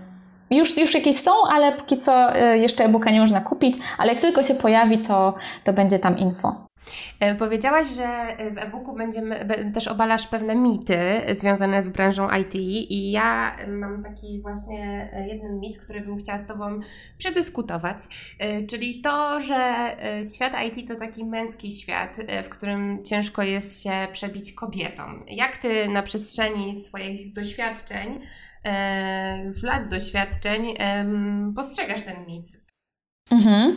Już, 0.51 0.79
już 0.79 0.95
jakieś 0.95 1.17
są, 1.17 1.31
ale 1.51 1.73
póki 1.73 1.99
co 1.99 2.37
e, 2.37 2.59
jeszcze 2.59 2.85
e-booka 2.85 3.11
nie 3.11 3.21
można 3.21 3.41
kupić, 3.41 3.75
ale 3.99 4.13
jak 4.13 4.21
tylko 4.21 4.43
się 4.43 4.55
pojawi, 4.55 4.99
to, 4.99 5.35
to 5.65 5.73
będzie 5.73 5.99
tam 5.99 6.19
info. 6.19 6.66
E, 7.21 7.35
powiedziałaś, 7.35 7.87
że 7.87 8.37
w 8.51 8.59
e-booku 8.59 8.97
będziemy, 8.97 9.47
też 9.75 9.89
obalasz 9.89 10.27
pewne 10.27 10.57
mity 10.57 10.99
związane 11.31 11.83
z 11.83 11.89
branżą 11.89 12.29
IT 12.31 12.55
i 12.91 13.11
ja 13.11 13.57
mam 13.69 14.03
taki 14.03 14.43
właśnie 14.43 15.11
jeden 15.29 15.61
mit, 15.61 15.79
który 15.79 16.01
bym 16.01 16.19
chciała 16.19 16.39
z 16.39 16.47
Tobą 16.47 16.81
przedyskutować, 17.19 17.99
czyli 18.69 19.01
to, 19.01 19.41
że 19.41 19.97
świat 20.35 20.53
IT 20.67 20.89
to 20.89 20.97
taki 20.97 21.25
męski 21.25 21.71
świat, 21.71 22.17
w 22.45 22.49
którym 22.49 23.05
ciężko 23.05 23.43
jest 23.43 23.83
się 23.83 23.91
przebić 24.13 24.53
kobietom. 24.53 25.25
Jak 25.29 25.59
Ty 25.59 25.89
na 25.89 26.03
przestrzeni 26.03 26.85
swoich 26.85 27.33
doświadczeń 27.33 28.21
E, 28.67 29.45
już 29.45 29.63
lat 29.63 29.89
doświadczeń 29.89 30.75
postrzegasz 31.57 32.03
ten 32.03 32.27
mit? 32.27 32.47
Mhm. 33.31 33.77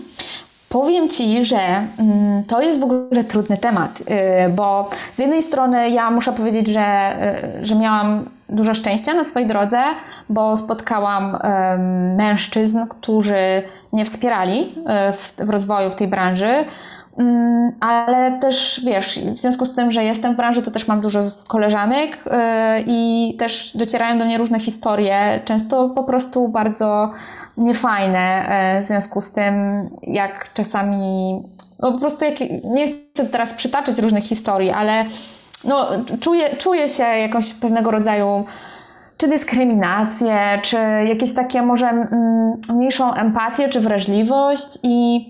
Powiem 0.70 1.10
Ci, 1.10 1.46
że 1.46 1.60
mm, 2.00 2.44
to 2.44 2.62
jest 2.62 2.80
w 2.80 2.84
ogóle 2.84 3.24
trudny 3.24 3.58
temat, 3.58 4.02
y, 4.02 4.50
bo 4.50 4.90
z 5.14 5.20
jednej 5.20 5.42
strony 5.42 5.90
ja 5.90 6.12
muszę 6.12 6.34
powiedzieć, 6.34 6.68
że, 6.68 7.16
y, 7.60 7.66
że 7.66 7.76
miałam 7.76 8.30
dużo 8.50 8.74
szczęścia 8.74 9.14
na 9.14 9.24
swojej 9.24 9.48
drodze, 9.48 9.82
bo 10.30 10.58
spotkałam 10.58 11.38
mężczyzn, 12.16 12.80
którzy 12.90 13.64
mnie 13.94 14.06
wspierali 14.06 14.62
y, 14.62 15.14
w, 15.14 15.34
w 15.38 15.50
rozwoju 15.50 15.90
w 15.90 15.96
tej 15.96 16.08
branży. 16.08 16.66
Mm, 17.18 17.72
ale 17.80 18.40
też 18.40 18.82
wiesz, 18.86 19.20
w 19.20 19.38
związku 19.38 19.66
z 19.66 19.76
tym, 19.76 19.92
że 19.92 20.04
jestem 20.04 20.34
w 20.34 20.38
branży, 20.38 20.62
to 20.62 20.72
też 20.72 20.88
mam 20.88 21.02
dużo 21.02 21.20
koleżanek 21.48 22.24
i 22.86 23.36
też 23.40 23.78
docierają 23.78 24.20
do 24.20 24.26
mnie 24.26 24.38
różne 24.38 24.60
historie, 24.60 25.42
często 25.46 25.90
po 25.90 26.04
prostu 26.04 26.48
bardzo 26.48 27.12
niefajne 27.60 28.46
yy, 28.76 28.84
w 28.84 28.86
związku 28.86 29.22
z 29.22 29.32
tym, 29.32 29.54
jak 30.02 30.54
czasami, 30.54 31.34
no 31.80 31.92
po 31.92 32.00
prostu 32.00 32.26
jak, 32.26 32.40
nie 32.64 32.88
chcę 32.88 33.26
teraz 33.26 33.54
przytaczać 33.54 33.98
różnych 33.98 34.24
historii, 34.24 34.72
ale 34.72 35.06
no, 35.64 35.90
czuję, 36.20 36.56
czuję 36.58 36.90
się 36.90 37.04
jakąś 37.04 37.54
pewnego 37.54 37.92
rodzaju 37.92 38.46
czy 39.18 39.28
dyskryminację, 39.28 40.60
czy 40.64 40.78
jakieś 41.06 41.34
takie 41.34 41.62
może 41.62 41.88
mm, 41.88 42.54
mniejszą 42.70 43.14
empatię, 43.14 43.70
czy 43.70 43.80
wrażliwość 43.80 44.80
i 44.84 45.28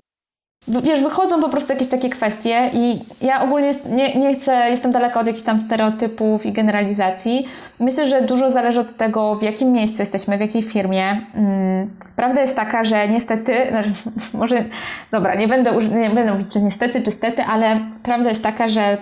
wiesz, 0.68 1.02
wychodzą 1.02 1.40
po 1.40 1.48
prostu 1.48 1.72
jakieś 1.72 1.88
takie 1.88 2.10
kwestie 2.10 2.70
i 2.72 3.00
ja 3.20 3.42
ogólnie 3.42 3.70
nie, 3.86 4.14
nie 4.14 4.40
chcę, 4.40 4.70
jestem 4.70 4.92
daleko 4.92 5.20
od 5.20 5.26
jakichś 5.26 5.44
tam 5.44 5.60
stereotypów 5.60 6.46
i 6.46 6.52
generalizacji. 6.52 7.48
Myślę, 7.78 8.08
że 8.08 8.22
dużo 8.22 8.50
zależy 8.50 8.80
od 8.80 8.96
tego, 8.96 9.34
w 9.34 9.42
jakim 9.42 9.72
miejscu 9.72 10.02
jesteśmy, 10.02 10.36
w 10.36 10.40
jakiej 10.40 10.62
firmie. 10.62 11.26
Hmm, 11.32 11.90
prawda 12.16 12.40
jest 12.40 12.56
taka, 12.56 12.84
że 12.84 13.08
niestety, 13.08 13.52
znaczy, 13.70 13.90
może, 14.34 14.64
dobra, 15.10 15.34
nie 15.34 15.48
będę, 15.48 15.76
nie 15.76 16.10
będę 16.10 16.32
mówić, 16.32 16.52
czy 16.52 16.62
niestety, 16.62 17.02
czy 17.02 17.10
stety, 17.10 17.42
ale 17.42 17.80
prawda 18.02 18.28
jest 18.28 18.42
taka, 18.42 18.68
że 18.68 18.98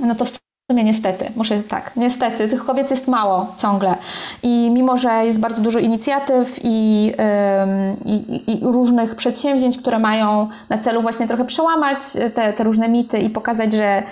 no 0.00 0.14
to 0.14 0.24
w 0.24 0.49
sumie 0.70 0.84
niestety, 0.84 1.24
muszę 1.36 1.62
tak, 1.62 1.92
niestety, 1.96 2.48
tych 2.48 2.64
kobiet 2.64 2.90
jest 2.90 3.08
mało 3.08 3.46
ciągle 3.56 3.94
i 4.42 4.70
mimo, 4.70 4.96
że 4.96 5.26
jest 5.26 5.40
bardzo 5.40 5.62
dużo 5.62 5.78
inicjatyw 5.78 6.58
i, 6.62 7.12
i, 8.04 8.52
i, 8.52 8.60
różnych 8.72 9.14
przedsięwzięć, 9.14 9.78
które 9.78 9.98
mają 9.98 10.48
na 10.68 10.78
celu 10.78 11.02
właśnie 11.02 11.26
trochę 11.26 11.44
przełamać 11.44 11.98
te, 12.34 12.52
te 12.52 12.64
różne 12.64 12.88
mity 12.88 13.18
i 13.18 13.30
pokazać, 13.30 13.72
że 13.72 14.02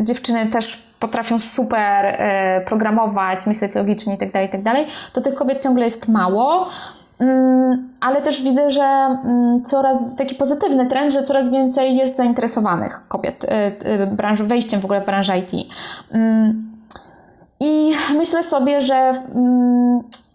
dziewczyny 0.00 0.46
też 0.46 0.86
potrafią 1.00 1.40
super 1.40 2.06
y, 2.06 2.64
programować, 2.66 3.46
myśleć 3.46 3.74
logicznie 3.74 4.12
itd., 4.12 4.32
tak 4.32 4.42
itd., 4.42 4.64
tak 4.64 5.12
to 5.12 5.20
tych 5.20 5.34
kobiet 5.34 5.62
ciągle 5.62 5.84
jest 5.84 6.08
mało. 6.08 6.68
Mm, 7.18 7.88
ale 8.00 8.22
też 8.22 8.42
widzę, 8.42 8.70
że 8.70 8.82
mm, 8.82 9.62
coraz 9.64 10.16
taki 10.16 10.34
pozytywny 10.34 10.86
trend, 10.86 11.12
że 11.12 11.24
coraz 11.24 11.50
więcej 11.50 11.96
jest 11.96 12.16
zainteresowanych 12.16 13.08
kobiet 13.08 13.44
y, 13.44 14.42
y, 14.42 14.46
wejściem 14.46 14.80
w 14.80 14.84
ogóle 14.84 15.00
w 15.00 15.06
branżę 15.06 15.38
IT. 15.38 15.52
Mm, 16.10 16.72
I 17.60 17.92
myślę 18.16 18.42
sobie, 18.42 18.80
że 18.80 19.22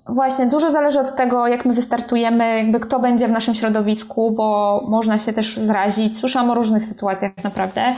właśnie 0.07 0.45
dużo 0.45 0.69
zależy 0.69 0.99
od 0.99 1.15
tego, 1.15 1.47
jak 1.47 1.65
my 1.65 1.73
wystartujemy, 1.73 2.57
jakby 2.57 2.79
kto 2.79 2.99
będzie 2.99 3.27
w 3.27 3.31
naszym 3.31 3.55
środowisku, 3.55 4.31
bo 4.31 4.81
można 4.87 5.17
się 5.17 5.33
też 5.33 5.57
zrazić. 5.57 6.17
Słyszałam 6.17 6.49
o 6.49 6.53
różnych 6.53 6.85
sytuacjach 6.85 7.31
naprawdę 7.43 7.95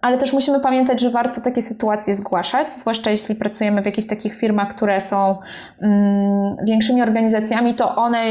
ale 0.00 0.18
też 0.18 0.32
musimy 0.32 0.60
pamiętać, 0.60 1.00
że 1.00 1.10
warto 1.10 1.40
takie 1.40 1.62
sytuacje 1.62 2.14
zgłaszać, 2.14 2.72
zwłaszcza 2.72 3.10
jeśli 3.10 3.34
pracujemy 3.34 3.82
w 3.82 3.86
jakichś 3.86 4.08
takich 4.08 4.34
firmach, 4.36 4.74
które 4.74 5.00
są 5.00 5.38
mm, 5.80 6.56
większymi 6.64 7.02
organizacjami, 7.02 7.74
to 7.74 7.96
one 7.96 8.22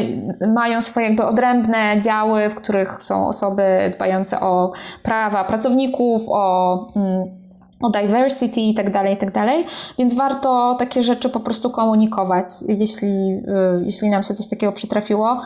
mają 0.54 0.82
swoje 0.82 1.08
jakby 1.08 1.26
odrębne 1.26 2.02
działy, 2.02 2.50
w 2.50 2.56
których 2.56 2.98
są 3.02 3.28
osoby 3.28 3.92
dbające 3.96 4.40
o 4.40 4.72
prawa 5.04 5.44
pracowników, 5.44 6.22
o 6.30 6.88
mm, 6.96 7.48
o 7.82 7.90
diversity 7.90 8.62
i 8.62 8.74
tak 8.74 8.92
dalej, 8.92 9.14
i 9.14 9.18
tak 9.18 9.32
dalej, 9.32 9.66
więc 10.00 10.16
warto 10.16 10.76
takie 10.80 11.04
rzeczy 11.04 11.30
po 11.30 11.40
prostu 11.40 11.70
komunikować, 11.70 12.48
jeśli, 12.68 13.08
y, 13.08 13.82
jeśli 13.84 14.10
nam 14.10 14.24
się 14.24 14.34
coś 14.34 14.48
takiego 14.48 14.72
przytrafiło. 14.72 15.42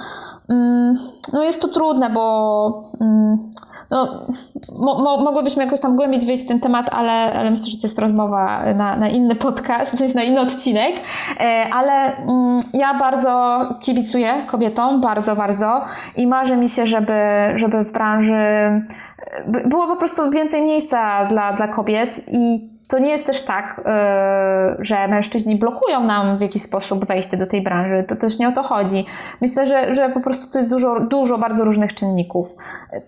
Mm, 0.49 0.95
no 1.34 1.43
jest 1.43 1.61
to 1.61 1.67
trudne, 1.67 2.09
bo 2.09 2.84
no, 3.91 4.25
mo, 4.79 4.99
mo, 4.99 5.17
mogłybyśmy 5.17 5.63
jakoś 5.63 5.79
tam 5.79 5.95
głębiej 5.95 6.21
wejść 6.21 6.43
w 6.43 6.47
ten 6.47 6.59
temat, 6.59 6.89
ale, 6.91 7.33
ale 7.33 7.51
myślę, 7.51 7.65
że 7.65 7.77
to 7.77 7.87
jest 7.87 7.99
rozmowa 7.99 8.73
na, 8.75 8.95
na 8.95 9.09
inny 9.09 9.35
podcast, 9.35 9.91
to 9.97 10.03
jest 10.03 10.15
na 10.15 10.23
inny 10.23 10.41
odcinek, 10.41 10.95
e, 11.39 11.67
ale 11.73 12.17
mm, 12.17 12.59
ja 12.73 12.93
bardzo 12.93 13.59
kibicuję 13.81 14.33
kobietom, 14.47 15.01
bardzo, 15.01 15.35
bardzo 15.35 15.81
i 16.17 16.27
marzy 16.27 16.57
mi 16.57 16.69
się, 16.69 16.85
żeby, 16.85 17.13
żeby 17.55 17.83
w 17.83 17.91
branży 17.91 18.35
e, 18.35 18.81
było 19.65 19.87
po 19.87 19.95
prostu 19.95 20.31
więcej 20.31 20.61
miejsca 20.61 21.25
dla, 21.25 21.53
dla 21.53 21.67
kobiet 21.67 22.21
i 22.27 22.71
to 22.91 22.99
nie 22.99 23.09
jest 23.09 23.25
też 23.25 23.41
tak, 23.41 23.81
e, 23.85 24.75
że 24.79 25.07
mężczyźni 25.07 25.55
blokują 25.55 26.03
nam 26.03 26.37
w 26.37 26.41
jakiś 26.41 26.61
sposób 26.61 27.05
wejście 27.05 27.37
do 27.37 27.47
tej 27.47 27.61
branży. 27.61 28.05
To 28.07 28.15
też 28.15 28.39
nie 28.39 28.47
o 28.47 28.51
to 28.51 28.63
chodzi. 28.63 29.05
Myślę, 29.41 29.67
że, 29.67 29.93
że 29.93 30.09
po 30.09 30.19
prostu 30.19 30.51
to 30.51 30.57
jest 30.57 30.69
dużo, 30.69 30.99
dużo 30.99 31.37
bardzo 31.37 31.63
różnych 31.63 31.93
czynników. 31.93 32.55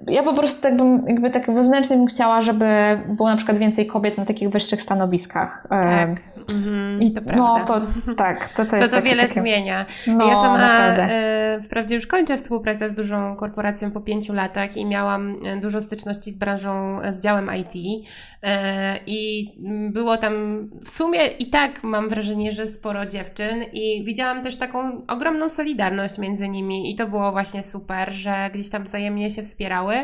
Ja 0.07 0.23
po 0.23 0.33
prostu 0.33 0.61
tak 0.61 0.77
bym, 0.77 1.03
jakby 1.07 1.31
tak 1.31 1.45
wewnętrznie 1.45 1.97
bym 1.97 2.07
chciała, 2.07 2.41
żeby 2.41 2.65
było 3.07 3.29
na 3.29 3.37
przykład 3.37 3.57
więcej 3.57 3.87
kobiet 3.87 4.17
na 4.17 4.25
takich 4.25 4.49
wyższych 4.49 4.81
stanowiskach. 4.81 5.65
E, 5.65 5.69
tak. 5.69 6.09
Mhm, 6.55 7.01
I 7.01 7.13
to 7.13 7.21
no 7.35 7.59
to 7.65 7.81
tak, 8.17 8.47
to, 8.47 8.65
to, 8.65 8.79
to, 8.79 8.87
to 8.87 9.01
wiele 9.01 9.27
takie... 9.27 9.41
zmienia. 9.41 9.85
No, 10.07 10.27
ja 10.27 10.35
sama 10.35 10.57
naprawdę. 10.57 11.03
E, 11.03 11.61
wprawdzie 11.63 11.95
już 11.95 12.07
kończę 12.07 12.37
współpracę 12.37 12.89
z 12.89 12.93
dużą 12.93 13.35
korporacją 13.35 13.91
po 13.91 14.01
pięciu 14.01 14.33
latach 14.33 14.77
i 14.77 14.85
miałam 14.85 15.35
dużo 15.61 15.81
styczności 15.81 16.31
z 16.31 16.37
branżą, 16.37 16.99
z 17.09 17.19
działem 17.19 17.49
IT 17.55 17.75
i 19.07 19.51
było 19.91 20.17
tam 20.17 20.33
w 20.83 20.89
sumie 20.89 21.27
i 21.27 21.49
tak 21.49 21.83
mam 21.83 22.09
wrażenie, 22.09 22.51
że 22.51 22.67
sporo 22.67 23.05
dziewczyn 23.05 23.63
i 23.73 24.03
widziałam 24.05 24.43
też 24.43 24.57
taką 24.57 25.05
ogromną 25.07 25.49
solidarność 25.49 26.17
między 26.17 26.49
nimi 26.49 26.91
i 26.91 26.95
to 26.95 27.07
było 27.07 27.31
właśnie 27.31 27.63
super, 27.63 28.13
że 28.13 28.49
gdzieś 28.53 28.69
tam 28.69 28.83
wzajemnie 28.83 29.31
się 29.31 29.41
wspierały. 29.41 29.95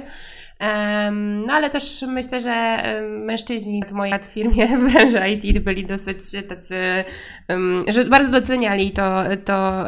No 1.11 1.53
ale 1.53 1.70
też 1.70 2.05
myślę, 2.07 2.41
że 2.41 2.84
mężczyźni 3.01 3.84
w 3.88 3.91
mojej 3.91 4.20
firmie 4.24 4.67
w 4.67 4.84
branży 4.91 5.30
IT 5.30 5.63
byli 5.63 5.86
dosyć 5.86 6.17
tacy, 6.49 6.76
że 7.88 8.05
bardzo 8.05 8.32
doceniali 8.32 8.91
to, 8.91 9.24
to, 9.45 9.86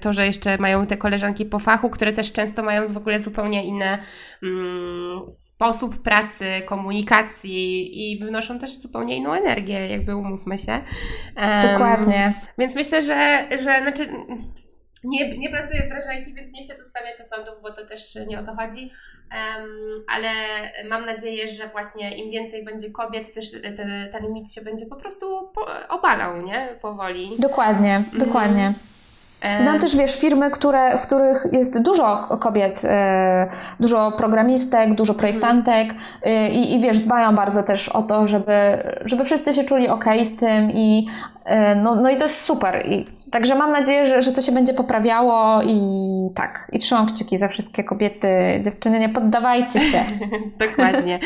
to, 0.00 0.12
że 0.12 0.26
jeszcze 0.26 0.58
mają 0.58 0.86
te 0.86 0.96
koleżanki 0.96 1.44
po 1.44 1.58
fachu, 1.58 1.90
które 1.90 2.12
też 2.12 2.32
często 2.32 2.62
mają 2.62 2.88
w 2.88 2.96
ogóle 2.96 3.20
zupełnie 3.20 3.64
inny 3.64 3.98
sposób 5.28 6.02
pracy, 6.02 6.46
komunikacji 6.66 8.12
i 8.12 8.18
wnoszą 8.18 8.58
też 8.58 8.78
zupełnie 8.78 9.16
inną 9.16 9.32
energię, 9.32 9.88
jakby 9.88 10.16
umówmy 10.16 10.58
się. 10.58 10.72
Um, 10.72 11.72
Dokładnie. 11.72 12.32
Więc 12.58 12.74
myślę, 12.74 13.02
że, 13.02 13.48
że 13.50 13.80
znaczy 13.82 14.08
nie, 15.04 15.38
nie 15.38 15.50
pracuję 15.50 15.82
w 15.82 15.88
branży 15.88 16.08
IT, 16.20 16.34
więc 16.34 16.52
nie 16.52 16.64
chcę 16.64 16.74
tu 16.74 16.84
stawiać 16.84 17.20
osądów, 17.20 17.54
bo 17.62 17.72
to 17.72 17.86
też 17.86 18.14
nie 18.26 18.40
o 18.40 18.42
to 18.42 18.54
chodzi, 18.54 18.90
um, 19.32 20.04
ale 20.08 20.30
mam 20.88 21.06
nadzieję, 21.06 21.48
że 21.48 21.68
właśnie 21.68 22.16
im 22.16 22.30
więcej 22.30 22.64
będzie 22.64 22.90
kobiet, 22.90 23.34
też 23.34 23.52
ten 24.12 24.22
limit 24.22 24.52
się 24.52 24.60
będzie 24.60 24.86
po 24.86 24.96
prostu 24.96 25.50
po, 25.54 25.66
obalał, 25.88 26.42
nie? 26.42 26.68
Powoli. 26.82 27.30
Dokładnie, 28.12 28.64
mhm. 28.64 28.74
Znam 29.58 29.78
też, 29.78 29.96
wiesz, 29.96 30.20
firmy, 30.20 30.50
które, 30.50 30.98
w 30.98 31.02
których 31.02 31.46
jest 31.52 31.82
dużo 31.82 32.16
kobiet, 32.40 32.82
e, 32.84 33.48
dużo 33.80 34.12
programistek, 34.12 34.94
dużo 34.94 35.14
projektantek 35.14 35.94
e, 36.22 36.48
i, 36.48 36.74
i 36.74 36.80
wiesz, 36.80 36.98
dbają 36.98 37.34
bardzo 37.34 37.62
też 37.62 37.88
o 37.88 38.02
to, 38.02 38.26
żeby, 38.26 38.52
żeby 39.04 39.24
wszyscy 39.24 39.54
się 39.54 39.64
czuli 39.64 39.88
ok 39.88 40.04
z 40.24 40.36
tym 40.36 40.70
i 40.70 41.06
e, 41.44 41.74
no, 41.74 41.94
no 41.94 42.10
i 42.10 42.16
to 42.16 42.24
jest 42.24 42.40
super. 42.40 42.86
I, 42.86 43.06
także 43.30 43.54
mam 43.54 43.72
nadzieję, 43.72 44.06
że, 44.06 44.22
że 44.22 44.32
to 44.32 44.40
się 44.40 44.52
będzie 44.52 44.74
poprawiało 44.74 45.62
i 45.62 45.80
tak, 46.34 46.70
i 46.72 46.78
trzymam 46.78 47.06
kciuki 47.06 47.38
za 47.38 47.48
wszystkie 47.48 47.84
kobiety, 47.84 48.60
dziewczyny, 48.64 48.98
nie 49.00 49.08
poddawajcie 49.08 49.80
się. 49.80 50.04
Dokładnie. 50.68 51.18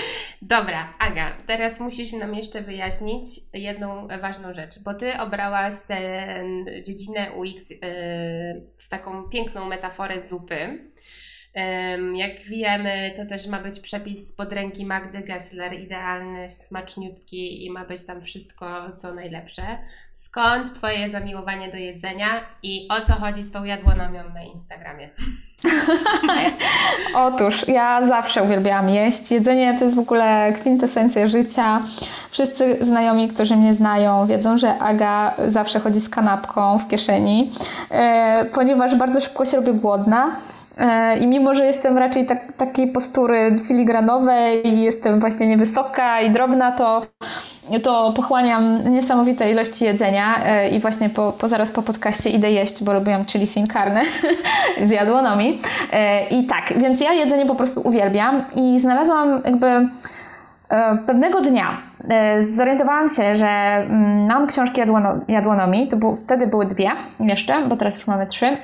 Dobra, 0.43 0.89
Aga, 0.99 1.27
teraz 1.47 1.81
musisz 1.81 2.13
nam 2.13 2.35
jeszcze 2.35 2.61
wyjaśnić 2.61 3.25
jedną 3.55 4.09
ważną 4.21 4.53
rzecz, 4.53 4.79
bo 4.85 4.95
ty 4.95 5.19
obrałaś 5.21 5.75
dziedzinę 6.87 7.27
UX 7.37 7.73
w 8.79 8.89
taką 8.89 9.29
piękną 9.29 9.65
metaforę 9.65 10.21
zupy. 10.21 10.91
Jak 12.15 12.41
wiemy, 12.41 13.13
to 13.17 13.27
też 13.27 13.47
ma 13.47 13.59
być 13.59 13.81
przepis 13.81 14.33
pod 14.33 14.53
ręki 14.53 14.87
Magdy 14.87 15.21
Gessler, 15.21 15.81
idealny, 15.81 16.49
smaczniutki 16.49 17.67
i 17.67 17.71
ma 17.71 17.85
być 17.85 18.07
tam 18.07 18.21
wszystko, 18.21 18.67
co 18.97 19.15
najlepsze. 19.15 19.63
Skąd 20.13 20.75
Twoje 20.75 21.11
zamiłowanie 21.11 21.71
do 21.71 21.77
jedzenia 21.77 22.41
i 22.63 22.89
o 22.91 23.07
co 23.07 23.13
chodzi 23.13 23.43
z 23.43 23.51
tą 23.51 23.65
jadłonomią 23.65 24.21
na 24.35 24.43
Instagramie? 24.43 25.11
Otóż 27.15 27.69
ja 27.69 28.07
zawsze 28.07 28.43
uwielbiałam 28.43 28.89
jeść. 28.89 29.31
Jedzenie 29.31 29.79
to 29.79 29.85
jest 29.85 29.97
w 29.97 30.01
ogóle 30.01 30.53
kwintesencja 30.53 31.27
życia. 31.27 31.81
Wszyscy 32.31 32.79
znajomi, 32.83 33.29
którzy 33.29 33.57
mnie 33.57 33.75
znają, 33.75 34.27
wiedzą, 34.27 34.59
że 34.59 34.79
Aga 34.79 35.35
zawsze 35.49 35.81
chodzi 35.81 36.01
z 36.01 36.09
kanapką 36.09 36.79
w 36.79 36.89
kieszeni, 36.89 37.53
e, 37.91 38.45
ponieważ 38.45 38.95
bardzo 38.95 39.21
szybko 39.21 39.45
się 39.45 39.57
robię 39.57 39.73
głodna. 39.73 40.37
E, 40.79 41.19
I 41.19 41.27
mimo, 41.27 41.55
że 41.55 41.67
jestem 41.67 41.99
raczej 41.99 42.27
tak, 42.27 42.53
takiej 42.53 42.89
postury 42.89 43.59
filigranowej 43.69 44.69
i 44.69 44.83
jestem 44.83 45.21
właśnie 45.21 45.47
niewysoka 45.47 46.21
i 46.21 46.31
drobna, 46.31 46.73
to, 46.73 47.07
to 47.83 48.13
pochłaniam 48.17 48.93
niesamowite 48.93 49.51
ilości 49.51 49.85
jedzenia 49.85 50.45
e, 50.45 50.69
i 50.69 50.81
właśnie 50.81 51.11
po, 51.11 51.33
po 51.33 51.49
zaraz 51.49 51.71
po 51.71 51.83
podcaście 51.83 52.31
idę 52.31 52.51
jeść, 52.51 52.85
bo 52.85 52.93
robiłam 52.93 53.27
chili 53.27 53.47
sin 53.47 53.67
carne 53.67 54.03
z 54.89 54.91
jadłonomi. 54.91 55.59
E, 55.93 56.29
I 56.29 56.47
tak, 56.47 56.73
więc 56.77 57.01
ja 57.01 57.13
jedzenie 57.13 57.47
po 57.47 57.55
prostu 57.55 57.81
uwielbiam 57.85 58.45
i 58.57 58.81
znalazłam 58.81 59.43
jakby 59.45 59.89
pewnego 61.07 61.41
dnia 61.41 61.90
zorientowałam 62.57 63.09
się, 63.09 63.35
że 63.35 63.47
mm, 63.47 64.27
mam 64.27 64.47
książki 64.47 64.81
jadłonomii, 65.29 65.89
to 65.89 65.97
był, 65.97 66.17
wtedy 66.17 66.47
były 66.47 66.67
dwie 66.67 66.91
jeszcze, 67.21 67.67
bo 67.69 67.77
teraz 67.77 67.95
już 67.95 68.07
mamy 68.07 68.27
trzy. 68.27 68.47
E, 68.47 68.57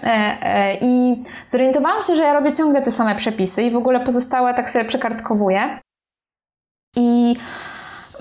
e, 0.42 0.76
i 0.80 1.24
zorientowałam 1.48 2.02
się, 2.02 2.16
że 2.16 2.22
ja 2.22 2.32
robię 2.32 2.52
ciągle 2.52 2.82
te 2.82 2.90
same 2.90 3.14
przepisy 3.14 3.62
i 3.62 3.70
w 3.70 3.76
ogóle 3.76 4.00
pozostałe 4.00 4.54
tak 4.54 4.70
sobie 4.70 4.84
przekartkowuję. 4.84 5.78
I 6.96 7.36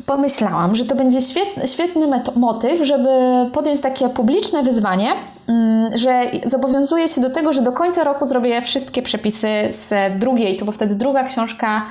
pomyślałam, 0.05 0.75
że 0.75 0.85
to 0.85 0.95
będzie 0.95 1.21
świetny, 1.21 1.67
świetny 1.67 2.07
motyw, 2.35 2.87
żeby 2.87 3.09
podjąć 3.53 3.81
takie 3.81 4.09
publiczne 4.09 4.63
wyzwanie, 4.63 5.13
mm, 5.47 5.97
że 5.97 6.21
zobowiązuję 6.45 7.07
się 7.07 7.21
do 7.21 7.29
tego, 7.29 7.53
że 7.53 7.61
do 7.61 7.71
końca 7.71 8.03
roku 8.03 8.25
zrobię 8.25 8.61
wszystkie 8.61 9.01
przepisy 9.01 9.47
z 9.71 9.93
drugiej, 10.19 10.57
to 10.57 10.65
bo 10.65 10.71
wtedy 10.71 10.95
druga 10.95 11.23
książka 11.23 11.85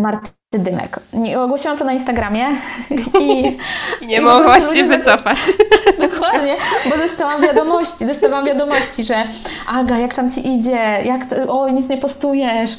Marty 0.00 0.28
dymek. 0.52 1.00
Ogłosiłam 1.36 1.78
to 1.78 1.84
na 1.84 1.92
Instagramie 1.92 2.46
i, 3.20 3.58
I 4.00 4.06
nie 4.06 4.20
mogłaś 4.20 4.62
się 4.74 4.84
wycofać. 4.84 5.38
Dokładnie, 6.10 6.56
bo 6.90 6.96
dostałam 6.96 7.42
wiadomości, 7.42 8.06
dostałam 8.06 8.44
wiadomości, 8.44 9.04
że 9.04 9.24
Aga, 9.66 9.98
jak 9.98 10.14
tam 10.14 10.30
Ci 10.30 10.54
idzie, 10.54 11.02
jak, 11.04 11.22
o, 11.48 11.68
nic 11.68 11.88
nie 11.88 11.98
postujesz, 11.98 12.70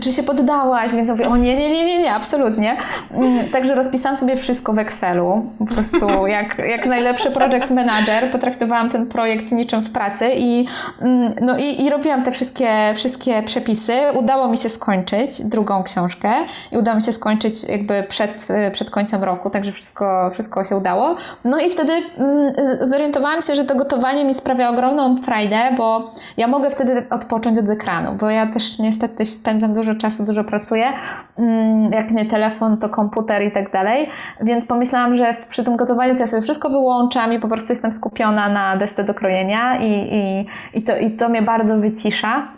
czy 0.00 0.12
się 0.12 0.22
poddałaś, 0.22 0.92
więc 0.92 1.08
mówię, 1.08 1.28
o 1.28 1.36
nie, 1.36 1.56
nie, 1.56 1.70
nie, 1.70 1.84
nie, 1.84 1.98
nie, 1.98 2.14
absolutnie. 2.14 2.76
Mm, 3.10 3.48
także 3.48 3.74
rozpisałam 3.74 4.18
sobie 4.18 4.36
wszystko 4.36 4.72
w 4.72 4.78
Excelu, 4.78 5.46
po 5.58 5.66
prostu 5.66 6.26
jak, 6.26 6.58
jak 6.58 6.86
najlepszy 6.86 7.30
project 7.30 7.70
manager, 7.70 8.30
potraktowałam 8.32 8.90
ten 8.90 9.06
projekt 9.06 9.52
niczym 9.52 9.84
w 9.84 9.90
pracy 9.90 10.32
i, 10.36 10.66
mm, 11.00 11.34
no 11.40 11.58
i, 11.58 11.82
i 11.82 11.90
robiłam 11.90 12.22
te 12.22 12.32
wszystkie, 12.32 12.92
wszystkie 12.96 13.42
przepisy. 13.42 13.92
Udało 14.14 14.48
mi 14.48 14.58
się 14.58 14.68
skończyć 14.68 15.42
drugą 15.42 15.82
książkę 15.82 16.34
i 16.72 16.78
udało 16.78 16.96
mi 16.96 17.02
się 17.02 17.09
skończyć 17.12 17.68
jakby 17.68 18.02
przed, 18.08 18.48
przed 18.72 18.90
końcem 18.90 19.24
roku, 19.24 19.50
także 19.50 19.72
wszystko, 19.72 20.30
wszystko 20.32 20.64
się 20.64 20.76
udało. 20.76 21.16
No 21.44 21.60
i 21.60 21.70
wtedy 21.70 21.92
mm, 21.92 22.54
zorientowałam 22.88 23.42
się, 23.42 23.54
że 23.54 23.64
to 23.64 23.74
gotowanie 23.74 24.24
mi 24.24 24.34
sprawia 24.34 24.70
ogromną 24.70 25.16
frajdę, 25.16 25.74
bo 25.76 26.08
ja 26.36 26.48
mogę 26.48 26.70
wtedy 26.70 27.06
odpocząć 27.10 27.58
od 27.58 27.68
ekranu, 27.68 28.18
bo 28.20 28.30
ja 28.30 28.46
też 28.46 28.78
niestety 28.78 29.24
spędzam 29.24 29.74
dużo 29.74 29.94
czasu, 29.94 30.24
dużo 30.24 30.44
pracuję. 30.44 30.92
Mm, 31.38 31.92
jak 31.92 32.10
nie 32.10 32.26
telefon, 32.26 32.78
to 32.78 32.88
komputer 32.88 33.42
i 33.42 33.52
tak 33.52 33.72
dalej. 33.72 34.08
Więc 34.40 34.66
pomyślałam, 34.66 35.16
że 35.16 35.34
przy 35.48 35.64
tym 35.64 35.76
gotowaniu 35.76 36.14
to 36.14 36.20
ja 36.20 36.26
sobie 36.26 36.42
wszystko 36.42 36.70
wyłączam 36.70 37.32
i 37.32 37.38
po 37.38 37.48
prostu 37.48 37.72
jestem 37.72 37.92
skupiona 37.92 38.48
na 38.48 38.76
desce 38.76 39.04
do 39.04 39.14
krojenia 39.14 39.78
i, 39.78 39.90
i, 39.90 40.46
i, 40.78 40.82
to, 40.82 40.96
i 40.96 41.10
to 41.10 41.28
mnie 41.28 41.42
bardzo 41.42 41.78
wycisza. 41.78 42.48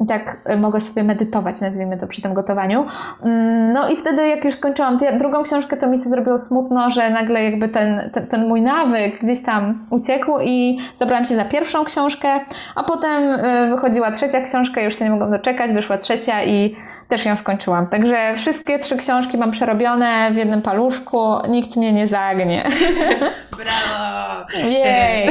I 0.00 0.06
tak 0.06 0.40
e, 0.44 0.56
mogę 0.56 0.80
sobie 0.80 1.04
medytować, 1.04 1.60
nazwijmy 1.60 1.98
to, 1.98 2.06
przy 2.06 2.22
tym 2.22 2.34
gotowaniu. 2.34 2.86
Mm, 3.22 3.72
no 3.72 3.88
i 3.88 3.96
wtedy, 3.96 4.28
jak 4.28 4.44
już 4.44 4.54
skończyłam 4.54 4.96
drugą 5.18 5.42
książkę, 5.42 5.76
to 5.76 5.86
mi 5.86 5.98
się 5.98 6.10
zrobiło 6.10 6.38
smutno, 6.38 6.90
że 6.90 7.10
nagle 7.10 7.44
jakby 7.44 7.68
ten, 7.68 8.10
ten, 8.12 8.26
ten 8.26 8.48
mój 8.48 8.62
nawyk 8.62 9.22
gdzieś 9.22 9.42
tam 9.42 9.86
uciekł 9.90 10.32
i 10.42 10.78
zabrałam 10.96 11.24
się 11.24 11.36
za 11.36 11.44
pierwszą 11.44 11.84
książkę, 11.84 12.28
a 12.74 12.82
potem 12.84 13.22
e, 13.22 13.70
wychodziła 13.70 14.10
trzecia 14.10 14.40
książka, 14.40 14.80
już 14.80 14.98
się 14.98 15.04
nie 15.04 15.10
mogłam 15.10 15.30
doczekać, 15.30 15.72
wyszła 15.72 15.98
trzecia 15.98 16.44
i 16.44 16.76
też 17.08 17.26
ją 17.26 17.36
skończyłam. 17.36 17.86
Także 17.86 18.34
wszystkie 18.38 18.78
trzy 18.78 18.96
książki 18.96 19.38
mam 19.38 19.50
przerobione 19.50 20.30
w 20.32 20.36
jednym 20.36 20.62
paluszku, 20.62 21.34
nikt 21.48 21.76
mnie 21.76 21.92
nie 21.92 22.08
zagnie. 22.08 22.66
Brawo! 23.56 24.46
Jej! 24.54 25.28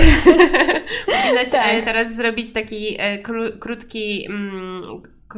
Powinnaś 1.21 1.49
tak. 1.51 1.86
teraz 1.86 2.15
zrobić 2.15 2.53
taki 2.53 2.95
e, 2.99 3.17
krótki 3.59 4.26
mm, 4.30 4.84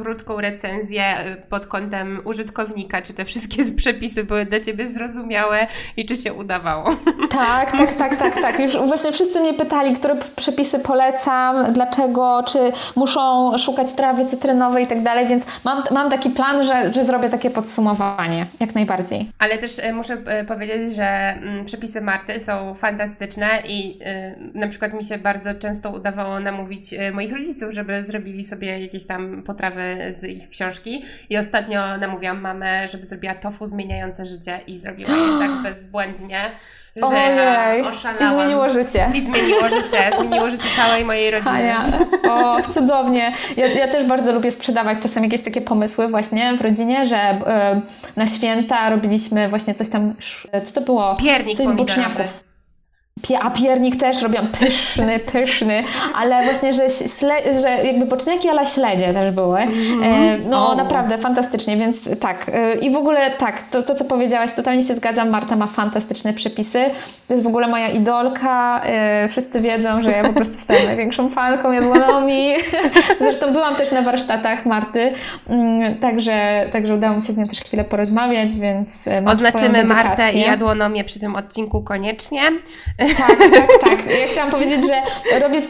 krótką 0.02 0.40
recenzję 0.40 1.26
y, 1.26 1.36
pod 1.48 1.66
kątem 1.66 2.20
użytkownika, 2.24 3.02
czy 3.02 3.14
te 3.14 3.24
wszystkie 3.24 3.64
przepisy 3.76 4.24
były 4.24 4.44
dla 4.44 4.60
Ciebie 4.60 4.88
zrozumiałe 4.88 5.66
i 5.96 6.06
czy 6.06 6.16
się 6.16 6.34
udawało. 6.34 6.96
Tak, 7.30 7.70
tak, 7.70 7.94
tak, 7.94 8.16
tak, 8.16 8.42
tak. 8.42 8.60
Już 8.60 8.76
właśnie 8.76 9.12
wszyscy 9.12 9.40
mnie 9.40 9.54
pytali, 9.54 9.94
które 9.94 10.16
przepisy 10.36 10.78
polecam, 10.78 11.72
dlaczego, 11.72 12.44
czy 12.46 12.58
muszą 12.96 13.52
szukać 13.58 13.92
trawy 13.92 14.26
cytrynowej 14.26 14.84
i 14.84 14.86
tak 14.86 15.02
dalej, 15.02 15.28
więc 15.28 15.44
mam, 15.64 15.84
mam 15.90 16.10
taki 16.10 16.30
plan, 16.30 16.64
że, 16.64 16.94
że 16.94 17.04
zrobię 17.04 17.30
takie 17.30 17.50
podsumowanie, 17.50 18.46
jak 18.60 18.74
najbardziej. 18.74 19.30
Ale 19.38 19.58
też 19.58 19.78
y, 19.78 19.92
muszę 19.92 20.14
y, 20.42 20.44
powiedzieć, 20.44 20.94
że 20.94 21.04
mm, 21.04 21.64
przepisy 21.64 22.00
Marty 22.00 22.40
są 22.40 22.74
fantastyczne 22.74 23.48
i 23.68 23.98
na 24.54 24.68
przykład 24.68 24.94
mi 24.94 25.04
się 25.04 25.18
bardzo 25.18 25.54
często 25.54 25.90
udawało 25.90 26.40
namówić 26.40 26.94
moich 27.12 27.32
rodziców, 27.32 27.72
żeby 27.72 28.04
zrobili 28.04 28.44
sobie 28.44 28.80
jakieś 28.80 29.06
tam 29.06 29.42
potrawy 29.42 29.87
z 30.10 30.24
ich 30.24 30.48
książki 30.48 31.04
i 31.30 31.38
ostatnio 31.38 31.98
namówiłam 31.98 32.40
mamę, 32.40 32.88
żeby 32.88 33.04
zrobiła 33.04 33.34
tofu 33.34 33.66
zmieniające 33.66 34.24
życie 34.24 34.60
i 34.66 34.78
zrobiła 34.78 35.10
je 35.10 35.38
tak 35.38 35.50
bezbłędnie, 35.72 36.40
że 36.96 37.06
Ojej. 37.06 37.82
oszalałam. 37.82 38.26
I 38.26 38.36
zmieniło 38.36 38.68
życie. 38.68 39.10
I 39.14 39.20
zmieniło 39.20 39.68
życie. 39.68 40.10
Zmieniło 40.18 40.50
życie 40.50 40.68
całej 40.76 41.04
mojej 41.04 41.30
rodziny. 41.34 41.50
Hania. 41.50 41.86
O, 42.30 42.62
cudownie. 42.72 43.34
Ja, 43.56 43.66
ja 43.66 43.88
też 43.88 44.04
bardzo 44.04 44.32
lubię 44.32 44.52
sprzedawać 44.52 44.98
czasem 45.02 45.24
jakieś 45.24 45.42
takie 45.42 45.60
pomysły 45.60 46.08
właśnie 46.08 46.56
w 46.56 46.60
rodzinie, 46.60 47.06
że 47.06 47.16
y, 47.16 48.16
na 48.16 48.26
święta 48.26 48.90
robiliśmy 48.90 49.48
właśnie 49.48 49.74
coś 49.74 49.88
tam, 49.88 50.14
co 50.64 50.72
to 50.72 50.80
było? 50.80 51.16
Piernik 51.16 51.56
Coś 51.56 51.66
z 51.66 51.72
boczniaków. 51.72 52.47
A 53.40 53.50
piernik 53.50 53.96
też 53.96 54.22
robiłam 54.22 54.46
pyszny, 54.46 55.18
pyszny, 55.32 55.84
ale 56.14 56.44
właśnie, 56.44 56.72
że, 56.72 56.90
śle, 56.90 57.60
że 57.60 57.68
jakby 57.68 58.06
poczniaki 58.06 58.48
ala 58.48 58.64
śledzie 58.64 59.12
też 59.12 59.34
były. 59.34 59.58
Mm. 59.58 60.48
No 60.48 60.66
oh. 60.66 60.76
naprawdę 60.76 61.18
fantastycznie, 61.18 61.76
więc 61.76 62.08
tak. 62.20 62.50
E, 62.54 62.74
I 62.74 62.90
w 62.90 62.96
ogóle 62.96 63.30
tak, 63.30 63.62
to, 63.62 63.82
to 63.82 63.94
co 63.94 64.04
powiedziałaś, 64.04 64.52
totalnie 64.52 64.82
się 64.82 64.94
zgadzam. 64.94 65.30
Marta 65.30 65.56
ma 65.56 65.66
fantastyczne 65.66 66.32
przepisy. 66.32 66.84
To 67.28 67.34
jest 67.34 67.44
w 67.44 67.48
ogóle 67.48 67.68
moja 67.68 67.88
idolka. 67.88 68.82
E, 68.84 69.28
wszyscy 69.28 69.60
wiedzą, 69.60 70.02
że 70.02 70.10
ja 70.10 70.24
po 70.24 70.32
prostu 70.32 70.54
jestem 70.56 70.86
największą 70.86 71.30
fanką 71.30 71.72
jadłonomii. 71.72 72.54
Zresztą 73.20 73.52
byłam 73.52 73.76
też 73.76 73.92
na 73.92 74.02
warsztatach 74.02 74.66
Marty, 74.66 75.12
mm, 75.48 75.98
także, 75.98 76.66
także 76.72 76.94
udało 76.94 77.16
mi 77.16 77.22
się 77.22 77.32
z 77.32 77.36
nią 77.36 77.44
też 77.44 77.60
chwilę 77.60 77.84
porozmawiać, 77.84 78.58
więc 78.58 79.08
Oznaczymy 79.26 79.84
Martę 79.84 80.32
i 80.32 80.40
jadłonomię 80.40 81.04
przy 81.04 81.20
tym 81.20 81.36
odcinku 81.36 81.82
koniecznie. 81.82 82.40
Tak, 83.16 83.36
tak, 83.38 83.68
tak. 83.80 84.06
Ja 84.20 84.26
chciałam 84.32 84.50
powiedzieć, 84.50 84.80
że 84.86 85.02
robię 85.40 85.60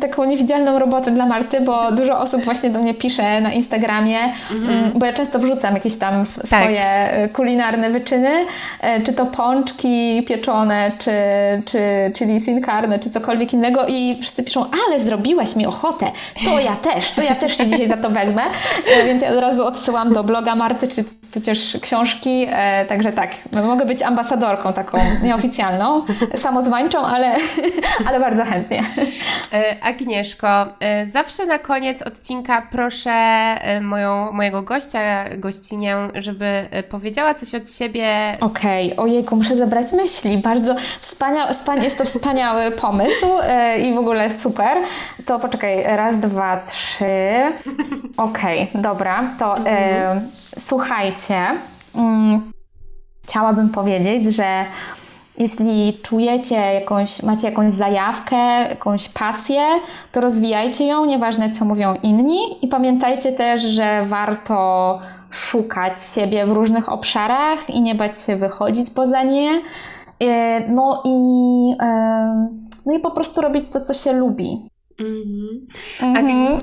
taką 0.00 0.24
niewidzialną 0.24 0.78
robotę 0.78 1.10
dla 1.10 1.26
Marty, 1.26 1.60
bo 1.60 1.92
dużo 1.92 2.18
osób 2.18 2.42
właśnie 2.44 2.70
do 2.70 2.78
mnie 2.78 2.94
pisze 2.94 3.40
na 3.40 3.52
Instagramie, 3.52 4.18
mhm. 4.52 4.92
bo 4.94 5.06
ja 5.06 5.12
często 5.12 5.38
wrzucam 5.38 5.74
jakieś 5.74 5.96
tam 5.96 6.24
tak. 6.24 6.46
swoje 6.46 7.08
tak. 7.22 7.32
kulinarne 7.32 7.90
wyczyny, 7.90 8.46
e, 8.80 9.02
czy 9.02 9.12
to 9.12 9.26
pączki 9.26 10.24
pieczone, 10.28 10.92
czy, 10.98 11.12
czy 11.64 11.78
chili 12.14 12.40
czy 13.00 13.10
cokolwiek 13.10 13.52
innego 13.52 13.86
i 13.86 14.18
wszyscy 14.22 14.42
piszą, 14.42 14.64
ale 14.86 15.00
zrobiłaś 15.00 15.56
mi 15.56 15.66
ochotę, 15.66 16.06
to 16.44 16.60
ja 16.60 16.76
też, 16.76 17.12
to 17.12 17.22
ja 17.22 17.34
też 17.34 17.56
się 17.56 17.66
dzisiaj 17.66 17.88
za 17.88 17.96
to 17.96 18.10
wezmę, 18.10 18.42
e, 18.86 19.06
więc 19.06 19.22
ja 19.22 19.30
od 19.30 19.40
razu 19.40 19.64
odsyłam 19.64 20.12
do 20.12 20.24
bloga 20.24 20.54
Marty, 20.54 20.88
czy 20.88 21.04
tudzież 21.32 21.76
książki, 21.80 22.46
także 22.88 23.12
tak, 23.12 23.30
mogę 23.52 23.86
być 23.86 24.02
ambasadorką 24.02 24.72
taką 24.72 24.98
nieoficjalną, 25.22 26.04
samozwańczą, 26.48 27.06
ale, 27.06 27.36
ale 28.08 28.20
bardzo 28.20 28.44
chętnie. 28.44 28.84
E, 29.52 29.76
Agnieszko, 29.82 30.66
e, 30.80 31.06
zawsze 31.06 31.46
na 31.46 31.58
koniec 31.58 32.02
odcinka 32.02 32.62
proszę 32.70 33.10
e, 33.10 33.80
moją, 33.80 34.32
mojego 34.32 34.62
gościa, 34.62 35.24
gościnię, 35.36 35.96
żeby 36.14 36.68
powiedziała 36.90 37.34
coś 37.34 37.54
od 37.54 37.72
siebie. 37.72 38.36
Okej, 38.40 38.92
okay. 38.92 39.04
ojejku, 39.04 39.36
muszę 39.36 39.56
zebrać 39.56 39.92
myśli. 39.92 40.38
Bardzo 40.38 40.74
wspania 41.00 41.48
jest 41.82 41.98
to 41.98 42.04
wspaniały 42.04 42.70
pomysł 42.70 43.26
i 43.82 43.94
w 43.94 43.98
ogóle 43.98 44.38
super. 44.38 44.76
To 45.26 45.38
poczekaj, 45.38 45.82
raz, 45.82 46.18
dwa, 46.18 46.60
trzy. 46.66 47.04
Okej, 48.16 48.68
okay, 48.70 48.82
dobra, 48.82 49.24
to 49.38 49.56
mhm. 49.56 50.18
e, 50.18 50.20
słuchajcie. 50.58 51.58
Mm, 51.94 52.52
chciałabym 53.28 53.68
powiedzieć, 53.68 54.34
że 54.34 54.64
jeśli 55.38 55.98
czujecie 56.02 56.54
jakąś, 56.54 57.22
macie 57.22 57.48
jakąś 57.48 57.72
zajawkę, 57.72 58.36
jakąś 58.68 59.08
pasję, 59.08 59.62
to 60.12 60.20
rozwijajcie 60.20 60.86
ją, 60.86 61.04
nieważne 61.04 61.52
co 61.52 61.64
mówią 61.64 61.94
inni. 62.02 62.38
I 62.62 62.68
pamiętajcie 62.68 63.32
też, 63.32 63.62
że 63.62 64.06
warto 64.06 64.98
szukać 65.30 66.02
siebie 66.02 66.46
w 66.46 66.52
różnych 66.52 66.92
obszarach 66.92 67.70
i 67.70 67.80
nie 67.80 67.94
bać 67.94 68.20
się 68.20 68.36
wychodzić 68.36 68.90
poza 68.90 69.22
nie. 69.22 69.62
E, 70.20 70.60
no 70.68 71.02
i, 71.04 71.16
e, 71.80 72.48
no 72.86 72.92
i 72.92 73.00
po 73.00 73.10
prostu 73.10 73.40
robić 73.40 73.64
to, 73.72 73.80
co 73.80 73.94
się 73.94 74.12
lubi. 74.12 74.68
Mhm. 74.98 75.66
Mhm. 76.02 76.58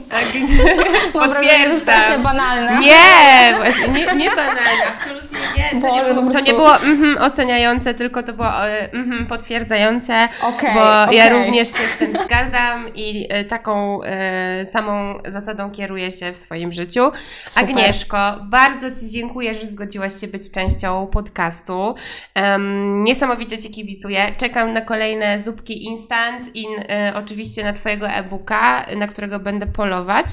Potwierdzam. 1.13 2.23
banalne. 2.23 2.79
Nie, 2.79 3.55
właśnie 3.57 3.87
nie, 3.87 4.05
nie 4.15 4.29
banalne, 4.29 4.61
absolutnie 4.97 5.39
nie. 5.57 5.81
To, 5.81 5.95
nie, 5.95 6.13
było, 6.13 6.31
to 6.31 6.39
nie 6.39 6.53
było 6.53 6.77
mm, 6.77 7.17
oceniające, 7.21 7.93
tylko 7.93 8.23
to 8.23 8.33
było 8.33 8.65
mm, 8.67 9.27
potwierdzające, 9.27 10.29
okay, 10.41 10.73
bo 10.73 11.03
okay. 11.03 11.15
ja 11.15 11.29
również 11.29 11.67
się 11.67 11.83
z 11.83 11.97
tym 11.97 12.13
zgadzam 12.25 12.93
i 12.95 13.27
y, 13.33 13.45
taką 13.45 13.99
y, 14.03 14.65
samą 14.65 15.19
zasadą 15.27 15.71
kieruję 15.71 16.11
się 16.11 16.33
w 16.33 16.37
swoim 16.37 16.71
życiu. 16.71 17.11
Super. 17.45 17.63
Agnieszko, 17.63 18.17
bardzo 18.43 18.91
Ci 18.91 19.09
dziękuję, 19.09 19.53
że 19.53 19.67
zgodziłaś 19.67 20.19
się 20.21 20.27
być 20.27 20.51
częścią 20.51 21.07
podcastu. 21.07 21.95
Um, 22.35 23.03
niesamowicie 23.03 23.57
Ci 23.57 23.71
kibicuję. 23.71 24.35
Czekam 24.37 24.73
na 24.73 24.81
kolejne 24.81 25.41
zupki 25.41 25.83
instant 25.83 26.55
i 26.55 26.65
y, 26.65 27.15
oczywiście 27.15 27.63
na 27.63 27.73
Twojego 27.73 28.07
e 28.09 28.24
e-booka, 28.25 28.85
na 28.97 29.07
którego 29.07 29.39
będę 29.39 29.67
polować. 29.67 30.25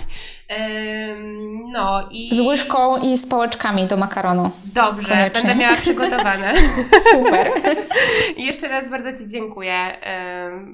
No 1.72 2.08
i... 2.10 2.34
Z 2.34 2.40
łyżką 2.40 2.96
i 2.96 3.16
z 3.16 3.26
pałeczkami 3.26 3.86
do 3.86 3.96
makaronu. 3.96 4.50
Dobrze, 4.64 5.08
Koniecznie. 5.08 5.42
będę 5.42 5.62
miała 5.62 5.76
przygotowane. 5.76 6.52
Super. 7.12 7.50
Jeszcze 8.36 8.68
raz 8.68 8.90
bardzo 8.90 9.12
Ci 9.12 9.30
dziękuję. 9.30 9.76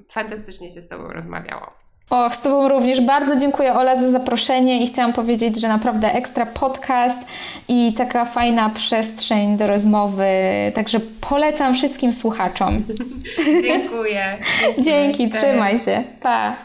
Fantastycznie 0.08 0.70
się 0.70 0.80
z 0.80 0.88
Tobą 0.88 1.08
rozmawiało. 1.08 1.72
Och, 2.10 2.34
z 2.34 2.42
Tobą 2.42 2.68
również 2.68 3.00
bardzo 3.00 3.36
dziękuję 3.36 3.74
Ola 3.74 4.00
za 4.00 4.10
zaproszenie 4.10 4.82
i 4.82 4.86
chciałam 4.86 5.12
powiedzieć, 5.12 5.60
że 5.60 5.68
naprawdę 5.68 6.12
ekstra 6.12 6.46
podcast 6.46 7.20
i 7.68 7.94
taka 7.96 8.24
fajna 8.24 8.70
przestrzeń 8.70 9.56
do 9.56 9.66
rozmowy, 9.66 10.26
także 10.74 11.00
polecam 11.20 11.74
wszystkim 11.74 12.12
słuchaczom. 12.12 12.84
dziękuję. 13.66 14.38
Dzięki, 14.78 15.28
trzymaj 15.28 15.78
się. 15.78 16.02
Pa. 16.22 16.56